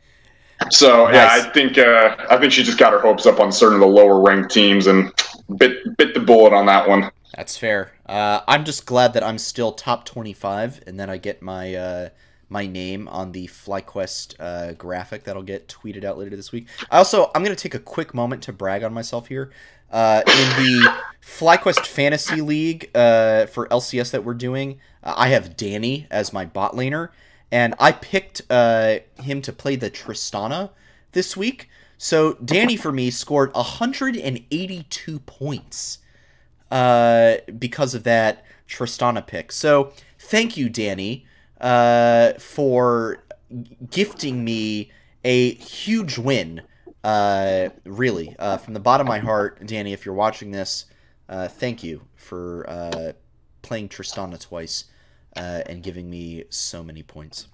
[0.70, 1.14] So nice.
[1.14, 3.80] yeah, I think uh, I think she just got her hopes up on certain of
[3.80, 5.12] the lower ranked teams, and
[5.56, 7.10] bit bit the bullet on that one.
[7.36, 7.92] That's fair.
[8.06, 12.08] Uh, I'm just glad that I'm still top 25, and then I get my uh,
[12.48, 16.66] my name on the FlyQuest uh, graphic that'll get tweeted out later this week.
[16.90, 19.50] I also I'm gonna take a quick moment to brag on myself here.
[19.90, 20.92] Uh, in the
[21.22, 26.44] FlyQuest Fantasy League uh, for LCS that we're doing, uh, I have Danny as my
[26.44, 27.10] bot laner,
[27.52, 30.70] and I picked uh, him to play the Tristana
[31.12, 31.68] this week.
[31.96, 35.98] So Danny for me scored 182 points
[36.70, 39.52] uh, because of that Tristana pick.
[39.52, 41.24] So thank you, Danny,
[41.64, 43.24] uh, for
[43.90, 44.92] gifting me
[45.24, 46.62] a huge win.
[47.02, 50.86] Uh, really, uh, from the bottom of my heart, Danny, if you're watching this,
[51.28, 53.12] uh, thank you for uh,
[53.62, 54.84] playing Tristana twice
[55.36, 57.48] uh, and giving me so many points.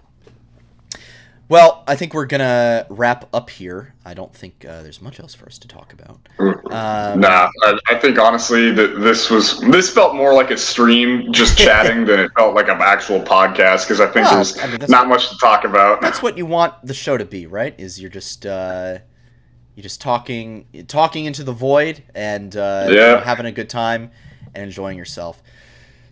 [1.51, 3.93] Well, I think we're gonna wrap up here.
[4.05, 6.21] I don't think uh, there's much else for us to talk about.
[6.39, 11.33] Um, Nah, I, I think honestly that this was this felt more like a stream,
[11.33, 13.89] just chatting, than it felt like an actual podcast.
[13.89, 16.01] Because I think there's I mean, not much to talk about.
[16.01, 17.75] that's what you want the show to be, right?
[17.79, 18.99] Is you're just uh,
[19.75, 24.13] you're just talking talking into the void and uh, you know, having a good time
[24.55, 25.43] and enjoying yourself.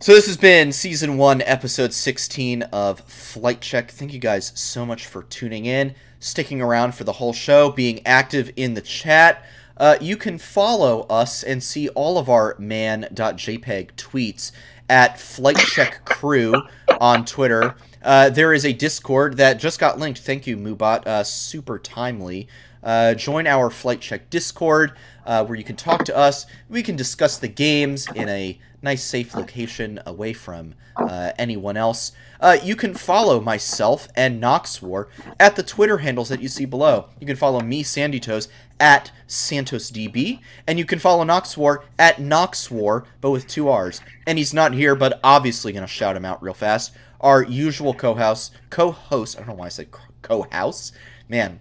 [0.01, 3.91] So this has been season one, episode sixteen of Flight Check.
[3.91, 8.07] Thank you guys so much for tuning in, sticking around for the whole show, being
[8.07, 9.45] active in the chat.
[9.77, 14.53] Uh, you can follow us and see all of our man.jpg tweets
[14.89, 16.55] at Flight Check Crew
[17.01, 17.75] on Twitter.
[18.01, 20.21] Uh, there is a Discord that just got linked.
[20.21, 21.09] Thank you, Mubot.
[21.09, 22.47] Uh, super timely.
[22.83, 24.93] Uh, join our Flight Check Discord
[25.27, 26.47] uh, where you can talk to us.
[26.69, 32.13] We can discuss the games in a nice, safe location away from uh, anyone else.
[32.41, 35.07] Uh, you can follow myself and Noxwar
[35.39, 37.09] at the Twitter handles that you see below.
[37.21, 38.49] You can follow me, Sandy Toes,
[38.81, 44.01] at SantosDB, and you can follow Noxwar at Noxwar, but with two R's.
[44.27, 46.93] And he's not here, but obviously going to shout him out real fast.
[47.21, 49.37] Our usual co-house, co-host.
[49.37, 49.89] I don't know why I said
[50.23, 50.93] co-house.
[51.29, 51.61] Man,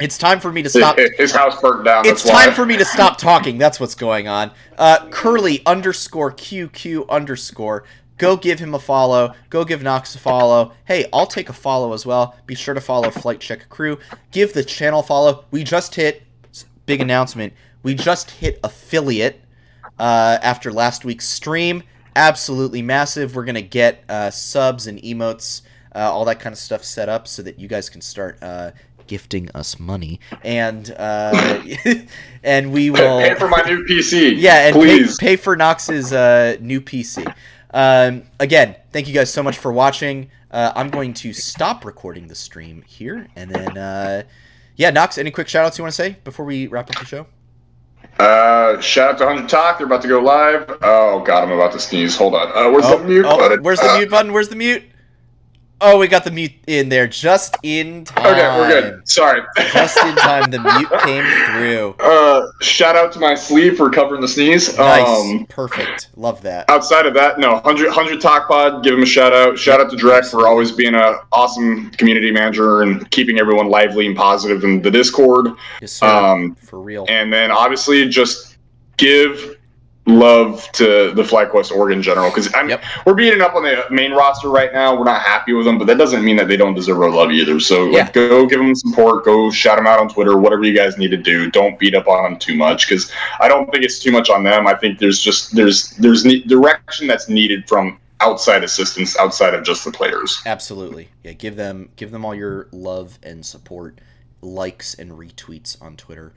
[0.00, 0.98] it's time for me to stop.
[1.16, 2.06] His house burnt down.
[2.06, 2.46] It's why.
[2.46, 3.58] time for me to stop talking.
[3.58, 4.50] That's what's going on.
[4.76, 7.84] Uh, Curly underscore QQ underscore.
[8.18, 9.32] Go give him a follow.
[9.48, 10.72] Go give Knox a follow.
[10.84, 12.36] Hey, I'll take a follow as well.
[12.46, 13.98] Be sure to follow Flight Check Crew.
[14.32, 15.44] Give the channel a follow.
[15.52, 16.24] We just hit
[16.84, 17.52] big announcement.
[17.84, 19.40] We just hit affiliate
[19.98, 21.84] uh, after last week's stream.
[22.16, 23.36] Absolutely massive.
[23.36, 25.62] We're gonna get uh, subs and emotes,
[25.94, 28.72] uh, all that kind of stuff set up so that you guys can start uh,
[29.08, 31.62] gifting us money, and uh,
[32.44, 34.34] and we will Pay for my new PC.
[34.38, 35.16] yeah, and pay, please.
[35.16, 37.26] pay for Knox's uh, new PC.
[37.74, 40.30] Um, again, thank you guys so much for watching.
[40.50, 44.22] Uh, I'm going to stop recording the stream here, and then uh,
[44.76, 45.18] yeah, Knox.
[45.18, 47.26] Any quick shout outs you want to say before we wrap up the show?
[48.18, 49.78] Uh, shout out to 100 Talk.
[49.78, 50.78] They're about to go live.
[50.82, 52.16] Oh god, I'm about to sneeze.
[52.16, 52.48] Hold on.
[52.48, 53.62] Uh, where's Oh, the mute oh, button?
[53.62, 54.32] where's the mute button?
[54.32, 54.82] Where's the mute?
[55.80, 58.26] Oh, we got the mute in there just in time.
[58.26, 59.08] Okay, we're good.
[59.08, 59.42] Sorry.
[59.72, 61.94] Just in time, the mute came through.
[62.04, 64.76] uh, shout out to my sleeve for covering the sneeze.
[64.76, 66.08] Nice, Um, perfect.
[66.16, 66.68] Love that.
[66.68, 69.56] outside of that, no, 100, 100 Talk Pod, give him a shout out.
[69.56, 74.08] Shout out to Drek for always being a awesome community manager and keeping everyone lively
[74.08, 75.48] and positive in the Discord.
[75.80, 76.06] Yes, sir.
[76.08, 77.06] Um, For real.
[77.08, 78.56] and then obviously just
[78.96, 79.57] give
[80.08, 82.82] love to the FlyQuest org in general because Yep.
[83.04, 84.96] we're beating up on the main roster right now.
[84.96, 87.30] We're not happy with them, but that doesn't mean that they don't deserve our love
[87.30, 87.60] either.
[87.60, 89.24] So like, go give them support.
[89.24, 90.38] Go shout them out on Twitter.
[90.38, 91.50] Whatever you guys need to do.
[91.50, 94.42] Don't beat up on them too much because I don't think it's too much on
[94.42, 94.66] them.
[94.66, 99.62] I think there's just there's there's ne- direction that's needed from outside assistance outside of
[99.62, 100.40] just the players.
[100.46, 101.08] Absolutely.
[101.22, 104.00] Yeah, give them give them all your love and support,
[104.40, 106.32] likes and retweets on Twitter,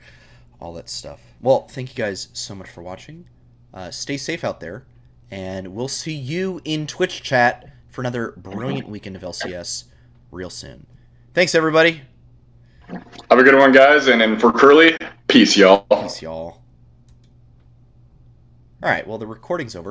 [0.60, 1.20] all that stuff.
[1.40, 3.24] Well, thank you guys so much for watching.
[3.74, 4.84] Uh, stay safe out there,
[5.30, 9.84] and we'll see you in Twitch chat for another brilliant weekend of LCS
[10.30, 10.86] real soon.
[11.34, 12.02] Thanks, everybody.
[12.88, 14.08] Have a good one, guys.
[14.08, 14.96] And then for Curly,
[15.28, 15.86] peace, y'all.
[15.90, 16.60] Peace, y'all.
[18.82, 19.06] All right.
[19.06, 19.90] Well, the recording's over.